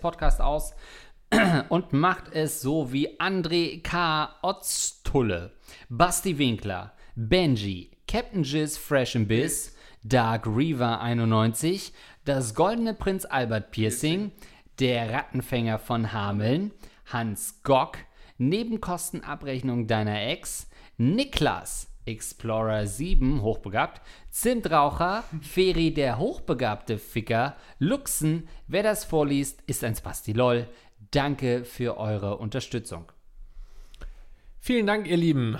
Podcast 0.00 0.40
aus. 0.40 0.74
und 1.68 1.92
macht 1.92 2.32
es 2.32 2.60
so 2.60 2.92
wie 2.92 3.18
André 3.20 3.82
K. 3.82 4.30
Otztulle, 4.42 5.52
Basti 5.88 6.38
Winkler, 6.38 6.92
Benji, 7.16 7.90
Captain 8.06 8.44
Jizz 8.44 8.78
Fresh 8.78 9.16
and 9.16 9.28
Biss, 9.28 9.74
Dark 10.04 10.46
Reaver 10.46 11.00
91, 11.00 11.92
das 12.24 12.54
Goldene 12.54 12.94
Prinz 12.94 13.24
Albert 13.24 13.72
Piercing, 13.72 14.30
der 14.78 15.12
Rattenfänger 15.12 15.78
von 15.78 16.12
Hameln, 16.12 16.72
Hans 17.06 17.60
Gock, 17.62 17.98
Nebenkostenabrechnung 18.38 19.86
deiner 19.86 20.22
Ex, 20.22 20.68
Niklas, 20.98 21.88
Explorer 22.04 22.86
7, 22.86 23.42
hochbegabt, 23.42 24.00
Zimtraucher, 24.30 25.24
Feri 25.40 25.92
der 25.92 26.18
hochbegabte 26.18 26.98
Ficker, 26.98 27.56
Luxen, 27.78 28.48
wer 28.68 28.84
das 28.84 29.04
vorliest, 29.04 29.62
ist 29.66 29.82
ein 29.82 29.96
Spasti-Lol. 29.96 30.68
Danke 31.10 31.64
für 31.64 31.98
eure 31.98 32.38
Unterstützung. 32.38 33.10
Vielen 34.58 34.86
Dank, 34.86 35.06
ihr 35.06 35.16
Lieben. 35.16 35.58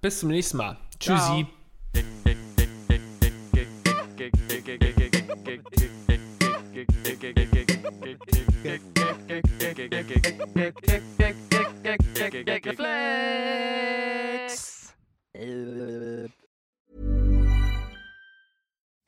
Bis 0.00 0.20
zum 0.20 0.28
nächsten 0.28 0.58
Mal. 0.58 0.78
Tschüssi. 1.00 1.46